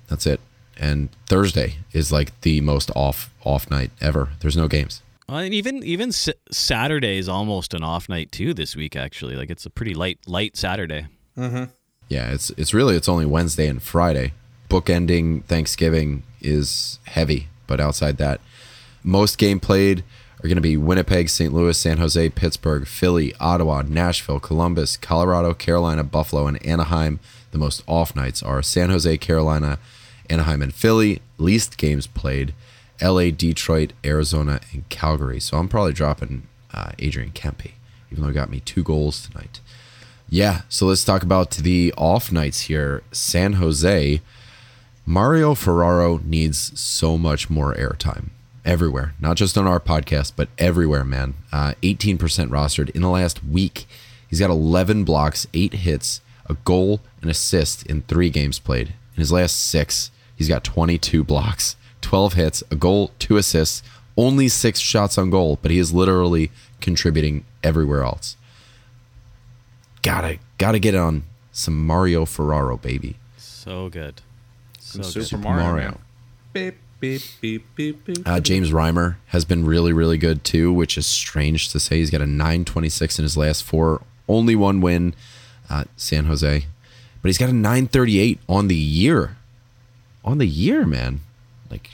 That's 0.09 0.27
it. 0.27 0.41
And 0.77 1.09
Thursday 1.27 1.77
is 1.93 2.11
like 2.11 2.39
the 2.41 2.61
most 2.61 2.91
off 2.97 3.31
off 3.45 3.71
night 3.71 3.91
ever. 4.01 4.31
There's 4.41 4.57
no 4.57 4.67
games. 4.67 5.03
Uh, 5.29 5.37
and 5.37 5.55
even 5.55 5.83
even 5.85 6.09
S- 6.09 6.29
Saturday 6.51 7.19
is 7.19 7.29
almost 7.29 7.75
an 7.75 7.83
off 7.85 8.09
night 8.09 8.33
too 8.33 8.53
this 8.55 8.75
week. 8.77 8.97
Actually, 8.97 9.37
like 9.37 9.51
it's 9.51 9.65
a 9.65 9.71
pretty 9.71 9.95
light 9.95 10.19
light 10.27 10.57
Saturday. 10.57 11.07
Yeah, 12.15 12.31
it's 12.31 12.51
it's 12.51 12.73
really 12.73 12.95
it's 12.95 13.09
only 13.09 13.27
Wednesday 13.27 13.67
and 13.67 13.83
Friday. 13.83 14.35
Bookending 14.71 15.43
Thanksgiving 15.47 16.23
is 16.41 17.01
heavy, 17.07 17.49
but 17.67 17.81
outside 17.81 18.19
that, 18.19 18.41
most 19.03 19.37
game 19.37 19.59
played 19.59 20.05
are 20.39 20.47
going 20.47 20.55
to 20.55 20.61
be 20.61 20.77
Winnipeg, 20.77 21.29
St. 21.29 21.53
Louis, 21.53 21.77
San 21.77 21.99
Jose, 21.99 22.29
Pittsburgh, 22.29 22.87
Philly, 22.87 23.35
Ottawa, 23.41 23.83
Nashville, 23.83 24.39
Columbus, 24.39 24.97
Colorado, 24.97 25.55
Carolina, 25.55 26.05
Buffalo, 26.05 26.47
and 26.47 26.65
Anaheim. 26.65 27.19
The 27.51 27.59
most 27.59 27.83
off 27.89 28.15
nights 28.15 28.45
are 28.45 28.63
San 28.63 28.91
Jose, 28.91 29.17
Carolina, 29.19 29.81
Anaheim, 30.31 30.63
and 30.63 30.73
Philly. 30.73 31.21
Least 31.37 31.77
games 31.77 32.07
played 32.07 32.55
LA, 33.03 33.31
Detroit, 33.31 33.93
Arizona, 34.05 34.61
and 34.73 34.89
Calgary. 34.89 35.41
So 35.41 35.59
I'm 35.59 35.69
probably 35.69 35.93
dropping 35.93 36.47
uh, 36.73 36.93
Adrian 37.01 37.33
Kempe, 37.33 37.73
even 38.13 38.23
though 38.23 38.29
he 38.29 38.35
got 38.35 38.51
me 38.51 38.61
two 38.61 38.85
goals 38.85 39.27
tonight. 39.27 39.59
Yeah, 40.29 40.63
so 40.69 40.87
let's 40.87 41.05
talk 41.05 41.23
about 41.23 41.51
the 41.53 41.93
off 41.97 42.33
nights 42.33 42.63
here. 42.63 43.03
San 43.13 43.55
Jose, 43.55 44.21
Mario 45.07 45.55
Ferraro 45.55 46.19
needs 46.25 46.79
so 46.81 47.19
much 47.19 47.51
more 47.51 47.75
airtime 47.75 48.31
everywhere, 48.65 49.15
not 49.21 49.37
just 49.37 49.59
on 49.59 49.67
our 49.67 49.79
podcast, 49.81 50.33
but 50.35 50.49
everywhere, 50.59 51.05
man. 51.05 51.35
Uh, 51.53 51.75
18% 51.83 52.19
rostered 52.19 52.91
in 52.91 53.03
the 53.03 53.11
last 53.11 53.45
week. 53.45 53.87
He's 54.29 54.41
got 54.41 54.51
11 54.51 55.05
blocks, 55.05 55.47
eight 55.53 55.75
hits, 55.75 56.21
a 56.47 56.55
goal, 56.55 57.01
an 57.23 57.29
assist 57.29 57.85
in 57.87 58.03
three 58.03 58.31
games 58.31 58.59
played. 58.59 58.89
In 58.89 59.21
his 59.21 59.31
last 59.31 59.59
six, 59.59 60.11
he's 60.35 60.49
got 60.49 60.65
22 60.65 61.23
blocks, 61.23 61.77
12 62.01 62.33
hits, 62.33 62.63
a 62.71 62.77
goal, 62.77 63.13
two 63.19 63.37
assists, 63.37 63.83
only 64.17 64.49
six 64.49 64.81
shots 64.81 65.19
on 65.19 65.31
goal, 65.31 65.59
but 65.61 65.71
he 65.71 65.79
is 65.79 65.93
literally 65.93 66.51
contributing 66.81 67.45
everywhere 67.63 68.03
else 68.03 68.37
gotta 70.05 70.39
gotta 70.59 70.79
get 70.79 70.95
on 70.95 71.25
some 71.51 71.85
Mario 71.85 72.25
Ferraro, 72.25 72.77
baby. 72.77 73.17
So 73.37 73.89
good. 73.89 74.23
So 74.79 75.03
Super, 75.03 75.21
good. 75.21 75.27
Super 75.29 75.43
Mario. 75.43 75.65
Mario. 75.65 75.89
man. 75.89 75.99
Beep, 76.53 76.77
beep, 77.01 77.23
beep, 77.41 77.65
beep, 77.75 78.05
beep. 78.05 78.29
Uh, 78.29 78.39
James 78.39 78.71
Reimer 78.71 79.17
has 79.29 79.45
been 79.45 79.65
really, 79.67 79.93
really 79.93 80.19
good 80.19 80.45
too, 80.45 80.73
which 80.73 80.97
is 80.97 81.07
strange 81.07 81.71
to 81.71 81.81
say. 81.81 81.97
He's 81.97 82.11
got 82.11 82.21
a 82.21 82.27
926 82.27 83.19
in 83.19 83.23
his 83.25 83.37
last 83.37 83.65
four, 83.65 84.03
only 84.29 84.55
one 84.55 84.81
win, 84.81 85.15
uh, 85.69 85.85
San 85.97 86.27
Jose, 86.27 86.67
but 87.23 87.29
he's 87.29 87.39
got 87.39 87.49
a 87.49 87.53
938 87.53 88.39
on 88.49 88.69
the 88.69 88.77
year. 88.77 89.37
On 90.25 90.39
the 90.39 90.47
year, 90.47 90.87
man. 90.87 91.21
Like, 91.71 91.91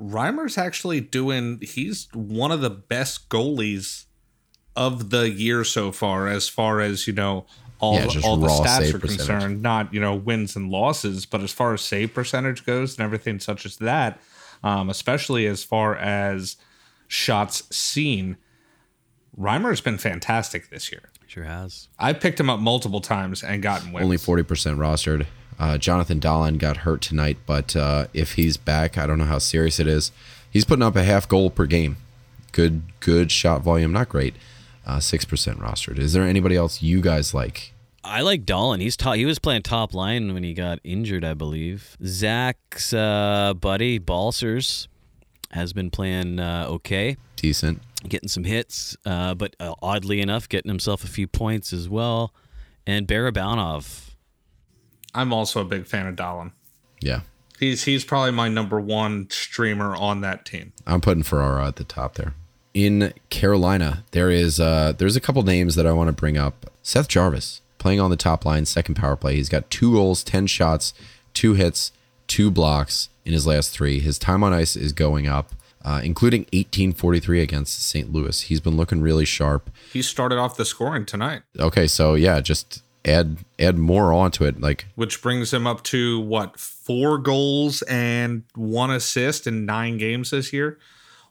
Reimer's 0.00 0.56
actually 0.56 1.00
doing. 1.00 1.58
He's 1.62 2.08
one 2.14 2.52
of 2.52 2.60
the 2.60 2.70
best 2.70 3.28
goalies 3.28 4.04
of 4.78 5.10
the 5.10 5.28
year 5.28 5.64
so 5.64 5.92
far, 5.92 6.28
as 6.28 6.48
far 6.48 6.80
as 6.80 7.06
you 7.06 7.12
know, 7.12 7.44
all 7.80 7.94
Yeah, 7.96 8.06
the, 8.06 8.22
all 8.24 8.36
the 8.36 8.46
stats 8.48 8.94
are 8.94 8.98
percentage. 8.98 9.00
concerned. 9.18 9.62
Not 9.62 9.92
you 9.92 10.00
know 10.00 10.14
wins 10.14 10.56
and 10.56 10.70
losses, 10.70 11.26
but 11.26 11.42
as 11.42 11.52
far 11.52 11.74
as 11.74 11.82
save 11.82 12.14
percentage 12.14 12.64
goes 12.64 12.96
and 12.96 13.04
everything 13.04 13.40
such 13.40 13.66
as 13.66 13.76
that, 13.76 14.20
um, 14.62 14.88
especially 14.88 15.46
as 15.46 15.62
far 15.64 15.96
as 15.96 16.56
shots 17.08 17.64
seen, 17.76 18.36
Reimer's 19.38 19.80
been 19.80 19.98
fantastic 19.98 20.70
this 20.70 20.90
year. 20.90 21.10
Sure 21.26 21.44
has. 21.44 21.88
I 21.98 22.12
picked 22.14 22.40
him 22.40 22.48
up 22.48 22.58
multiple 22.60 23.00
times 23.00 23.42
and 23.42 23.62
gotten 23.62 23.92
wins. 23.92 24.04
only 24.04 24.16
40% 24.16 24.44
rostered. 24.78 25.26
Uh, 25.58 25.76
Jonathan 25.76 26.20
Dahlen 26.20 26.56
got 26.58 26.78
hurt 26.78 27.02
tonight, 27.02 27.36
but 27.44 27.76
uh, 27.76 28.06
if 28.14 28.32
he's 28.34 28.56
back, 28.56 28.96
I 28.96 29.06
don't 29.06 29.18
know 29.18 29.24
how 29.26 29.38
serious 29.38 29.78
it 29.78 29.86
is. 29.86 30.10
He's 30.50 30.64
putting 30.64 30.82
up 30.82 30.96
a 30.96 31.02
half 31.04 31.28
goal 31.28 31.50
per 31.50 31.66
game. 31.66 31.96
Good, 32.52 32.82
good 33.00 33.30
shot 33.30 33.60
volume. 33.62 33.92
Not 33.92 34.08
great. 34.08 34.34
Uh, 34.88 34.96
6% 34.96 35.58
rostered. 35.58 35.98
Is 35.98 36.14
there 36.14 36.22
anybody 36.24 36.56
else 36.56 36.80
you 36.80 37.02
guys 37.02 37.34
like? 37.34 37.74
I 38.02 38.22
like 38.22 38.46
Dahlen. 38.46 38.80
He's 38.80 38.96
top, 38.96 39.16
he 39.16 39.26
was 39.26 39.38
playing 39.38 39.62
top 39.62 39.92
line 39.92 40.32
when 40.32 40.42
he 40.42 40.54
got 40.54 40.78
injured, 40.82 41.24
I 41.26 41.34
believe. 41.34 41.94
Zach's 42.06 42.94
uh, 42.94 43.52
buddy 43.52 43.98
Balcers 43.98 44.88
has 45.50 45.74
been 45.74 45.90
playing 45.90 46.40
uh, 46.40 46.66
okay, 46.68 47.18
Decent. 47.36 47.82
getting 48.08 48.30
some 48.30 48.44
hits, 48.44 48.96
uh, 49.04 49.34
but 49.34 49.54
uh, 49.60 49.74
oddly 49.82 50.22
enough, 50.22 50.48
getting 50.48 50.70
himself 50.70 51.04
a 51.04 51.08
few 51.08 51.26
points 51.26 51.72
as 51.74 51.86
well. 51.86 52.32
And 52.86 53.06
Barabanov, 53.06 54.14
I'm 55.14 55.34
also 55.34 55.60
a 55.60 55.64
big 55.64 55.86
fan 55.86 56.06
of 56.06 56.16
Dahlen. 56.16 56.52
Yeah. 57.02 57.20
He's 57.58 57.84
he's 57.84 58.04
probably 58.04 58.30
my 58.30 58.48
number 58.48 58.80
one 58.80 59.28
streamer 59.30 59.94
on 59.94 60.22
that 60.22 60.46
team. 60.46 60.72
I'm 60.86 61.02
putting 61.02 61.24
Ferraro 61.24 61.66
at 61.66 61.76
the 61.76 61.84
top 61.84 62.14
there. 62.14 62.34
In 62.74 63.12
Carolina, 63.30 64.04
there 64.12 64.30
is 64.30 64.60
uh, 64.60 64.92
there's 64.96 65.16
a 65.16 65.20
couple 65.20 65.42
names 65.42 65.74
that 65.74 65.86
I 65.86 65.92
want 65.92 66.08
to 66.08 66.12
bring 66.12 66.36
up. 66.36 66.70
Seth 66.82 67.08
Jarvis 67.08 67.60
playing 67.78 68.00
on 68.00 68.10
the 68.10 68.16
top 68.16 68.44
line, 68.44 68.66
second 68.66 68.94
power 68.94 69.16
play. 69.16 69.36
He's 69.36 69.48
got 69.48 69.70
two 69.70 69.92
goals, 69.92 70.22
ten 70.22 70.46
shots, 70.46 70.92
two 71.34 71.54
hits, 71.54 71.92
two 72.26 72.50
blocks 72.50 73.08
in 73.24 73.32
his 73.32 73.46
last 73.46 73.70
three. 73.70 74.00
His 74.00 74.18
time 74.18 74.44
on 74.44 74.52
ice 74.52 74.76
is 74.76 74.92
going 74.92 75.26
up, 75.26 75.54
uh, 75.84 76.00
including 76.04 76.42
1843 76.52 77.40
against 77.40 77.82
St. 77.82 78.12
Louis. 78.12 78.42
He's 78.42 78.60
been 78.60 78.76
looking 78.76 79.00
really 79.00 79.24
sharp. 79.24 79.70
He 79.92 80.02
started 80.02 80.38
off 80.38 80.56
the 80.56 80.64
scoring 80.64 81.06
tonight, 81.06 81.42
Okay, 81.58 81.86
so 81.86 82.14
yeah, 82.14 82.40
just 82.40 82.82
add 83.04 83.38
add 83.58 83.78
more 83.78 84.12
onto 84.12 84.44
it. 84.44 84.60
Like 84.60 84.86
which 84.94 85.22
brings 85.22 85.52
him 85.52 85.66
up 85.66 85.82
to 85.84 86.20
what 86.20 86.58
four 86.58 87.18
goals 87.18 87.82
and 87.82 88.44
one 88.54 88.90
assist 88.90 89.46
in 89.46 89.64
nine 89.66 89.98
games 89.98 90.30
this 90.30 90.52
year. 90.52 90.78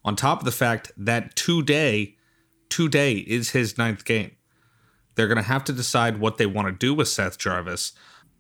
On 0.08 0.16
top 0.16 0.40
of 0.40 0.46
the 0.46 0.54
fact 0.54 0.94
that 0.96 1.36
today, 1.36 2.16
today 2.70 3.16
is 3.16 3.50
his 3.50 3.78
ninth 3.78 4.06
game. 4.06 4.32
They're 5.16 5.28
going 5.28 5.36
to 5.36 5.44
have 5.44 5.66
to 5.66 5.74
decide 5.74 6.22
what 6.22 6.38
they 6.38 6.46
want 6.46 6.70
to 6.70 6.72
do 6.72 6.94
with 6.94 7.10
Seth 7.10 7.38
Jarvis. 7.38 7.92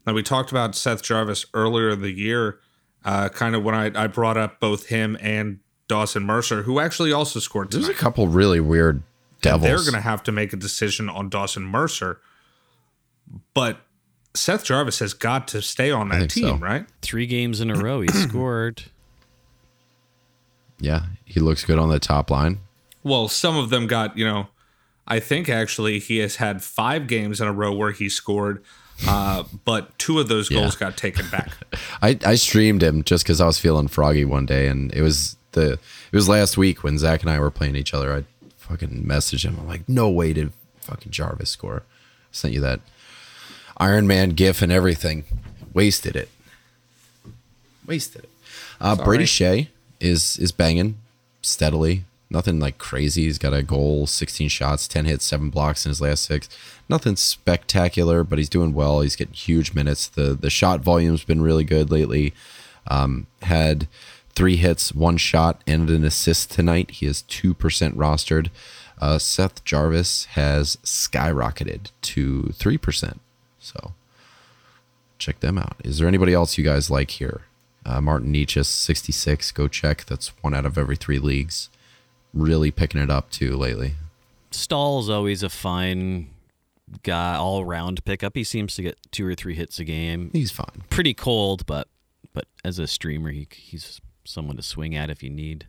Now 0.05 0.13
we 0.13 0.23
talked 0.23 0.49
about 0.49 0.75
Seth 0.75 1.03
Jarvis 1.03 1.45
earlier 1.53 1.89
in 1.89 2.01
the 2.01 2.11
year, 2.11 2.59
uh, 3.03 3.27
kind 3.27 3.53
of 3.53 3.65
when 3.65 3.75
I, 3.75 3.91
I 4.01 4.07
brought 4.07 4.37
up 4.37 4.61
both 4.61 4.87
him 4.87 5.17
and 5.19 5.59
Dawson 5.89 6.23
Mercer, 6.23 6.61
who 6.61 6.79
actually 6.79 7.11
also 7.11 7.41
scored 7.41 7.69
tonight. 7.69 7.87
there's 7.87 7.97
a 7.97 7.99
couple 7.99 8.29
really 8.29 8.61
weird 8.61 9.03
devils. 9.41 9.63
They're 9.63 9.91
going 9.91 9.91
to 9.91 10.09
have 10.09 10.23
to 10.23 10.31
make 10.31 10.53
a 10.53 10.57
decision 10.57 11.09
on 11.09 11.27
Dawson 11.27 11.63
Mercer. 11.63 12.21
But 13.53 13.81
Seth 14.33 14.63
Jarvis 14.63 14.99
has 14.99 15.13
got 15.13 15.49
to 15.49 15.61
stay 15.61 15.91
on 15.91 16.07
that 16.09 16.29
team, 16.29 16.59
so. 16.59 16.63
right? 16.63 16.85
three 17.01 17.27
games 17.27 17.59
in 17.59 17.69
a 17.69 17.75
row, 17.75 17.99
he 17.99 18.07
scored. 18.13 18.83
Yeah, 20.79 21.03
he 21.25 21.39
looks 21.39 21.65
good 21.65 21.79
on 21.79 21.89
the 21.89 21.99
top 21.99 22.29
line. 22.29 22.59
Well, 23.03 23.27
some 23.27 23.57
of 23.57 23.69
them 23.69 23.87
got, 23.87 24.17
you 24.17 24.25
know, 24.25 24.47
I 25.07 25.19
think 25.19 25.49
actually 25.49 25.99
he 25.99 26.17
has 26.17 26.35
had 26.35 26.63
five 26.63 27.07
games 27.07 27.39
in 27.39 27.47
a 27.47 27.53
row 27.53 27.73
where 27.73 27.91
he 27.91 28.09
scored. 28.09 28.63
Uh, 29.07 29.43
but 29.63 29.97
two 29.99 30.19
of 30.19 30.27
those 30.27 30.49
goals 30.49 30.75
got 30.75 30.97
taken 30.97 31.29
back. 31.29 31.51
I, 32.01 32.17
I 32.25 32.35
streamed 32.35 32.81
him 32.81 33.03
just 33.03 33.23
because 33.23 33.39
I 33.39 33.45
was 33.45 33.59
feeling 33.59 33.87
froggy 33.87 34.25
one 34.25 34.45
day, 34.47 34.67
and 34.67 34.91
it 34.91 35.01
was 35.01 35.37
the 35.51 35.73
it 35.73 36.13
was 36.13 36.27
last 36.27 36.57
week 36.57 36.83
when 36.83 36.97
Zach 36.97 37.21
and 37.21 37.29
I 37.29 37.39
were 37.39 37.51
playing 37.51 37.75
each 37.75 37.93
other. 37.93 38.11
I 38.13 38.23
fucking 38.57 39.03
messaged 39.05 39.45
him. 39.45 39.57
I'm 39.59 39.67
like, 39.67 39.87
no 39.87 40.09
way 40.09 40.33
did 40.33 40.51
fucking 40.79 41.11
Jarvis 41.11 41.51
score. 41.51 41.83
sent 42.31 42.55
you 42.55 42.61
that 42.61 42.79
Iron 43.77 44.07
Man 44.07 44.31
gif 44.31 44.63
and 44.63 44.71
everything. 44.71 45.25
Wasted 45.73 46.15
it. 46.15 46.29
Wasted 47.85 48.23
it. 48.23 48.29
Uh, 48.81 48.95
Brady 48.95 49.25
Skjei 49.25 49.67
is 49.99 50.37
is 50.37 50.51
banging 50.51 50.97
steadily. 51.41 52.05
Nothing 52.29 52.59
like 52.59 52.77
crazy. 52.77 53.23
He's 53.23 53.37
got 53.37 53.53
a 53.53 53.63
goal, 53.63 54.05
16 54.05 54.49
shots, 54.49 54.85
10 54.87 55.05
hits, 55.05 55.23
seven 55.23 55.49
blocks 55.49 55.85
in 55.85 55.91
his 55.91 56.01
last 56.01 56.25
six. 56.25 56.49
Nothing 56.89 57.15
spectacular, 57.15 58.25
but 58.25 58.37
he's 58.37 58.49
doing 58.49 58.73
well. 58.73 58.99
He's 58.99 59.15
getting 59.15 59.33
huge 59.33 59.73
minutes. 59.73 60.07
The 60.07 60.33
the 60.33 60.49
shot 60.49 60.81
volume's 60.81 61.23
been 61.23 61.41
really 61.41 61.63
good 61.63 61.89
lately. 61.89 62.33
Um, 62.87 63.27
had 63.43 63.87
three 64.35 64.57
hits, 64.57 64.93
one 64.93 65.17
shot, 65.17 65.61
and 65.65 65.89
an 65.89 66.03
assist 66.03 66.51
tonight. 66.51 66.91
He 66.91 67.05
is 67.05 67.21
two 67.23 67.53
percent 67.53 67.97
rostered. 67.97 68.49
Uh, 68.99 69.19
Seth 69.19 69.63
Jarvis 69.63 70.25
has 70.31 70.77
skyrocketed 70.83 71.91
to 72.01 72.51
three 72.53 72.77
percent. 72.77 73.21
So 73.59 73.93
check 75.17 75.39
them 75.39 75.57
out. 75.57 75.77
Is 75.83 75.97
there 75.97 76.07
anybody 76.07 76.33
else 76.33 76.57
you 76.57 76.63
guys 76.63 76.89
like 76.89 77.11
here? 77.11 77.43
Uh, 77.87 78.01
Martin 78.01 78.33
Necas, 78.33 78.65
66. 78.65 79.51
Go 79.53 79.69
check. 79.69 80.05
That's 80.05 80.27
one 80.41 80.53
out 80.53 80.65
of 80.65 80.77
every 80.77 80.97
three 80.97 81.19
leagues. 81.19 81.69
Really 82.33 82.69
picking 82.69 83.01
it 83.01 83.09
up 83.09 83.31
too 83.31 83.55
lately. 83.55 83.93
Staal's 84.51 85.09
always 85.09 85.41
a 85.41 85.49
fine 85.49 86.29
guy, 87.03 87.35
all 87.35 87.63
round 87.63 88.03
pickup. 88.03 88.35
He 88.35 88.43
seems 88.43 88.75
to 88.75 88.81
get 88.81 88.97
two 89.11 89.25
or 89.25 89.35
three 89.35 89.55
hits 89.55 89.79
a 89.79 89.85
game. 89.85 90.29
He's 90.33 90.51
fine. 90.51 90.83
Pretty 90.89 91.13
cold, 91.13 91.65
but 91.65 91.87
but 92.33 92.45
as 92.63 92.77
a 92.77 92.87
streamer, 92.87 93.31
he, 93.31 93.47
he's 93.51 94.01
someone 94.25 94.57
to 94.57 94.63
swing 94.63 94.95
at 94.95 95.09
if 95.09 95.23
you 95.23 95.29
need. 95.29 95.67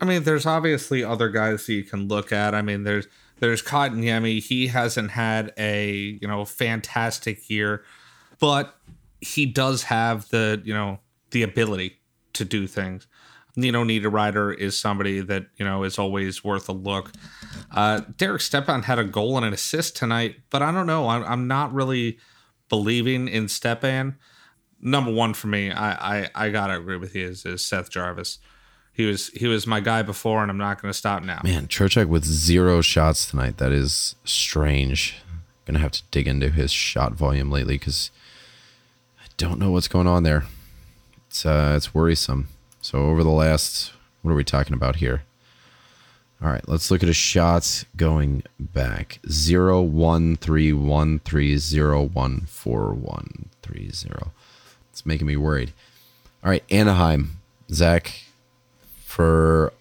I 0.00 0.04
mean, 0.04 0.22
there's 0.22 0.46
obviously 0.46 1.02
other 1.02 1.28
guys 1.28 1.66
that 1.66 1.72
you 1.72 1.82
can 1.82 2.06
look 2.06 2.32
at. 2.32 2.54
I 2.54 2.62
mean, 2.62 2.84
there's 2.84 3.08
there's 3.40 3.62
Kotkaniemi. 3.62 4.42
He 4.42 4.68
hasn't 4.68 5.10
had 5.10 5.52
a 5.58 6.18
you 6.20 6.28
know 6.28 6.44
fantastic 6.44 7.50
year, 7.50 7.82
but 8.38 8.76
he 9.20 9.44
does 9.44 9.84
have 9.84 10.28
the 10.28 10.62
you 10.64 10.74
know 10.74 11.00
the 11.30 11.42
ability 11.42 11.98
to 12.34 12.44
do 12.44 12.66
things. 12.66 13.06
Nino 13.56 13.84
Niederreiter 13.84 14.54
is 14.56 14.78
somebody 14.78 15.20
that 15.20 15.46
you 15.56 15.64
know 15.64 15.82
is 15.82 15.98
always 15.98 16.44
worth 16.44 16.68
a 16.68 16.72
look. 16.72 17.12
Uh, 17.70 18.02
Derek 18.18 18.42
Stepan 18.42 18.82
had 18.82 18.98
a 18.98 19.04
goal 19.04 19.36
and 19.36 19.46
an 19.46 19.54
assist 19.54 19.96
tonight, 19.96 20.36
but 20.50 20.62
I 20.62 20.70
don't 20.70 20.86
know. 20.86 21.08
I'm, 21.08 21.24
I'm 21.24 21.48
not 21.48 21.72
really 21.72 22.18
believing 22.68 23.28
in 23.28 23.48
Stepan. 23.48 24.16
Number 24.80 25.10
one 25.10 25.32
for 25.32 25.46
me, 25.46 25.70
I 25.70 26.18
I, 26.18 26.30
I 26.34 26.50
gotta 26.50 26.76
agree 26.76 26.98
with 26.98 27.14
you 27.14 27.28
is, 27.28 27.46
is 27.46 27.64
Seth 27.64 27.90
Jarvis. 27.90 28.38
He 28.92 29.04
was 29.04 29.28
he 29.28 29.46
was 29.46 29.66
my 29.66 29.80
guy 29.80 30.02
before, 30.02 30.42
and 30.42 30.50
I'm 30.50 30.56
not 30.56 30.80
going 30.80 30.90
to 30.90 30.96
stop 30.96 31.22
now. 31.22 31.42
Man, 31.44 31.66
Trocheck 31.66 32.08
with 32.08 32.24
zero 32.24 32.80
shots 32.80 33.28
tonight. 33.28 33.58
That 33.58 33.70
is 33.70 34.14
strange. 34.24 35.16
Gonna 35.66 35.80
have 35.80 35.92
to 35.92 36.02
dig 36.10 36.26
into 36.26 36.48
his 36.48 36.72
shot 36.72 37.12
volume 37.12 37.50
lately 37.50 37.74
because 37.74 38.10
I 39.20 39.26
don't 39.36 39.58
know 39.58 39.70
what's 39.70 39.88
going 39.88 40.06
on 40.06 40.22
there. 40.22 40.44
It's 41.36 41.44
uh, 41.44 41.74
it's 41.76 41.92
worrisome. 41.94 42.48
So 42.80 42.96
over 43.10 43.22
the 43.22 43.28
last, 43.28 43.92
what 44.22 44.30
are 44.32 44.34
we 44.34 44.42
talking 44.42 44.72
about 44.72 44.96
here? 44.96 45.24
All 46.42 46.48
right, 46.48 46.66
let's 46.66 46.90
look 46.90 47.02
at 47.02 47.08
his 47.08 47.16
shots 47.16 47.84
going 47.94 48.42
back. 48.58 49.18
Zero 49.28 49.82
one 49.82 50.36
three 50.36 50.72
one 50.72 51.18
three 51.18 51.58
zero 51.58 52.02
one 52.04 52.46
four 52.46 52.94
one 52.94 53.50
three 53.60 53.90
zero. 53.90 54.32
It's 54.90 55.04
making 55.04 55.26
me 55.26 55.36
worried. 55.36 55.74
All 56.42 56.48
right, 56.48 56.64
Anaheim, 56.70 57.32
Zach, 57.70 58.18
for 59.04 59.74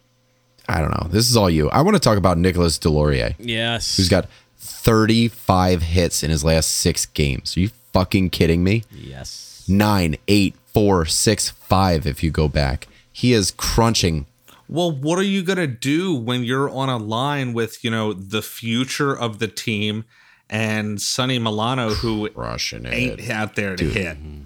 I 0.67 0.81
don't 0.81 0.91
know. 0.91 1.07
This 1.09 1.29
is 1.29 1.37
all 1.37 1.49
you. 1.49 1.69
I 1.69 1.83
want 1.83 1.95
to 1.95 2.01
talk 2.01 2.17
about 2.17 2.37
Nicholas 2.37 2.77
Deslauriers, 2.77 3.35
Yes. 3.39 3.95
who's 3.95 4.09
got 4.09 4.27
35 4.57 5.83
hits 5.83 6.21
in 6.21 6.31
his 6.31 6.43
last 6.43 6.67
six 6.67 7.05
games. 7.05 7.55
Are 7.55 7.61
you 7.61 7.69
fucking 7.93 8.31
kidding 8.31 8.61
me? 8.61 8.83
yes. 8.91 9.63
Nine, 9.69 10.17
eight, 10.27 10.53
four, 10.75 11.05
six, 11.05 11.51
five. 11.51 12.05
If 12.05 12.21
you 12.21 12.31
go 12.31 12.49
back, 12.49 12.89
he 13.09 13.31
is 13.31 13.51
crunching. 13.51 14.25
Well, 14.67 14.91
what 14.91 15.17
are 15.17 15.23
you 15.23 15.41
going 15.41 15.57
to 15.57 15.67
do 15.67 16.13
when 16.13 16.43
you're 16.43 16.69
on 16.69 16.89
a 16.89 16.97
line 16.97 17.53
with, 17.53 17.81
you 17.81 17.89
know, 17.89 18.11
the 18.11 18.41
future 18.41 19.17
of 19.17 19.39
the 19.39 19.47
team 19.47 20.03
and 20.49 21.01
Sonny 21.01 21.39
Milano, 21.39 21.91
who 21.91 22.29
Crushing 22.29 22.85
ain't 22.85 23.21
it. 23.21 23.29
out 23.29 23.55
there 23.55 23.77
to 23.77 23.85
hit? 23.85 24.17
Mm-hmm. 24.17 24.41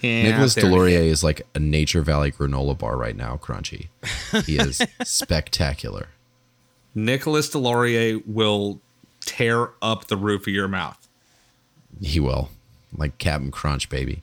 He 0.00 0.08
ain't 0.08 0.28
Nicholas 0.28 0.54
Deslauriers 0.54 1.10
is 1.10 1.22
like 1.22 1.42
a 1.54 1.58
Nature 1.58 2.00
Valley 2.00 2.32
granola 2.32 2.78
bar 2.78 2.96
right 2.96 3.16
now, 3.16 3.36
crunchy. 3.36 3.88
He 4.46 4.56
is 4.56 4.80
spectacular. 5.04 6.08
Nicholas 6.94 7.50
Deslauriers 7.50 8.22
will 8.26 8.80
tear 9.20 9.72
up 9.82 10.06
the 10.06 10.16
roof 10.16 10.42
of 10.46 10.54
your 10.54 10.68
mouth. 10.68 11.06
He 12.00 12.20
will. 12.20 12.48
Like 12.96 13.18
Captain 13.18 13.50
Crunch, 13.50 13.90
baby. 13.90 14.22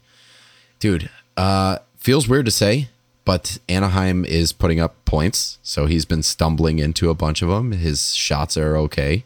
Dude, 0.79 1.09
uh, 1.37 1.79
feels 1.97 2.27
weird 2.27 2.45
to 2.45 2.51
say, 2.51 2.89
but 3.25 3.57
Anaheim 3.67 4.23
is 4.23 4.51
putting 4.51 4.79
up 4.79 5.03
points. 5.05 5.57
So 5.63 5.87
he's 5.87 6.05
been 6.05 6.23
stumbling 6.23 6.79
into 6.79 7.09
a 7.09 7.15
bunch 7.15 7.41
of 7.41 7.49
them. 7.49 7.71
His 7.71 8.15
shots 8.15 8.55
are 8.57 8.77
okay. 8.77 9.23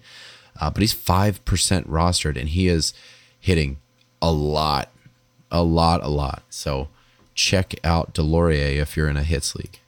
Uh, 0.59 0.69
but 0.69 0.81
he's 0.81 0.93
5% 0.93 1.39
rostered 1.87 2.37
and 2.37 2.49
he 2.49 2.67
is 2.67 2.93
hitting 3.39 3.77
a 4.21 4.31
lot, 4.31 4.89
a 5.51 5.63
lot, 5.63 6.03
a 6.03 6.09
lot. 6.09 6.43
So 6.49 6.89
check 7.33 7.75
out 7.83 8.13
Deslauriers 8.13 8.77
if 8.77 8.97
you're 8.97 9.07
in 9.09 9.17
a 9.17 9.23
hits 9.23 9.55
league. 9.55 9.79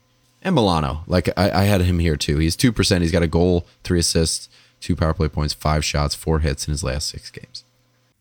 And 0.42 0.54
Milano, 0.54 1.04
like 1.06 1.28
I, 1.36 1.50
I 1.50 1.64
had 1.64 1.82
him 1.82 1.98
here 1.98 2.16
too. 2.16 2.38
He's 2.38 2.56
2%. 2.56 3.00
He's 3.00 3.12
got 3.12 3.22
a 3.22 3.28
goal, 3.28 3.66
three 3.84 4.00
assists, 4.00 4.48
two 4.80 4.96
power 4.96 5.14
play 5.14 5.28
points, 5.28 5.54
five 5.54 5.84
shots, 5.84 6.14
four 6.14 6.40
hits 6.40 6.66
in 6.66 6.72
his 6.72 6.82
last 6.82 7.08
six 7.08 7.30
games. 7.30 7.64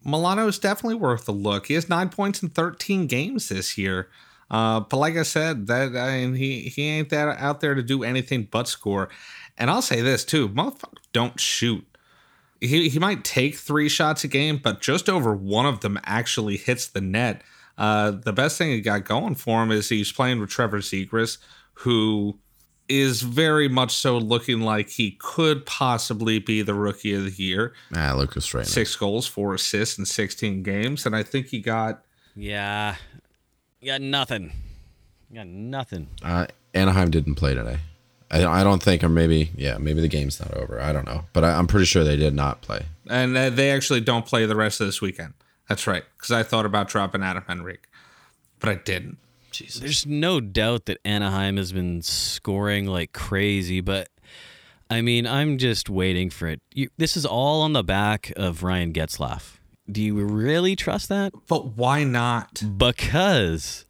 Milano 0.04 0.47
is 0.47 0.60
definitely 0.60 0.95
worth 0.95 1.28
a 1.28 1.32
look. 1.32 1.68
He 1.68 1.76
has 1.76 1.89
nine 1.89 2.10
points 2.10 2.41
in 2.41 2.49
13 2.49 3.08
games 3.08 3.49
this 3.49 3.78
year. 3.78 4.10
Uh, 4.49 4.82
but 4.82 4.97
like 4.97 5.16
I 5.16 5.24
said, 5.24 5.68
that 5.68 5.95
I 5.95 6.20
mean, 6.20 6.36
he 6.36 6.64
he 6.64 6.84
ain't 6.89 7.10
that 7.10 7.38
out 7.39 7.62
there 7.62 7.74
to 7.74 7.82
do 7.82 8.04
anything 8.04 8.47
but 8.52 8.68
score. 8.68 9.10
And 9.58 9.70
I'll 9.70 9.82
say 9.82 10.02
this 10.02 10.26
too, 10.26 10.49
motherfucker, 10.49 10.97
don't 11.14 11.39
shoot. 11.39 11.86
He 12.60 12.89
he 12.89 12.99
might 12.99 13.24
take 13.24 13.56
three 13.56 13.88
shots 13.88 14.26
a 14.26 14.28
game, 14.28 14.60
but 14.62 14.82
just 14.82 15.10
over 15.10 15.34
one 15.34 15.66
of 15.66 15.80
them 15.80 15.97
actually 16.04 16.58
hits 16.58 16.88
the 16.88 17.02
net. 17.02 17.43
Uh, 17.78 18.12
the 18.12 18.34
best 18.34 18.58
thing 18.58 18.72
he 18.72 18.82
got 18.82 19.06
going 19.06 19.36
for 19.36 19.64
him 19.64 19.72
is 19.72 19.88
he's 19.88 20.12
playing 20.12 20.39
with 20.39 20.49
Trevor 20.49 20.80
Zegras, 20.80 21.38
who 21.74 22.38
is 22.99 23.21
very 23.21 23.67
much 23.69 23.93
so 23.95 24.17
looking 24.17 24.61
like 24.61 24.89
he 24.89 25.11
could 25.19 25.65
possibly 25.65 26.39
be 26.39 26.61
the 26.61 26.73
rookie 26.73 27.13
of 27.13 27.23
the 27.23 27.31
year. 27.43 27.73
Ah, 27.95 28.13
Lucas 28.17 28.53
Raymond. 28.53 28.69
Six 28.69 28.95
goals, 28.95 29.27
four 29.27 29.53
assists 29.53 29.97
in 29.97 30.05
16 30.05 30.63
games. 30.63 31.05
And 31.05 31.15
I 31.15 31.23
think 31.23 31.47
he 31.47 31.59
got 31.59 32.03
Yeah. 32.35 32.95
You 33.79 33.87
got 33.91 34.01
nothing. 34.01 34.51
You 35.29 35.37
got 35.37 35.47
nothing. 35.47 36.07
Uh, 36.23 36.47
Anaheim 36.73 37.09
didn't 37.09 37.35
play 37.35 37.55
today. 37.55 37.77
I, 38.29 38.45
I 38.45 38.63
don't 38.63 38.81
think, 38.81 39.03
or 39.03 39.09
maybe, 39.09 39.51
yeah, 39.55 39.77
maybe 39.77 39.99
the 40.01 40.07
game's 40.07 40.39
not 40.39 40.53
over. 40.55 40.79
I 40.79 40.93
don't 40.93 41.05
know, 41.05 41.25
but 41.33 41.43
I, 41.43 41.53
I'm 41.53 41.67
pretty 41.67 41.85
sure 41.85 42.03
they 42.03 42.15
did 42.15 42.33
not 42.33 42.61
play. 42.61 42.85
and 43.09 43.35
uh, 43.35 43.49
they 43.49 43.71
actually 43.71 43.99
don't 44.01 44.25
play 44.25 44.45
the 44.45 44.55
rest 44.55 44.79
of 44.79 44.87
this 44.87 45.01
weekend. 45.01 45.33
That's 45.67 45.85
right, 45.87 46.03
because 46.17 46.31
I 46.31 46.43
thought 46.43 46.65
about 46.65 46.87
dropping 46.87 47.23
Adam 47.23 47.43
Henrique, 47.49 47.87
but 48.59 48.69
I 48.69 48.75
didn't. 48.75 49.17
There's 49.52 50.06
no 50.06 50.39
doubt 50.39 50.86
that 50.86 50.99
Anaheim 51.06 51.58
has 51.58 51.72
been 51.72 52.02
scoring 52.02 52.86
like 52.86 53.14
crazy, 53.14 53.82
but 53.82 54.10
I 54.89 55.02
mean, 55.02 55.26
I'm 55.26 55.58
just 55.58 55.89
waiting 55.89 56.30
for 56.30 56.47
it. 56.47 56.62
You, 56.74 56.89
this 56.97 57.16
is 57.16 57.26
all 57.26 57.62
on 57.62 57.74
the 57.74 57.84
back 57.84 58.34
of 58.36 58.64
Ryan 58.64 58.91
Getzlaf. 58.93 59.58
Do 59.89 60.02
you 60.02 60.16
really 60.24 60.76
trust 60.76 61.10
that? 61.10 61.34
But 61.47 61.78
why 61.78 62.04
not? 62.04 62.62
Because 62.78 63.86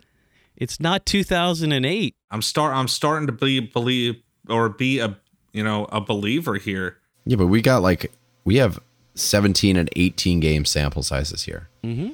it's 0.55 0.79
not 0.79 1.05
2008. 1.05 2.15
I'm 2.29 2.41
start. 2.41 2.75
I'm 2.75 2.87
starting 2.87 3.27
to 3.27 3.33
be 3.33 3.59
believe 3.59 4.21
or 4.49 4.69
be 4.69 4.99
a 4.99 5.17
you 5.53 5.63
know 5.63 5.85
a 5.91 6.01
believer 6.01 6.55
here. 6.55 6.97
Yeah, 7.25 7.35
but 7.37 7.47
we 7.47 7.61
got 7.61 7.81
like, 7.81 8.11
we 8.45 8.57
have 8.57 8.79
17 9.15 9.75
and 9.75 9.89
18 9.95 10.39
game 10.39 10.65
sample 10.65 11.03
sizes 11.03 11.43
here. 11.43 11.69
Mm-hmm. 11.83 12.11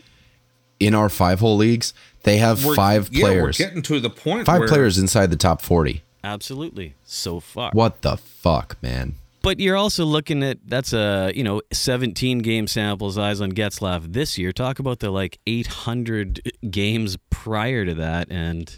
In 0.79 0.93
our 0.93 1.09
five 1.09 1.39
hole 1.39 1.57
leagues, 1.57 1.93
they 2.23 2.37
have 2.37 2.63
We're- 2.63 2.75
five 2.75 3.09
yeah, 3.11 3.21
players. 3.21 3.59
we're 3.59 3.65
getting 3.65 3.81
to 3.83 3.99
the 3.99 4.09
point. 4.09 4.45
five 4.45 4.59
where 4.59 4.67
players 4.67 4.97
inside 4.97 5.31
the 5.31 5.35
top 5.37 5.61
40. 5.61 6.03
Absolutely. 6.23 6.93
So 7.03 7.39
far. 7.39 7.71
What 7.73 8.01
the 8.01 8.17
fuck, 8.17 8.77
man? 8.83 9.15
But 9.41 9.59
you're 9.59 9.77
also 9.77 10.03
looking 10.03 10.43
at 10.43 10.57
that's 10.65 10.91
a 10.93 11.31
you 11.33 11.43
know 11.43 11.61
17 11.71 12.39
game 12.39 12.67
sample 12.67 13.11
size 13.11 13.39
on 13.39 13.53
Getzlaf 13.53 14.11
this 14.11 14.37
year. 14.37 14.51
Talk 14.51 14.79
about 14.79 14.99
the 14.99 15.09
like 15.09 15.39
800 15.47 16.51
games 16.69 17.17
prior 17.29 17.85
to 17.85 17.93
that, 17.95 18.29
and 18.29 18.77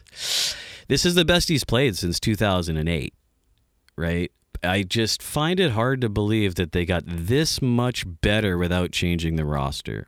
this 0.88 1.06
is 1.06 1.16
the 1.16 1.26
best 1.26 1.50
he's 1.50 1.64
played 1.64 1.97
since 1.97 2.20
2008. 2.20 3.14
Right? 3.95 4.32
I 4.64 4.84
just 4.84 5.24
find 5.24 5.60
it 5.60 5.72
hard 5.72 6.02
to 6.02 6.10
believe 6.10 6.56
that 6.56 6.72
they 6.74 6.86
got 6.86 7.04
this 7.08 7.62
much 7.62 8.04
better 8.22 8.58
without 8.58 8.91
changing 8.91 9.38
the 9.38 9.45
roster. 9.45 10.08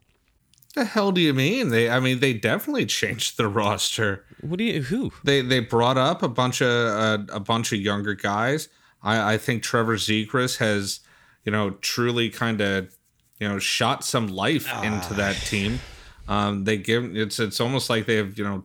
The 0.74 0.86
hell 0.86 1.12
do 1.12 1.20
you 1.20 1.34
mean? 1.34 1.70
They, 1.70 1.90
I 1.90 2.00
mean, 2.00 2.20
they 2.20 2.34
definitely 2.34 2.86
changed 2.86 3.38
the 3.38 3.48
roster. 3.60 4.26
What 4.42 4.58
do 4.58 4.64
you 4.64 4.82
who? 4.84 5.12
They 5.24 5.42
they 5.42 5.60
brought 5.60 5.98
up 5.98 6.24
a 6.24 6.30
bunch 6.30 6.62
of 6.62 6.68
uh, 6.70 7.18
a 7.32 7.40
bunch 7.40 7.74
of 7.74 7.80
younger 7.80 8.14
guys. 8.14 8.70
I, 9.04 9.34
I 9.34 9.38
think 9.38 9.64
Trevor 9.64 9.98
Zegras 9.98 10.58
has, 10.58 11.00
you 11.44 11.52
know, 11.52 11.72
truly 11.82 12.30
kind 12.30 12.62
of, 12.62 12.96
you 13.40 13.48
know, 13.48 13.60
shot 13.60 14.04
some 14.04 14.28
life 14.28 14.72
into 14.84 15.14
that 15.16 15.36
team. 15.36 15.80
Um, 16.28 16.64
they 16.64 16.78
give 16.78 17.16
it's 17.16 17.40
it's 17.40 17.60
almost 17.60 17.90
like 17.90 18.06
they 18.06 18.16
have 18.16 18.38
you 18.38 18.44
know 18.44 18.64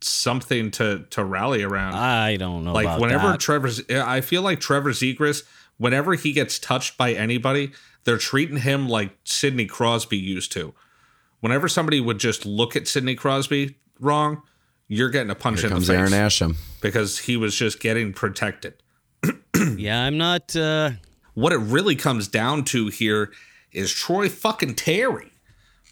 something 0.00 0.70
to 0.72 1.06
to 1.10 1.24
rally 1.24 1.62
around. 1.62 1.94
I 1.94 2.36
don't 2.36 2.64
know. 2.64 2.72
like 2.72 3.00
whenever 3.00 3.28
that. 3.28 3.40
Trevor, 3.40 3.70
I 3.90 4.20
feel 4.20 4.42
like 4.42 4.60
Trevor 4.60 4.90
Zegras, 4.90 5.44
whenever 5.78 6.14
he 6.14 6.32
gets 6.32 6.58
touched 6.58 6.98
by 6.98 7.12
anybody, 7.12 7.72
they're 8.04 8.18
treating 8.18 8.58
him 8.58 8.88
like 8.88 9.16
Sidney 9.24 9.66
Crosby 9.66 10.18
used 10.18 10.52
to. 10.52 10.74
Whenever 11.40 11.68
somebody 11.68 12.00
would 12.00 12.18
just 12.18 12.44
look 12.46 12.74
at 12.76 12.88
Sidney 12.88 13.14
Crosby 13.14 13.76
wrong, 14.00 14.42
you're 14.88 15.10
getting 15.10 15.30
a 15.30 15.34
punch 15.34 15.60
Here 15.60 15.66
in 15.66 15.70
the 15.70 15.76
comes 15.76 15.86
face 15.88 15.96
Aaron 15.96 16.12
Asham. 16.12 16.56
because 16.80 17.18
he 17.20 17.36
was 17.36 17.54
just 17.54 17.80
getting 17.80 18.12
protected. 18.12 18.74
yeah, 19.76 20.02
I'm 20.04 20.16
not. 20.18 20.54
uh 20.56 20.90
What 21.34 21.52
it 21.52 21.58
really 21.58 21.94
comes 21.96 22.28
down 22.28 22.64
to 22.66 22.88
here 22.88 23.32
is 23.72 23.92
Troy 23.92 24.28
fucking 24.28 24.74
Terry. 24.74 25.32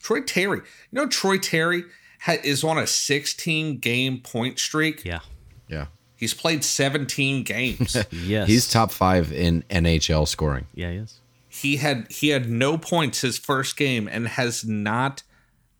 Troy 0.03 0.21
Terry. 0.23 0.59
You 0.59 0.65
know, 0.93 1.07
Troy 1.07 1.37
Terry 1.39 1.85
ha- 2.21 2.39
is 2.43 2.63
on 2.65 2.79
a 2.79 2.87
16 2.87 3.79
game 3.79 4.21
point 4.21 4.59
streak. 4.59 5.05
Yeah. 5.05 5.21
Yeah. 5.69 5.87
He's 6.17 6.33
played 6.33 6.65
17 6.65 7.43
games. 7.43 7.97
Yes. 8.11 8.49
He's 8.49 8.71
top 8.71 8.91
five 8.91 9.33
in 9.33 9.63
NHL 9.69 10.27
scoring. 10.27 10.67
Yeah, 10.75 10.91
he 10.91 10.97
is. 10.99 11.21
he 11.49 11.77
had 11.77 12.11
he 12.11 12.29
had 12.29 12.49
no 12.49 12.79
points 12.79 13.21
his 13.21 13.37
first 13.39 13.77
game 13.77 14.09
and 14.11 14.27
has 14.29 14.65
not 14.65 15.23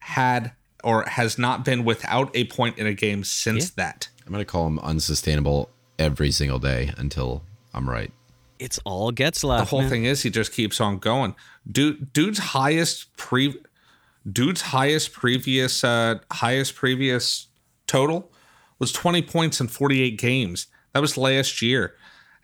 had 0.07 0.53
or 0.85 1.03
has 1.03 1.37
not 1.37 1.65
been 1.65 1.85
without 1.85 2.31
a 2.35 2.45
point 2.45 2.79
in 2.79 2.87
a 2.87 2.95
game 2.95 3.25
since 3.25 3.71
that. 3.71 4.09
I'm 4.25 4.33
going 4.33 4.41
to 4.41 4.45
call 4.45 4.69
him 4.69 4.79
unsustainable 4.79 5.69
every 5.99 6.31
single 6.31 6.61
day 6.61 6.93
until 6.97 7.43
I'm 7.75 7.91
right. 7.91 8.13
It's 8.61 8.79
all 8.85 9.11
Getzlaf. 9.11 9.59
The 9.59 9.65
whole 9.65 9.81
man. 9.81 9.91
thing 9.91 10.05
is 10.05 10.23
he 10.23 10.31
just 10.31 10.53
keeps 10.53 10.81
on 10.81 10.99
going. 10.99 11.35
Dude 11.71 12.13
dude's 12.13 12.39
highest 12.39 13.17
pre 13.17 13.61
dude's 14.31 14.63
highest 14.63 15.13
previous 15.13 15.85
uh 15.85 16.21
highest 16.31 16.75
previous 16.77 17.49
total 17.87 18.31
was 18.79 18.93
20 18.93 19.23
points 19.23 19.61
in 19.61 19.69
48 19.69 20.19
games. 20.19 20.69
That 20.93 21.01
was 21.01 21.19
last 21.19 21.61
year. 21.61 21.95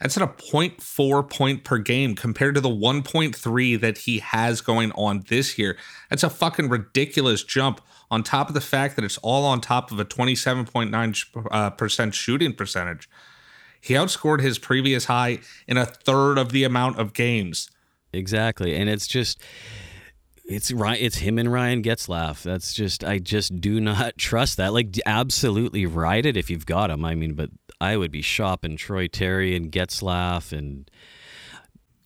That's 0.03 0.17
at 0.17 0.23
a 0.23 0.27
0.4 0.27 1.31
point 1.31 1.63
per 1.63 1.79
game 1.79 2.17
compared 2.17 2.57
to 2.57 2.61
the 2.61 2.69
1.3 2.69 3.81
that 3.81 3.99
he 3.99 4.19
has 4.19 4.61
going 4.61 4.91
on 4.93 5.23
this 5.29 5.57
year. 5.57 5.79
That's 6.11 6.25
a 6.25 6.31
fucking 6.31 6.69
ridiculous 6.69 7.45
jump 7.45 7.81
on 8.11 8.25
top 8.25 8.49
of 8.49 8.55
the 8.55 8.61
fact 8.61 8.97
that 8.97 9.05
it's 9.05 9.19
all 9.19 9.45
on 9.45 9.61
top 9.61 9.93
of 9.93 10.01
a 10.01 10.05
27.9% 10.05 12.09
uh, 12.09 12.11
shooting 12.11 12.53
percentage. 12.53 13.09
He 13.81 13.95
outscored 13.95 14.41
his 14.41 14.59
previous 14.59 15.05
high 15.05 15.39
in 15.69 15.77
a 15.77 15.87
third 15.87 16.37
of 16.37 16.51
the 16.51 16.65
amount 16.65 16.99
of 16.99 17.13
games. 17.13 17.71
Exactly, 18.13 18.75
and 18.75 18.91
it's 18.91 19.07
just 19.07 19.41
it's 20.45 20.73
right. 20.73 21.01
It's 21.01 21.19
him 21.19 21.39
and 21.39 21.53
Ryan 21.53 21.83
Getzlaf. 21.83 22.43
That's 22.43 22.75
just 22.75 23.05
I 23.05 23.19
just 23.19 23.61
do 23.61 23.81
not 23.81 24.15
trust 24.19 24.57
that. 24.59 24.73
Like 24.73 24.97
absolutely 25.07 25.87
ride 25.87 26.27
it 26.27 26.37
if 26.37 26.51
you've 26.51 26.67
got 26.67 26.91
him. 26.91 27.05
I 27.05 27.15
mean, 27.15 27.35
but 27.35 27.51
I 27.83 27.97
would 27.97 28.13
be 28.13 28.23
shopping 28.23 28.77
Troy 28.77 29.09
Terry 29.09 29.57
and 29.57 29.73
Getzlaf 29.73 30.57
and 30.57 30.89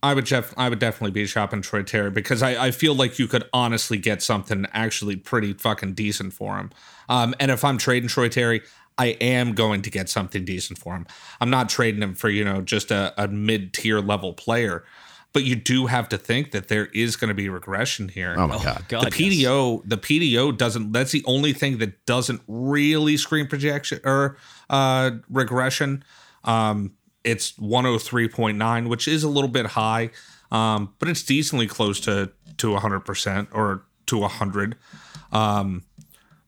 I 0.03 0.14
would 0.14 0.33
I 0.57 0.70
would 0.70 0.79
definitely 0.79 1.11
be 1.11 1.27
shopping 1.27 1.61
Troy 1.61 1.83
Terry 1.83 2.11
because 2.11 2.43
I, 2.43 2.66
I 2.66 2.70
feel 2.70 2.95
like 2.95 3.18
you 3.18 3.27
could 3.27 3.45
honestly 3.53 3.99
get 3.99 4.22
something 4.22 4.64
actually 4.72 5.16
pretty 5.16 5.53
fucking 5.53 5.93
decent 5.93 6.33
for 6.33 6.57
him. 6.57 6.70
Um, 7.11 7.35
and 7.39 7.51
if 7.51 7.62
I'm 7.62 7.77
trading 7.77 8.09
Troy 8.09 8.31
Terry, 8.31 8.62
I 8.97 9.09
am 9.20 9.53
going 9.53 9.83
to 9.83 9.91
get 9.91 10.09
something 10.09 10.47
decent 10.47 10.79
for 10.79 10.95
him. 10.95 11.07
I'm 11.43 11.51
not 11.51 11.68
trading 11.68 12.03
him 12.03 12.14
for 12.14 12.31
you 12.31 12.45
know 12.45 12.62
just 12.62 12.91
a, 12.91 13.12
a 13.22 13.29
mid 13.29 13.74
tier 13.74 14.01
level 14.01 14.33
player. 14.33 14.83
But 15.37 15.45
you 15.45 15.55
do 15.55 15.84
have 15.84 16.09
to 16.09 16.16
think 16.16 16.53
that 16.53 16.68
there 16.68 16.87
is 16.95 17.14
going 17.14 17.28
to 17.28 17.34
be 17.34 17.51
regression 17.51 18.09
here. 18.09 18.34
Oh 18.39 18.47
my 18.47 18.57
God. 18.57 18.87
God, 18.89 19.12
the 19.12 19.22
yes. 19.22 19.45
PDO, 19.45 19.82
the 19.84 19.99
PDO 19.99 20.57
doesn't. 20.57 20.93
That's 20.93 21.12
the 21.12 21.22
only 21.26 21.53
thing 21.53 21.76
that 21.76 22.07
doesn't 22.07 22.41
really 22.49 23.18
screen 23.18 23.47
projection 23.47 24.01
or 24.03 24.39
uh, 24.70 25.11
regression. 25.28 26.03
Um, 26.45 26.95
it's 27.22 27.53
103.9, 27.53 28.89
which 28.89 29.07
is 29.07 29.24
a 29.24 29.28
little 29.28 29.51
bit 29.51 29.66
high, 29.66 30.09
um, 30.51 30.95
but 30.99 31.11
it's 31.11 31.22
decently 31.22 31.66
close 31.66 32.01
to 32.01 32.32
to 32.57 32.70
100 32.70 33.01
percent 33.01 33.51
or 33.53 33.82
to 34.07 34.16
100. 34.16 34.74
Um, 35.32 35.84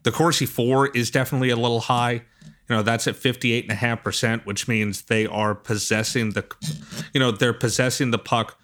the 0.03 0.13
Corsi 0.13 0.47
For 0.47 0.89
is 0.97 1.11
definitely 1.11 1.51
a 1.51 1.57
little 1.57 1.81
high. 1.81 2.23
You 2.71 2.77
know, 2.77 2.83
that's 2.83 3.07
at 3.07 3.17
58.5%, 3.17 4.47
which 4.47 4.67
means 4.67 5.03
they 5.03 5.27
are 5.27 5.55
possessing 5.55 6.31
the, 6.31 6.47
you 7.13 7.21
know, 7.21 7.31
they're 7.31 7.53
possessing 7.53 8.13
the 8.13 8.19
puck 8.19 8.59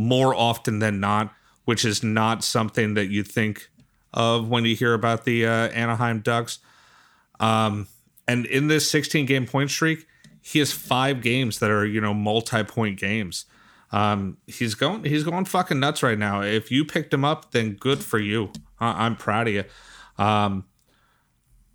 more 0.00 0.34
often 0.34 0.78
than 0.78 0.98
not, 0.98 1.30
which 1.66 1.84
is 1.84 2.02
not 2.02 2.42
something 2.42 2.94
that 2.94 3.10
you 3.10 3.22
think 3.22 3.68
of 4.14 4.48
when 4.48 4.64
you 4.64 4.74
hear 4.74 4.94
about 4.94 5.24
the 5.24 5.44
uh, 5.44 5.68
Anaheim 5.68 6.20
Ducks. 6.20 6.58
Um, 7.38 7.86
and 8.26 8.46
in 8.46 8.68
this 8.68 8.90
16 8.90 9.26
game 9.26 9.46
point 9.46 9.70
streak, 9.70 10.06
he 10.40 10.58
has 10.58 10.72
five 10.72 11.20
games 11.20 11.58
that 11.58 11.70
are, 11.70 11.84
you 11.84 12.00
know, 12.00 12.14
multi 12.14 12.64
point 12.64 12.98
games. 12.98 13.44
Um, 13.92 14.38
he's 14.46 14.74
going, 14.74 15.04
he's 15.04 15.22
going 15.22 15.44
fucking 15.44 15.78
nuts 15.78 16.02
right 16.02 16.18
now. 16.18 16.40
If 16.40 16.70
you 16.70 16.86
picked 16.86 17.12
him 17.12 17.24
up, 17.24 17.50
then 17.50 17.72
good 17.72 18.02
for 18.02 18.18
you. 18.18 18.52
I- 18.78 19.04
I'm 19.04 19.16
proud 19.16 19.48
of 19.48 19.54
you. 19.54 19.64
Um, 20.16 20.64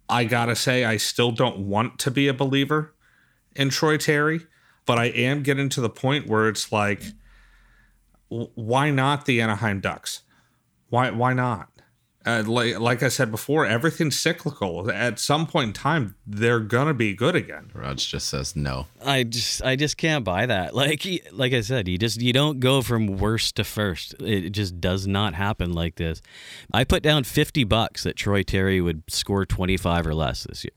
I 0.09 0.23
gotta 0.23 0.55
say, 0.55 0.83
I 0.83 0.97
still 0.97 1.31
don't 1.31 1.59
want 1.59 1.99
to 1.99 2.11
be 2.11 2.27
a 2.27 2.33
believer 2.33 2.95
in 3.55 3.69
Troy 3.69 3.97
Terry, 3.97 4.41
but 4.87 4.97
I 4.97 5.05
am 5.05 5.43
getting 5.43 5.69
to 5.69 5.81
the 5.81 5.89
point 5.89 6.25
where 6.27 6.49
it's 6.49 6.71
like, 6.71 7.03
why 8.29 8.89
not 8.91 9.25
the 9.25 9.41
Anaheim 9.41 9.79
Ducks? 9.79 10.21
Why 10.89 11.11
why 11.11 11.33
not? 11.33 11.69
Uh, 12.27 12.41
like 12.47 12.79
like 12.79 13.03
I 13.03 13.09
said 13.09 13.29
before, 13.29 13.67
everything's 13.67 14.17
cyclical. 14.19 14.89
At 14.89 15.19
some 15.19 15.45
point 15.45 15.67
in 15.67 15.73
time, 15.73 16.15
they're 16.25 16.59
gonna 16.59 16.95
be 16.95 17.13
good 17.13 17.35
again. 17.35 17.69
Raj 17.71 18.07
just 18.09 18.27
says 18.29 18.55
no. 18.55 18.87
I 19.05 19.21
just 19.21 19.61
I 19.63 19.75
just 19.75 19.97
can't 19.97 20.23
buy 20.23 20.47
that. 20.47 20.73
Like 20.73 21.03
he- 21.03 21.21
like 21.31 21.53
I 21.53 21.61
said, 21.61 21.87
you 21.87 21.99
just 21.99 22.19
you 22.19 22.33
don't 22.33 22.59
go 22.59 22.81
from 22.81 23.05
worst 23.17 23.57
to 23.57 23.63
first. 23.63 24.15
It 24.19 24.49
just 24.51 24.81
does 24.81 25.05
not 25.05 25.35
happen 25.35 25.73
like 25.73 25.97
this. 25.97 26.19
I 26.73 26.83
put 26.83 27.03
down 27.03 27.25
50 27.25 27.63
bucks 27.65 28.01
that 28.03 28.15
Troy 28.15 28.41
Terry 28.41 28.81
would 28.81 29.03
score 29.07 29.45
25 29.45 30.07
or 30.07 30.15
less 30.15 30.45
this 30.45 30.63
year. 30.63 30.73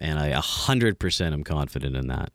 And 0.00 0.18
I 0.18 0.32
100% 0.32 1.32
am 1.32 1.44
confident 1.44 1.94
in 1.94 2.08
that. 2.08 2.32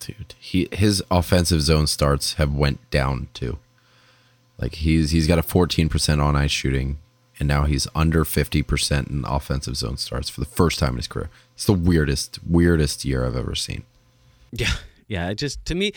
Dude, 0.00 0.34
he 0.38 0.68
his 0.72 1.02
offensive 1.10 1.62
zone 1.62 1.86
starts 1.86 2.34
have 2.34 2.54
went 2.54 2.88
down 2.90 3.28
too. 3.34 3.58
Like 4.60 4.76
he's 4.76 5.10
he's 5.10 5.26
got 5.26 5.38
a 5.38 5.42
14% 5.42 6.22
on 6.22 6.36
ice 6.36 6.50
shooting 6.50 6.98
and 7.38 7.48
now 7.48 7.64
he's 7.64 7.86
under 7.94 8.24
50% 8.24 9.10
in 9.10 9.24
offensive 9.24 9.76
zone 9.76 9.96
starts 9.96 10.28
for 10.28 10.40
the 10.40 10.46
first 10.46 10.78
time 10.78 10.90
in 10.90 10.96
his 10.96 11.06
career. 11.06 11.30
It's 11.54 11.66
the 11.66 11.72
weirdest 11.72 12.38
weirdest 12.46 13.04
year 13.04 13.24
I've 13.24 13.36
ever 13.36 13.54
seen. 13.54 13.84
Yeah, 14.52 14.72
yeah. 15.06 15.30
It 15.30 15.36
just 15.36 15.64
to 15.66 15.74
me, 15.74 15.92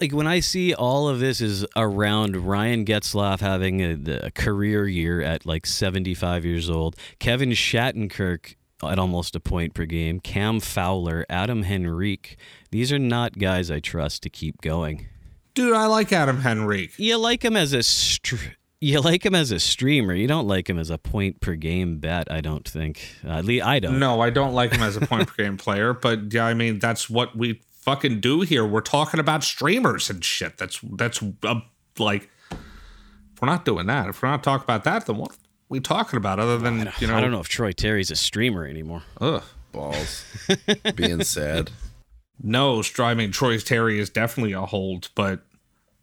like 0.00 0.12
when 0.12 0.26
I 0.26 0.40
see 0.40 0.74
all 0.74 1.08
of 1.08 1.20
this 1.20 1.40
is 1.40 1.66
around 1.76 2.36
Ryan 2.36 2.84
Getzlaf 2.84 3.40
having 3.40 3.80
a, 3.80 4.20
a 4.24 4.30
career 4.30 4.86
year 4.86 5.20
at 5.20 5.44
like 5.44 5.66
75 5.66 6.44
years 6.44 6.70
old, 6.70 6.96
Kevin 7.18 7.50
Shattenkirk 7.50 8.54
at 8.82 8.98
almost 8.98 9.34
a 9.36 9.40
point 9.40 9.74
per 9.74 9.84
game, 9.84 10.20
Cam 10.20 10.60
Fowler, 10.60 11.24
Adam 11.28 11.64
Henrique. 11.64 12.36
These 12.70 12.92
are 12.92 12.98
not 12.98 13.38
guys 13.38 13.70
I 13.70 13.80
trust 13.80 14.22
to 14.24 14.30
keep 14.30 14.60
going. 14.60 15.06
Dude, 15.54 15.74
I 15.74 15.86
like 15.86 16.12
Adam 16.12 16.42
Henrique. 16.46 16.98
You 16.98 17.18
like 17.18 17.44
him 17.44 17.56
as 17.56 17.72
a 17.72 17.82
str- 17.82 18.36
you 18.80 19.00
like 19.00 19.26
him 19.26 19.34
as 19.34 19.50
a 19.50 19.58
streamer. 19.58 20.14
You 20.14 20.28
don't 20.28 20.46
like 20.46 20.70
him 20.70 20.78
as 20.78 20.90
a 20.90 20.98
point 20.98 21.40
per 21.40 21.56
game 21.56 21.98
bet. 21.98 22.30
I 22.30 22.40
don't 22.40 22.66
think. 22.66 23.16
At 23.26 23.44
least 23.44 23.66
I 23.66 23.80
don't. 23.80 23.98
No, 23.98 24.20
I 24.20 24.30
don't 24.30 24.54
like 24.54 24.72
him 24.72 24.82
as 24.82 24.96
a 24.96 25.00
point 25.00 25.26
per 25.26 25.42
game 25.42 25.56
player, 25.58 25.92
but 25.92 26.32
yeah, 26.32 26.46
I 26.46 26.54
mean 26.54 26.78
that's 26.78 27.10
what 27.10 27.36
we 27.36 27.60
fucking 27.80 28.20
do 28.20 28.42
here. 28.42 28.64
We're 28.64 28.80
talking 28.80 29.18
about 29.18 29.42
streamers 29.42 30.10
and 30.10 30.24
shit. 30.24 30.58
That's 30.58 30.78
that's 30.92 31.20
uh, 31.42 31.60
like 31.98 32.30
if 32.52 33.42
we're 33.42 33.48
not 33.48 33.64
doing 33.64 33.86
that. 33.86 34.08
If 34.08 34.22
we're 34.22 34.30
not 34.30 34.44
talking 34.44 34.64
about 34.64 34.84
that, 34.84 35.06
then 35.06 35.16
what 35.16 35.36
we 35.68 35.80
talking 35.80 36.16
about 36.16 36.38
other 36.38 36.58
than 36.58 36.90
you 37.00 37.06
know? 37.06 37.16
I 37.16 37.20
don't 37.20 37.30
know 37.30 37.40
if 37.40 37.48
Troy 37.48 37.72
Terry's 37.72 38.10
a 38.10 38.16
streamer 38.16 38.66
anymore. 38.66 39.02
Ugh. 39.20 39.42
Balls. 39.72 40.24
Being 40.94 41.22
sad. 41.24 41.70
No, 42.42 42.82
striving 42.82 43.32
Troy 43.32 43.58
Terry 43.58 43.98
is 43.98 44.10
definitely 44.10 44.52
a 44.52 44.62
hold, 44.62 45.10
but 45.14 45.40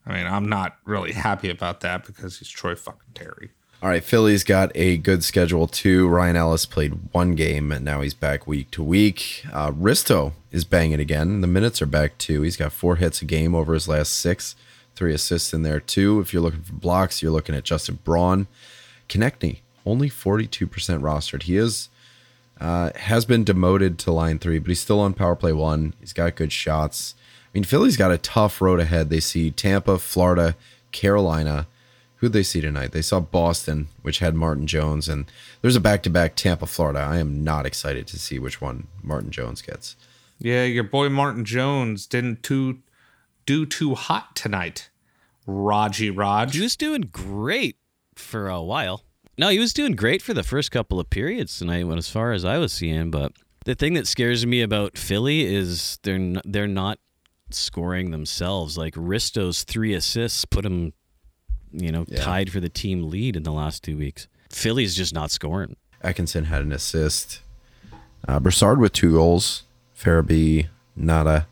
I 0.05 0.13
mean 0.13 0.27
I'm 0.27 0.49
not 0.49 0.77
really 0.85 1.13
happy 1.13 1.49
about 1.49 1.81
that 1.81 2.05
because 2.05 2.39
he's 2.39 2.49
Troy 2.49 2.75
fucking 2.75 3.13
Terry. 3.13 3.51
All 3.81 3.89
right, 3.89 4.03
Philly's 4.03 4.43
got 4.43 4.71
a 4.73 4.97
good 4.97 5.23
schedule 5.23 5.67
too. 5.67 6.07
Ryan 6.07 6.35
Ellis 6.35 6.65
played 6.65 7.13
one 7.13 7.35
game 7.35 7.71
and 7.71 7.83
now 7.83 8.01
he's 8.01 8.13
back 8.13 8.47
week 8.47 8.71
to 8.71 8.83
week. 8.83 9.45
Uh, 9.51 9.71
Risto 9.71 10.33
is 10.51 10.63
banging 10.63 10.99
again. 10.99 11.41
The 11.41 11.47
minutes 11.47 11.81
are 11.81 11.87
back 11.87 12.17
too. 12.17 12.41
He's 12.41 12.57
got 12.57 12.71
four 12.71 12.95
hits 12.95 13.21
a 13.21 13.25
game 13.25 13.53
over 13.53 13.73
his 13.73 13.87
last 13.87 14.15
six, 14.15 14.55
three 14.95 15.13
assists 15.13 15.53
in 15.53 15.63
there 15.63 15.79
too. 15.79 16.19
If 16.19 16.33
you're 16.33 16.41
looking 16.41 16.61
for 16.63 16.73
blocks, 16.73 17.21
you're 17.21 17.31
looking 17.31 17.53
at 17.55 17.63
Justin 17.63 17.99
Braun. 18.03 18.47
Konecny, 19.09 19.59
only 19.85 20.09
42% 20.09 20.67
rostered. 20.69 21.43
He 21.43 21.57
is 21.57 21.89
uh, 22.59 22.91
has 22.95 23.25
been 23.25 23.43
demoted 23.43 23.99
to 23.99 24.11
line 24.11 24.39
three, 24.39 24.59
but 24.59 24.69
he's 24.69 24.79
still 24.79 24.99
on 24.99 25.13
power 25.13 25.35
play 25.35 25.51
one. 25.51 25.93
He's 25.99 26.13
got 26.13 26.35
good 26.35 26.51
shots. 26.51 27.15
I 27.19 27.49
mean, 27.53 27.63
Philly's 27.63 27.97
got 27.97 28.11
a 28.11 28.17
tough 28.17 28.61
road 28.61 28.79
ahead. 28.79 29.09
They 29.09 29.19
see 29.19 29.51
Tampa, 29.51 29.97
Florida, 29.97 30.55
Carolina. 30.91 31.67
Who'd 32.17 32.33
they 32.33 32.43
see 32.43 32.61
tonight? 32.61 32.91
They 32.91 33.01
saw 33.01 33.19
Boston, 33.19 33.89
which 34.01 34.19
had 34.19 34.35
Martin 34.35 34.67
Jones, 34.67 35.09
and 35.09 35.29
there's 35.61 35.75
a 35.75 35.81
back 35.81 36.01
to 36.03 36.09
back 36.09 36.35
Tampa, 36.35 36.65
Florida. 36.65 36.99
I 36.99 37.17
am 37.17 37.43
not 37.43 37.65
excited 37.65 38.07
to 38.07 38.19
see 38.19 38.39
which 38.39 38.61
one 38.61 38.87
Martin 39.03 39.31
Jones 39.31 39.61
gets. 39.61 39.95
Yeah, 40.39 40.63
your 40.63 40.83
boy 40.83 41.09
Martin 41.09 41.45
Jones 41.45 42.05
didn't 42.05 42.41
too 42.41 42.79
do 43.45 43.65
too 43.65 43.95
hot 43.95 44.35
tonight. 44.35 44.89
Raji 45.45 46.09
Raj. 46.09 46.55
He 46.55 46.61
was 46.61 46.75
doing 46.75 47.01
great 47.01 47.77
for 48.15 48.47
a 48.49 48.61
while. 48.61 49.03
No, 49.37 49.49
he 49.49 49.59
was 49.59 49.73
doing 49.73 49.93
great 49.93 50.21
for 50.21 50.33
the 50.33 50.43
first 50.43 50.71
couple 50.71 50.99
of 50.99 51.09
periods 51.09 51.57
tonight, 51.59 51.83
when 51.85 51.97
as 51.97 52.09
far 52.09 52.31
as 52.31 52.45
I 52.45 52.57
was 52.57 52.71
seeing. 52.71 53.11
But 53.11 53.33
the 53.65 53.75
thing 53.75 53.93
that 53.95 54.07
scares 54.07 54.45
me 54.45 54.61
about 54.61 54.97
Philly 54.97 55.45
is 55.45 55.99
they're 56.03 56.15
n- 56.15 56.41
they're 56.45 56.67
not 56.67 56.99
scoring 57.51 58.11
themselves. 58.11 58.77
Like 58.77 58.93
Risto's 58.95 59.63
three 59.63 59.93
assists 59.93 60.45
put 60.45 60.65
him, 60.65 60.93
you 61.71 61.91
know, 61.91 62.05
Yeah. 62.07 62.21
tied 62.23 62.49
for 62.51 62.59
the 62.59 62.69
team 62.69 63.09
lead 63.09 63.35
in 63.35 63.43
the 63.43 63.51
last 63.51 63.83
two 63.83 63.97
weeks. 63.97 64.27
Philly's 64.49 64.95
just 64.95 65.13
not 65.13 65.31
scoring. 65.31 65.75
Atkinson 66.01 66.45
had 66.45 66.61
an 66.61 66.71
assist. 66.71 67.41
Uh, 68.27 68.39
Brassard 68.39 68.79
with 68.79 68.93
two 68.93 69.11
goals. 69.13 69.63
Farabee, 69.97 70.67
nada. 70.95 71.47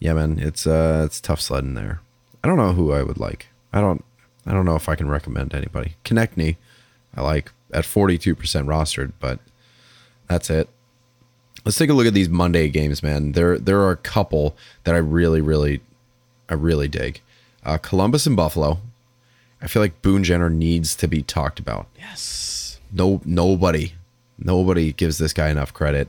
Yeah, 0.00 0.14
man, 0.14 0.38
it's 0.38 0.66
uh, 0.66 1.02
it's 1.06 1.20
tough 1.20 1.40
sledding 1.40 1.74
there. 1.74 2.00
I 2.42 2.48
don't 2.48 2.56
know 2.56 2.72
who 2.72 2.92
I 2.92 3.02
would 3.02 3.18
like. 3.18 3.48
I 3.72 3.80
don't, 3.80 4.04
I 4.48 4.52
don't 4.52 4.64
know 4.64 4.74
if 4.76 4.88
I 4.88 4.96
can 4.96 5.08
recommend 5.08 5.54
anybody. 5.54 5.94
Konecny, 6.04 6.56
I 7.14 7.20
like 7.20 7.52
at 7.72 7.84
forty 7.84 8.18
two 8.18 8.34
percent 8.34 8.66
rostered, 8.66 9.12
but 9.20 9.38
that's 10.28 10.50
it. 10.50 10.68
Let's 11.64 11.76
take 11.76 11.90
a 11.90 11.92
look 11.94 12.06
at 12.06 12.14
these 12.14 12.28
Monday 12.28 12.68
games, 12.70 13.02
man. 13.02 13.32
There, 13.32 13.58
there 13.58 13.80
are 13.80 13.90
a 13.90 13.96
couple 13.96 14.56
that 14.84 14.94
I 14.94 14.98
really, 14.98 15.40
really, 15.42 15.80
I 16.48 16.54
really 16.54 16.88
dig. 16.88 17.20
Uh, 17.64 17.76
Columbus 17.78 18.26
and 18.26 18.36
Buffalo. 18.36 18.80
I 19.60 19.66
feel 19.66 19.82
like 19.82 20.00
Boone 20.02 20.22
Jenner 20.24 20.48
needs 20.48 20.94
to 20.96 21.08
be 21.08 21.20
talked 21.22 21.58
about 21.58 21.88
Yes. 21.98 22.78
no 22.92 23.20
nobody 23.24 23.94
nobody 24.38 24.92
gives 24.92 25.18
this 25.18 25.32
guy 25.32 25.48
enough 25.50 25.74
credit 25.74 26.08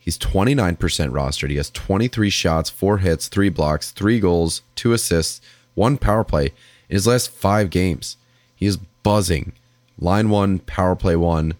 he's 0.00 0.18
29% 0.18 0.76
rostered 0.76 1.50
he 1.50 1.56
has 1.56 1.70
23 1.70 2.28
shots 2.28 2.68
4 2.70 2.98
hits 2.98 3.28
3 3.28 3.50
blocks 3.50 3.92
3 3.92 4.18
goals 4.18 4.62
2 4.74 4.92
assists 4.92 5.40
1 5.74 5.96
power 5.98 6.24
play 6.24 6.52
in 6.88 6.94
his 6.94 7.06
last 7.06 7.30
5 7.30 7.70
games 7.70 8.16
he 8.54 8.66
is 8.66 8.76
buzzing 9.02 9.52
line 9.98 10.30
1 10.30 10.60
power 10.60 10.96
play 10.96 11.16
1 11.16 11.54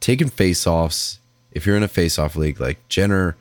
taking 0.00 0.28
face-offs 0.28 1.18
if 1.52 1.66
you're 1.66 1.76
in 1.76 1.82
a 1.82 1.88
face-off 1.88 2.36
league 2.36 2.60
like 2.60 2.86
Jenner 2.88 3.36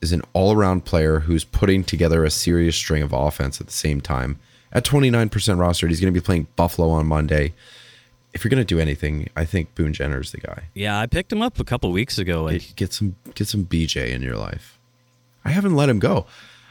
is 0.00 0.12
an 0.12 0.22
all-around 0.32 0.84
player 0.84 1.20
who's 1.20 1.44
putting 1.44 1.82
together 1.82 2.24
a 2.24 2.30
serious 2.30 2.76
string 2.76 3.02
of 3.02 3.12
offense 3.12 3.60
at 3.60 3.66
the 3.66 3.72
same 3.72 4.00
time 4.00 4.38
at 4.72 4.84
29% 4.84 5.30
rostered 5.30 5.88
he's 5.88 6.00
going 6.00 6.12
to 6.12 6.20
be 6.20 6.24
playing 6.24 6.46
Buffalo 6.56 6.90
on 6.90 7.06
Monday 7.06 7.54
if 8.34 8.44
you're 8.44 8.50
gonna 8.50 8.64
do 8.64 8.78
anything, 8.78 9.28
I 9.36 9.44
think 9.44 9.74
Boone 9.74 9.92
Jenner's 9.92 10.32
the 10.32 10.38
guy. 10.38 10.64
Yeah, 10.74 10.98
I 11.00 11.06
picked 11.06 11.32
him 11.32 11.42
up 11.42 11.58
a 11.58 11.64
couple 11.64 11.90
weeks 11.90 12.18
ago. 12.18 12.48
Get 12.76 12.92
some 12.92 13.16
get 13.34 13.48
some 13.48 13.64
BJ 13.64 14.10
in 14.10 14.22
your 14.22 14.36
life. 14.36 14.78
I 15.44 15.50
haven't 15.50 15.74
let 15.74 15.88
him 15.88 15.98
go. 15.98 16.26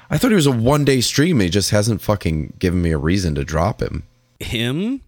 I 0.10 0.18
thought 0.18 0.32
he 0.32 0.36
was 0.36 0.48
a 0.48 0.52
one 0.52 0.86
day 0.86 1.02
stream. 1.02 1.40
He 1.40 1.50
just 1.50 1.72
hasn't 1.72 2.02
fucking 2.02 2.54
given 2.60 2.82
me 2.82 2.92
a 2.92 2.98
reason 2.98 3.36
to 3.36 3.44
drop 3.44 3.82
him. 3.82 4.04
him, 4.40 5.02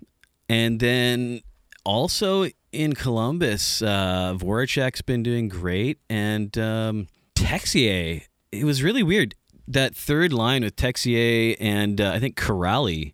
and 0.48 0.80
then 0.80 1.42
also 1.86 2.48
in 2.72 2.94
Columbus, 2.94 3.82
uh, 3.82 4.36
Voracek's 4.38 5.02
been 5.02 5.24
doing 5.24 5.48
great, 5.48 6.00
and 6.10 6.58
um, 6.58 7.08
Texier. 7.36 8.24
It 8.52 8.64
was 8.64 8.84
really 8.84 9.04
weird 9.04 9.36
that 9.68 9.96
third 9.96 10.34
line 10.34 10.64
with 10.64 10.76
Texier 10.76 11.56
and 11.60 12.02
uh, 12.02 12.12
I 12.12 12.20
think 12.20 12.36
Kuraly. 12.38 13.14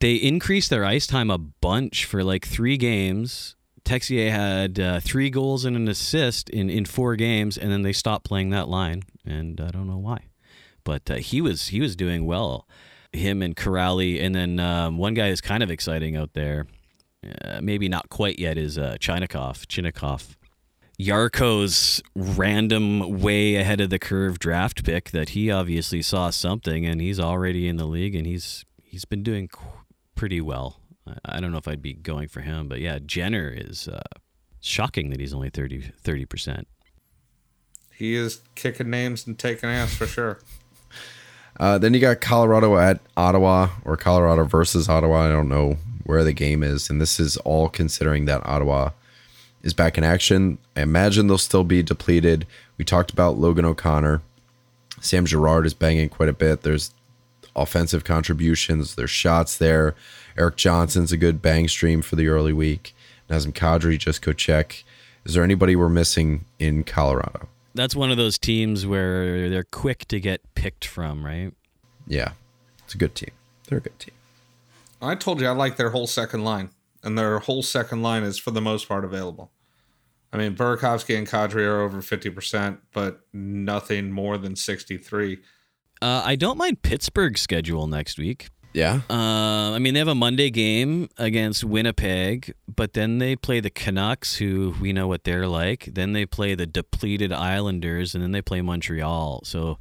They 0.00 0.14
increased 0.14 0.68
their 0.68 0.84
ice 0.84 1.06
time 1.06 1.30
a 1.30 1.38
bunch 1.38 2.04
for 2.04 2.22
like 2.22 2.46
three 2.46 2.76
games. 2.76 3.54
Texier 3.84 4.30
had 4.30 4.80
uh, 4.80 5.00
three 5.00 5.30
goals 5.30 5.64
and 5.64 5.76
an 5.76 5.88
assist 5.88 6.50
in, 6.50 6.68
in 6.68 6.84
four 6.84 7.16
games, 7.16 7.56
and 7.56 7.70
then 7.70 7.82
they 7.82 7.92
stopped 7.92 8.26
playing 8.26 8.50
that 8.50 8.68
line, 8.68 9.04
and 9.24 9.60
I 9.60 9.70
don't 9.70 9.86
know 9.86 9.98
why. 9.98 10.24
But 10.86 11.10
uh, 11.10 11.14
he 11.16 11.40
was 11.42 11.68
he 11.68 11.80
was 11.80 11.94
doing 11.96 12.24
well. 12.24 12.66
Him 13.12 13.42
and 13.42 13.54
Kuraly, 13.56 14.22
and 14.22 14.34
then 14.34 14.60
um, 14.60 14.98
one 14.98 15.14
guy 15.14 15.28
is 15.28 15.40
kind 15.40 15.62
of 15.62 15.70
exciting 15.70 16.16
out 16.16 16.32
there, 16.34 16.66
uh, 17.44 17.60
maybe 17.62 17.88
not 17.88 18.08
quite 18.08 18.38
yet, 18.38 18.56
is 18.58 18.78
uh, 18.78 18.96
Chinakhov. 19.00 19.66
Chinakhov. 19.66 20.36
Yarko's 21.00 22.02
random 22.14 23.20
way 23.20 23.56
ahead 23.56 23.80
of 23.80 23.90
the 23.90 23.98
curve 23.98 24.38
draft 24.38 24.84
pick 24.84 25.10
that 25.10 25.30
he 25.30 25.50
obviously 25.50 26.00
saw 26.02 26.30
something, 26.30 26.86
and 26.86 27.00
he's 27.00 27.20
already 27.20 27.68
in 27.68 27.76
the 27.76 27.86
league, 27.86 28.14
and 28.14 28.26
he's 28.26 28.64
he's 28.82 29.04
been 29.04 29.22
doing 29.22 29.48
pretty 30.14 30.40
well. 30.40 30.80
I- 31.06 31.36
I 31.36 31.40
don't 31.40 31.52
know 31.52 31.58
if 31.58 31.68
I'd 31.68 31.82
be 31.82 31.94
going 31.94 32.28
for 32.28 32.40
him, 32.42 32.68
but 32.68 32.80
yeah, 32.80 32.98
Jenner 33.04 33.48
is 33.54 33.88
uh, 33.88 34.00
shocking 34.60 35.10
that 35.10 35.20
he's 35.20 35.34
only 35.34 35.50
30 35.50 36.24
percent. 36.26 36.66
He 37.94 38.14
is 38.14 38.42
kicking 38.54 38.90
names 38.90 39.26
and 39.26 39.38
taking 39.38 39.70
ass 39.70 39.94
for 39.94 40.06
sure. 40.06 40.40
Uh, 41.58 41.78
then 41.78 41.94
you 41.94 42.00
got 42.00 42.20
Colorado 42.20 42.76
at 42.76 43.00
Ottawa 43.16 43.70
or 43.84 43.96
Colorado 43.96 44.44
versus 44.44 44.88
Ottawa. 44.88 45.26
I 45.26 45.30
don't 45.30 45.48
know 45.48 45.78
where 46.04 46.22
the 46.22 46.32
game 46.32 46.62
is, 46.62 46.90
and 46.90 47.00
this 47.00 47.18
is 47.18 47.36
all 47.38 47.68
considering 47.68 48.26
that 48.26 48.46
Ottawa 48.46 48.90
is 49.62 49.74
back 49.74 49.98
in 49.98 50.04
action. 50.04 50.58
I 50.76 50.82
imagine 50.82 51.26
they'll 51.26 51.38
still 51.38 51.64
be 51.64 51.82
depleted. 51.82 52.46
We 52.78 52.84
talked 52.84 53.10
about 53.10 53.38
Logan 53.38 53.64
O'Connor. 53.64 54.22
Sam 55.00 55.26
Girard 55.26 55.66
is 55.66 55.74
banging 55.74 56.08
quite 56.08 56.28
a 56.28 56.34
bit. 56.34 56.62
There's 56.62 56.92
offensive 57.54 58.04
contributions. 58.04 58.94
There's 58.94 59.10
shots 59.10 59.56
there. 59.56 59.94
Erik 60.38 60.56
Johnson's 60.56 61.12
a 61.12 61.16
good 61.16 61.40
bang 61.40 61.68
stream 61.68 62.02
for 62.02 62.16
the 62.16 62.28
early 62.28 62.52
week. 62.52 62.94
Nazem 63.28 63.52
Kadri, 63.52 63.98
just 63.98 64.22
go 64.22 64.32
check. 64.32 64.84
Is 65.24 65.34
there 65.34 65.42
anybody 65.42 65.74
we're 65.74 65.88
missing 65.88 66.44
in 66.58 66.84
Colorado? 66.84 67.48
That's 67.76 67.94
one 67.94 68.10
of 68.10 68.16
those 68.16 68.38
teams 68.38 68.86
where 68.86 69.48
they're 69.48 69.64
quick 69.64 70.06
to 70.08 70.18
get 70.18 70.40
picked 70.54 70.84
from, 70.84 71.24
right? 71.24 71.52
Yeah, 72.06 72.32
it's 72.84 72.94
a 72.94 72.98
good 72.98 73.14
team. 73.14 73.30
They're 73.68 73.78
a 73.78 73.80
good 73.80 73.98
team. 73.98 74.14
I 75.00 75.14
told 75.14 75.40
you 75.40 75.46
I 75.46 75.50
like 75.50 75.76
their 75.76 75.90
whole 75.90 76.06
second 76.06 76.44
line, 76.44 76.70
and 77.02 77.18
their 77.18 77.38
whole 77.38 77.62
second 77.62 78.02
line 78.02 78.22
is 78.22 78.38
for 78.38 78.50
the 78.50 78.60
most 78.60 78.88
part 78.88 79.04
available. 79.04 79.50
I 80.32 80.38
mean, 80.38 80.56
Burakovsky 80.56 81.16
and 81.16 81.26
Kadri 81.26 81.66
are 81.66 81.80
over 81.80 81.98
50%, 81.98 82.78
but 82.92 83.20
nothing 83.32 84.10
more 84.10 84.36
than 84.36 84.56
63. 84.56 85.38
Uh, 86.02 86.22
I 86.24 86.36
don't 86.36 86.58
mind 86.58 86.82
Pittsburgh's 86.82 87.40
schedule 87.40 87.86
next 87.86 88.18
week. 88.18 88.48
Yeah. 88.76 89.00
Uh, 89.08 89.72
I 89.72 89.78
mean, 89.78 89.94
they 89.94 90.00
have 90.00 90.06
a 90.06 90.14
Monday 90.14 90.50
game 90.50 91.08
against 91.16 91.64
Winnipeg, 91.64 92.52
but 92.68 92.92
then 92.92 93.16
they 93.16 93.34
play 93.34 93.58
the 93.58 93.70
Canucks, 93.70 94.36
who 94.36 94.74
we 94.78 94.92
know 94.92 95.08
what 95.08 95.24
they're 95.24 95.48
like. 95.48 95.88
Then 95.94 96.12
they 96.12 96.26
play 96.26 96.54
the 96.54 96.66
depleted 96.66 97.32
Islanders, 97.32 98.14
and 98.14 98.22
then 98.22 98.32
they 98.32 98.42
play 98.42 98.60
Montreal. 98.60 99.40
So, 99.44 99.78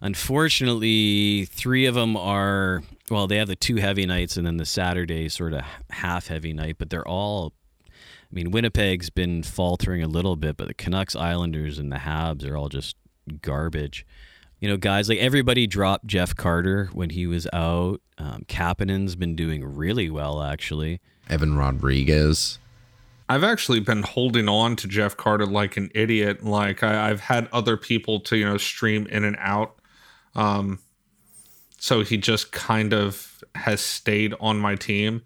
unfortunately, 0.00 1.44
three 1.44 1.84
of 1.84 1.94
them 1.94 2.16
are 2.16 2.82
well, 3.10 3.26
they 3.26 3.36
have 3.36 3.48
the 3.48 3.56
two 3.56 3.76
heavy 3.76 4.06
nights 4.06 4.38
and 4.38 4.46
then 4.46 4.56
the 4.56 4.64
Saturday 4.64 5.28
sort 5.28 5.52
of 5.52 5.60
half 5.90 6.28
heavy 6.28 6.54
night, 6.54 6.76
but 6.78 6.88
they're 6.88 7.06
all. 7.06 7.52
I 7.86 8.32
mean, 8.32 8.52
Winnipeg's 8.52 9.10
been 9.10 9.42
faltering 9.42 10.02
a 10.02 10.08
little 10.08 10.36
bit, 10.36 10.56
but 10.56 10.68
the 10.68 10.74
Canucks, 10.74 11.14
Islanders, 11.14 11.78
and 11.78 11.92
the 11.92 11.96
Habs 11.96 12.48
are 12.48 12.56
all 12.56 12.70
just 12.70 12.96
garbage 13.42 14.06
you 14.60 14.68
know, 14.68 14.76
guys 14.76 15.08
like 15.08 15.18
everybody 15.18 15.66
dropped 15.66 16.06
Jeff 16.06 16.36
Carter 16.36 16.90
when 16.92 17.10
he 17.10 17.26
was 17.26 17.46
out. 17.52 18.00
Um, 18.18 18.44
Kapanen's 18.48 19.16
been 19.16 19.34
doing 19.34 19.64
really 19.64 20.10
well, 20.10 20.42
actually. 20.42 21.00
Evan 21.28 21.56
Rodrigues. 21.56 22.58
I've 23.28 23.44
actually 23.44 23.80
been 23.80 24.02
holding 24.02 24.48
on 24.48 24.74
to 24.76 24.88
Jeff 24.88 25.16
Carter 25.16 25.46
like 25.46 25.76
an 25.76 25.90
idiot. 25.94 26.44
Like 26.44 26.82
I, 26.82 27.10
I've 27.10 27.20
had 27.20 27.48
other 27.52 27.76
people 27.76 28.20
to 28.20 28.36
you 28.36 28.44
know 28.44 28.58
stream 28.58 29.06
in 29.06 29.24
and 29.24 29.36
out, 29.38 29.76
um, 30.34 30.80
so 31.78 32.02
he 32.02 32.16
just 32.16 32.52
kind 32.52 32.92
of 32.92 33.42
has 33.54 33.80
stayed 33.80 34.34
on 34.40 34.58
my 34.58 34.74
team, 34.74 35.22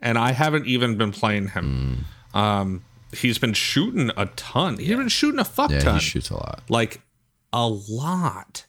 and 0.00 0.16
I 0.18 0.32
haven't 0.32 0.66
even 0.66 0.96
been 0.96 1.12
playing 1.12 1.48
him. 1.48 2.06
Um, 2.34 2.84
he's 3.14 3.38
been 3.38 3.52
shooting 3.52 4.10
a 4.16 4.26
ton. 4.26 4.78
He's 4.78 4.96
been 4.96 5.08
shooting 5.08 5.38
a 5.38 5.44
fuck 5.44 5.70
Yeah, 5.70 5.80
ton, 5.80 5.94
he 5.96 6.00
shoots 6.00 6.30
a 6.30 6.34
lot. 6.36 6.62
like 6.70 7.02
a 7.52 7.68
lot, 7.68 8.64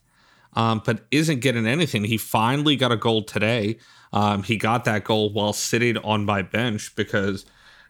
um, 0.56 0.82
but 0.86 1.06
isn't 1.12 1.40
getting 1.40 1.66
anything. 1.66 2.04
He 2.04 2.18
finally 2.18 2.76
got 2.76 2.92
a 2.92 2.98
goal 2.98 3.24
today. 3.24 3.78
Um, 4.12 4.44
he 4.44 4.58
got 4.58 4.86
that 4.86 5.04
goal 5.04 5.34
while 5.34 5.54
sitting 5.54 5.98
on 5.98 6.26
my 6.26 6.42
bench 6.42 6.96
because, 6.96 7.46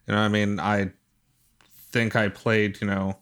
you 0.08 0.14
know, 0.14 0.20
I 0.20 0.30
mean, 0.30 0.60
I 0.60 0.92
think 1.92 2.16
I 2.16 2.30
played, 2.30 2.80
you 2.82 2.88
know, 2.88 3.20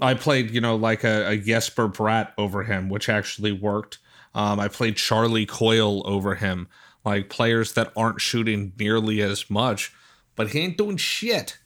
I 0.00 0.14
played, 0.14 0.50
you 0.50 0.60
know, 0.60 0.76
like 0.76 1.04
a, 1.04 1.28
a 1.28 1.36
Jesper 1.36 1.88
Bratt 1.88 2.32
over 2.38 2.64
him, 2.64 2.88
which 2.88 3.08
actually 3.08 3.52
worked. 3.52 3.98
Um, 4.34 4.60
I 4.60 4.68
played 4.68 4.96
Charlie 4.96 5.46
Coyle 5.46 6.06
over 6.06 6.34
him, 6.36 6.68
like 7.04 7.30
players 7.30 7.72
that 7.72 7.92
aren't 7.96 8.20
shooting 8.20 8.72
nearly 8.78 9.22
as 9.22 9.48
much, 9.50 9.92
but 10.36 10.50
he 10.50 10.60
ain't 10.60 10.78
doing 10.78 10.96
shit. 10.96 11.58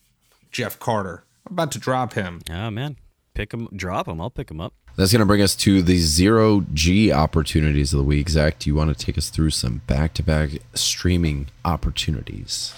Jeff 0.51 0.79
Carter. 0.79 1.25
I'm 1.47 1.55
about 1.55 1.73
to 1.73 1.79
drop 1.79 2.13
him. 2.13 2.41
Oh 2.51 2.71
man, 2.71 2.97
pick 3.35 3.53
him, 3.53 3.69
drop 3.75 4.07
him. 4.07 4.21
I'll 4.21 4.31
pick 4.31 4.51
him 4.51 4.61
up. 4.61 4.75
That's 4.97 5.11
going 5.11 5.21
to 5.21 5.27
bring 5.27 5.41
us 5.41 5.57
to 5.57 5.81
the 5.81 5.97
zero 5.99 6.67
G 6.75 7.11
opportunities 7.11 7.95
of 7.95 7.99
the 7.99 8.05
week. 8.05 8.29
Zach, 8.29 8.59
do 8.59 8.69
you 8.69 8.75
want 8.75 8.97
to 8.97 9.07
take 9.07 9.17
us 9.17 9.31
through 9.31 9.51
some 9.51 9.81
back 9.87 10.13
to 10.15 10.23
back 10.23 10.51
streaming 10.75 11.49
opportunities? 11.65 12.75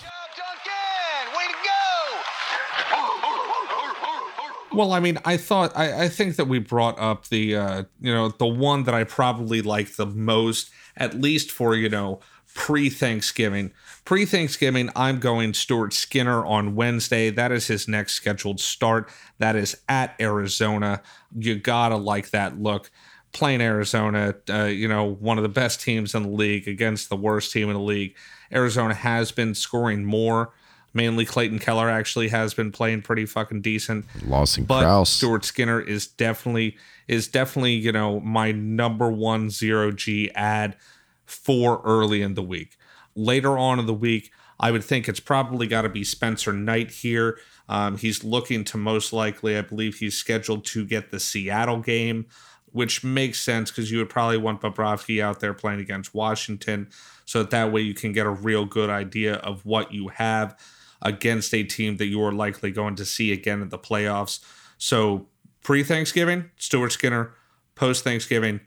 Well, 4.73 4.93
I 4.93 4.99
mean, 4.99 5.19
I 5.25 5.37
thought 5.37 5.73
I, 5.77 6.05
I 6.05 6.09
think 6.09 6.35
that 6.37 6.47
we 6.47 6.59
brought 6.59 6.99
up 6.99 7.29
the 7.29 7.57
uh, 7.57 7.85
you 8.01 8.13
know 8.13 8.29
the 8.29 8.47
one 8.47 8.85
that 8.85 8.95
I 8.95 9.05
probably 9.05 9.63
like 9.63 9.97
the 9.97 10.07
most, 10.07 10.71
at 10.97 11.15
least 11.15 11.53
for 11.53 11.77
you 11.77 11.89
know 11.89 12.21
pre 12.55 12.91
Thanksgiving. 12.91 13.73
Pre 14.05 14.27
Thanksgiving, 14.27 14.91
I'm 14.95 15.19
going 15.19 15.55
Stuart 15.55 15.95
Skinner 15.95 16.45
on 16.45 16.75
Wednesday. 16.75 17.31
That 17.31 17.51
is 17.53 17.69
his 17.69 17.89
next 17.89 18.13
scheduled 18.13 18.61
start. 18.61 19.11
That 19.39 19.57
is 19.57 19.79
at 19.89 20.15
Arizona. 20.21 21.01
You 21.35 21.55
gotta 21.55 21.97
like 21.97 22.31
that 22.31 22.61
look. 22.61 22.91
Playing 23.33 23.63
Arizona, 23.63 24.35
uh, 24.51 24.65
you 24.65 24.89
know, 24.89 25.05
one 25.05 25.39
of 25.39 25.43
the 25.43 25.49
best 25.49 25.81
teams 25.81 26.15
in 26.15 26.23
the 26.23 26.29
league 26.29 26.69
against 26.69 27.09
the 27.09 27.17
worst 27.17 27.51
team 27.51 27.69
in 27.69 27.75
the 27.75 27.81
league. 27.81 28.15
Arizona 28.53 28.93
has 28.93 29.33
been 29.33 29.55
scoring 29.55 30.05
more. 30.05 30.53
Mainly 30.93 31.25
Clayton 31.25 31.59
Keller 31.59 31.89
actually 31.89 32.29
has 32.29 32.53
been 32.53 32.71
playing 32.71 33.03
pretty 33.03 33.25
fucking 33.25 33.63
decent. 33.63 34.05
Lawson 34.27 34.65
But 34.65 34.83
Crouse. 34.83 35.11
Stuart 35.11 35.47
Skinner 35.47 35.81
is 35.81 36.07
definitely 36.07 36.77
is 37.09 37.27
definitely 37.27 37.73
you 37.73 37.91
know 37.91 38.21
my 38.21 38.53
number 38.53 39.11
one 39.11 39.49
zero 39.49 39.91
G 39.91 40.31
ad 40.35 40.77
for 41.25 41.81
early 41.85 42.21
in 42.21 42.35
the 42.35 42.43
week. 42.43 42.77
Later 43.17 43.57
on 43.59 43.79
in 43.79 43.87
the 43.87 43.95
week, 43.95 44.33
I 44.59 44.71
would 44.71 44.85
think 44.85 45.09
it's 45.09 45.21
probably 45.21 45.67
got 45.67 45.83
to 45.83 45.89
be 45.89 46.05
Spencer 46.05 46.53
Knight 46.53 46.91
here. 46.91 47.39
Um, 47.69 47.97
he's 47.97 48.25
looking 48.25 48.65
to 48.65 48.77
most 48.77 49.13
likely, 49.13 49.57
I 49.57 49.63
believe 49.63 49.97
he's 49.97 50.17
scheduled 50.17 50.65
to 50.67 50.85
get 50.85 51.11
the 51.11 51.21
Seattle 51.21 51.81
game, 51.81 52.27
which 52.73 53.03
makes 53.03 53.41
sense 53.41 53.71
because 53.71 53.91
you 53.91 53.99
would 53.99 54.11
probably 54.11 54.37
want 54.37 54.61
Bobrovsky 54.61 55.23
out 55.23 55.41
there 55.41 55.55
playing 55.55 55.81
against 55.81 56.15
Washington, 56.15 56.89
so 57.25 57.41
that 57.41 57.51
that 57.51 57.73
way 57.73 57.81
you 57.81 57.95
can 57.95 58.13
get 58.13 58.27
a 58.27 58.31
real 58.31 58.65
good 58.65 58.91
idea 58.91 59.37
of 59.37 59.65
what 59.65 59.93
you 59.93 60.09
have 60.09 60.59
against 61.03 61.55
a 61.55 61.63
team 61.63 61.97
that 61.97 62.07
you 62.07 62.23
are 62.23 62.33
likely 62.33 62.71
going 62.71 62.97
to 62.97 63.05
see 63.05 63.33
again 63.33 63.63
in 63.63 63.71
the 63.71 63.79
playoffs. 63.79 64.41
So 64.79 65.27
pre 65.63 65.83
Thanksgiving, 65.83 66.51
Stuart 66.57 66.91
Skinner. 66.91 67.35
Post 67.75 68.05
Thanksgiving, 68.05 68.61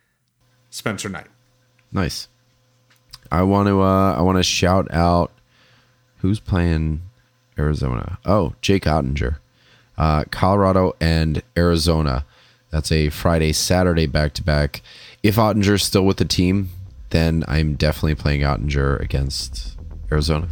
Spencer 0.69 1.09
Knight. 1.09 1.27
Nice. 1.91 2.27
I 3.32 3.43
want 3.43 3.67
to 3.67 3.82
uh 3.82 4.13
I 4.13 4.21
want 4.21 4.38
to 4.38 4.43
shout 4.43 4.88
out 4.91 5.32
who's 6.17 6.39
playing 6.39 7.01
Arizona. 7.57 8.17
Oh, 8.25 8.53
Jake 8.61 8.84
Oettinger. 8.84 9.38
Uh 9.97 10.23
Colorado 10.32 10.95
and 10.99 11.41
Arizona. 11.57 12.25
That's 12.69 12.91
a 12.91 13.09
Friday 13.09 13.53
Saturday 13.53 14.05
back 14.05 14.34
to 14.34 14.43
back. 14.43 14.82
If 15.23 15.36
Oettinger's 15.36 15.84
still 15.84 16.05
with 16.05 16.17
the 16.17 16.25
team, 16.25 16.69
then 17.09 17.43
I'm 17.47 17.75
definitely 17.75 18.15
playing 18.15 18.41
Oettinger 18.41 18.99
against 18.99 19.78
Arizona. 20.11 20.49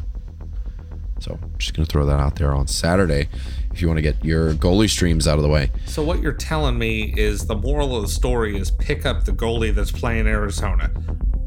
So 1.20 1.38
I'm 1.42 1.58
just 1.58 1.74
gonna 1.74 1.86
throw 1.86 2.06
that 2.06 2.20
out 2.20 2.36
there 2.36 2.54
on 2.54 2.68
Saturday 2.68 3.28
if 3.76 3.82
you 3.82 3.88
want 3.88 3.98
to 3.98 4.02
get 4.02 4.24
your 4.24 4.54
goalie 4.54 4.90
streams 4.90 5.28
out 5.28 5.38
of 5.38 5.44
the 5.44 5.50
way. 5.50 5.70
So 5.86 6.02
what 6.02 6.22
you're 6.22 6.32
telling 6.32 6.78
me 6.78 7.14
is 7.18 7.46
the 7.46 7.56
moral 7.56 7.96
of 7.98 8.04
the 8.04 8.08
story 8.08 8.58
is 8.58 8.72
pick 8.72 9.06
up 9.06 9.26
the 9.26 9.34
goalie 9.34 9.76
that's 9.76 9.92
playing 9.92 10.28
Arizona. 10.28 10.90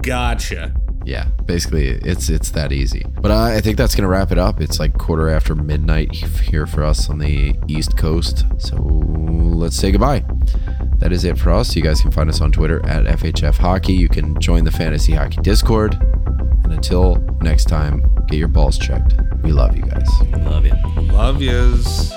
Gotcha. 0.03 0.75
Yeah, 1.09 1.25
basically 1.47 1.87
it's 1.89 2.29
it's 2.29 2.51
that 2.51 2.71
easy. 2.71 3.07
But 3.23 3.31
uh, 3.31 3.45
I 3.45 3.63
think 3.63 3.79
that's 3.79 3.95
gonna 3.95 4.09
wrap 4.09 4.31
it 4.31 4.37
up. 4.37 4.61
It's 4.61 4.79
like 4.79 4.99
quarter 4.99 5.31
after 5.31 5.55
midnight 5.55 6.13
here 6.13 6.67
for 6.67 6.85
us 6.85 7.09
on 7.09 7.19
the 7.19 7.57
East 7.67 7.97
Coast. 7.97 8.45
So 8.59 8.77
let's 8.77 9.75
say 9.75 9.91
goodbye. 9.91 10.23
That 10.99 11.11
is 11.11 11.25
it 11.25 11.39
for 11.39 11.51
us. 11.51 11.75
You 11.75 11.81
guys 11.81 12.03
can 12.03 12.11
find 12.11 12.29
us 12.29 12.43
on 12.43 12.53
Twitter 12.53 12.85
at 12.85 13.07
FHF 13.07 13.57
Hockey. 13.57 13.95
You 13.95 14.11
can 14.11 14.39
join 14.39 14.65
the 14.65 14.71
Fantasy 14.71 15.15
Hockey 15.15 15.41
Discord. 15.41 15.95
And 16.65 16.75
until 16.75 17.17
next 17.41 17.71
time, 17.71 18.05
get 18.27 18.37
your 18.37 18.49
balls 18.49 18.77
checked. 18.77 19.15
We 19.43 19.53
love 19.53 19.75
you 19.75 19.85
guys. 19.85 20.11
Love 20.45 20.67
you. 20.67 20.75
Love 21.11 21.41
yous. 21.41 22.13